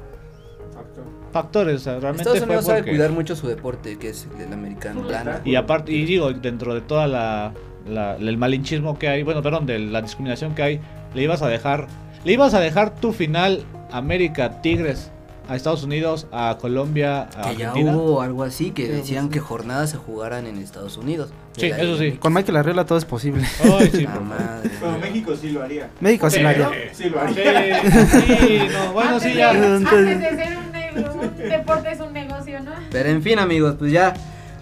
Factores. 1.33 1.77
O 1.77 1.79
sea, 1.85 1.93
realmente 1.95 2.23
Estados 2.23 2.39
fue 2.39 2.47
Unidos 2.47 2.65
sabe 2.67 2.79
porque- 2.79 2.91
cuidar 2.93 3.11
mucho 3.13 3.37
su 3.37 3.47
deporte, 3.49 3.99
que 3.99 4.11
es 4.11 4.27
el 4.39 4.53
americano. 4.53 5.05
Lana. 5.05 5.41
Y 5.45 5.55
aparte, 5.57 5.93
y 5.93 6.05
digo, 6.05 6.33
dentro 6.33 6.75
de 6.75 6.81
toda 6.81 7.07
la, 7.07 7.53
la- 7.89 8.17
el 8.17 8.37
malinchismo 8.39 8.99
que 8.99 9.09
hay, 9.09 9.23
bueno, 9.23 9.43
perdón, 9.43 9.67
de 9.67 9.79
la 9.79 10.03
discriminación 10.03 10.55
que 10.55 10.63
hay, 10.63 10.81
le 11.15 11.23
ibas 11.23 11.43
a 11.43 11.49
dejar, 11.49 11.87
le 12.25 12.33
ibas 12.33 12.55
a 12.55 12.61
dejar 12.61 12.95
tu 12.95 13.13
final 13.13 13.63
América 13.91 14.61
Tigres 14.63 15.11
a 15.49 15.57
Estados 15.57 15.83
Unidos, 15.83 16.27
a 16.31 16.59
Colombia, 16.61 17.23
a 17.35 17.51
Que 17.53 17.57
ya 17.57 17.73
hubo 17.75 18.21
algo 18.21 18.43
así 18.43 18.71
que 18.73 18.85
Sí, 18.85 18.93
decían 18.93 19.25
sí. 19.25 19.31
que 19.31 19.41
jornadas 19.41 19.89
se 19.89 19.97
jugaran 19.97 20.47
en 20.47 20.59
Estados 20.59 20.99
Unidos. 20.99 21.31
Sí, 21.57 21.69
eso 21.69 21.97
sí. 21.97 22.13
Con 22.13 22.35
Michael 22.35 22.59
Arreola 22.59 22.85
todo 22.85 22.99
es 22.99 23.07
posible. 23.07 23.43
Ay, 23.65 23.91
sí, 23.91 24.05
Ah, 24.09 24.21
madre. 24.21 24.71
Bueno, 24.79 24.99
México 24.99 25.35
sí 25.41 25.49
lo 25.49 25.63
haría. 25.63 25.89
México 26.01 26.29
sí 26.29 26.41
lo 26.41 26.49
haría. 26.51 26.71
Sí 26.93 27.09
lo 27.09 27.19
Sí, 27.33 27.41
haría. 27.41 27.81
sí, 27.83 28.61
no, 28.71 28.93
bueno, 28.93 29.11
antes 29.15 29.23
sí, 29.23 29.29
de- 29.31 29.35
ya. 29.37 29.51
Antes 29.51 29.91
de 30.21 30.21
ser 30.45 30.59
un, 30.59 30.71
nego- 30.73 30.78
un 31.05 31.37
deporte 31.37 31.93
es 31.93 32.01
un 32.01 32.13
negocio, 32.13 32.61
¿no? 32.61 32.73
Pero 32.91 33.09
en 33.09 33.23
fin, 33.23 33.39
amigos, 33.39 33.77
pues 33.79 33.93
ya 33.93 34.15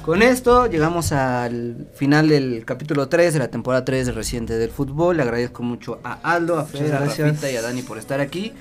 con 0.07 0.23
esto 0.23 0.67
llegamos 0.69 1.11
al 1.11 1.89
final 1.95 2.29
del 2.29 2.65
capítulo 2.65 3.09
3 3.09 3.33
de 3.33 3.39
la 3.41 3.49
temporada 3.49 3.85
3 3.85 4.07
de 4.07 4.13
Residente 4.13 4.57
del 4.57 4.71
Fútbol. 4.71 5.17
Le 5.17 5.25
agradezco 5.25 5.65
mucho 5.65 5.99
a 6.05 6.13
Aldo, 6.23 6.61
a 6.61 6.65
Fred, 6.65 6.93
a. 6.93 7.01
Rafita 7.01 7.51
y 7.51 7.57
a 7.57 7.63
Dani 7.63 7.83
por 7.83 7.99
estar 7.99 8.21
aquí. 8.21 8.53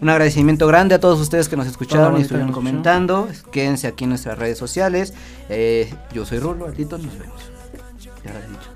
Un 0.00 0.08
agradecimiento 0.08 0.66
grande 0.66 0.94
a 0.94 1.00
todos 1.00 1.20
ustedes 1.20 1.50
que 1.50 1.56
nos 1.56 1.66
escucharon 1.66 2.18
y 2.18 2.22
estuvieron 2.22 2.52
comentando. 2.52 3.28
Quédense 3.52 3.86
aquí 3.86 4.04
en 4.04 4.10
nuestras 4.10 4.38
redes 4.38 4.56
sociales. 4.56 5.12
Eh, 5.50 5.92
yo 6.12 6.24
soy 6.24 6.38
Rulo, 6.38 6.64
Altito, 6.64 6.96
nos 6.96 7.18
vemos. 7.18 7.42
Ya 8.24 8.32
lo 8.32 8.38
he 8.38 8.48
dicho. 8.48 8.70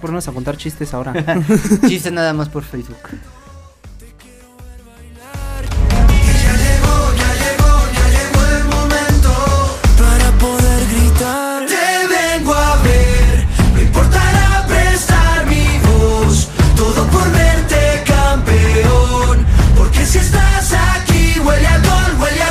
Ponernos 0.00 0.26
a 0.26 0.32
contar 0.32 0.56
chistes 0.56 0.94
ahora. 0.94 1.12
Chistes 1.86 2.12
nada 2.12 2.32
más 2.32 2.48
por 2.48 2.62
Facebook. 2.62 2.96
Vengo 12.44 12.54
no 13.74 13.80
importará 13.80 14.64
prestar 14.68 15.46
mi 15.46 15.78
voz, 15.78 16.48
todo 16.76 17.06
por 17.08 17.30
verte 17.32 18.04
campeón. 18.06 19.46
Porque 19.76 20.04
si 20.04 20.18
estás 20.18 20.72
aquí, 20.72 21.40
huele 21.40 21.66
a 21.66 21.78
gol, 21.78 22.20
huele 22.20 22.42
a 22.42 22.43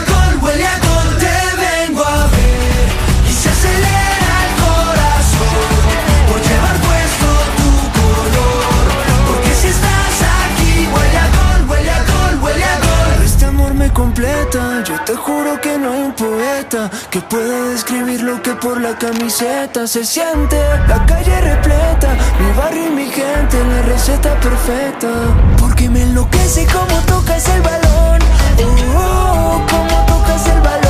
que 15.64 15.78
no 15.78 15.94
hay 15.94 16.02
un 16.02 16.14
poeta 16.14 16.92
que 17.10 17.22
pueda 17.22 17.70
describir 17.70 18.22
lo 18.22 18.42
que 18.42 18.52
por 18.52 18.82
la 18.82 18.98
camiseta 18.98 19.88
se 19.88 20.04
siente. 20.04 20.58
La 20.90 21.06
calle 21.06 21.40
repleta, 21.40 22.10
mi 22.40 22.52
barrio 22.58 22.88
y 22.88 22.90
mi 22.90 23.06
gente, 23.06 23.64
la 23.64 23.82
receta 23.84 24.38
perfecta. 24.42 25.08
Porque 25.58 25.90
me 25.90 26.02
enloquece 26.04 26.68
como 26.68 26.96
tocas 27.06 27.48
el 27.48 27.62
balón. 27.62 28.20
Oh, 28.98 29.66
como 29.72 30.06
tocas 30.06 30.48
el 30.48 30.60
balón. 30.60 30.83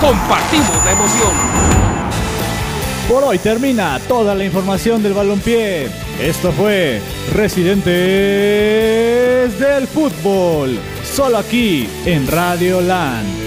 Compartimos 0.00 0.84
la 0.84 0.92
emoción. 0.92 1.32
Por 3.08 3.24
hoy 3.24 3.38
termina 3.38 3.98
toda 4.06 4.34
la 4.34 4.44
información 4.44 5.02
del 5.02 5.14
balompié. 5.14 5.88
Esto 6.20 6.52
fue 6.52 7.00
Residentes 7.34 7.92
del 9.58 9.86
Fútbol, 9.86 10.78
solo 11.14 11.38
aquí 11.38 11.88
en 12.06 12.26
Radio 12.26 12.80
Land. 12.80 13.43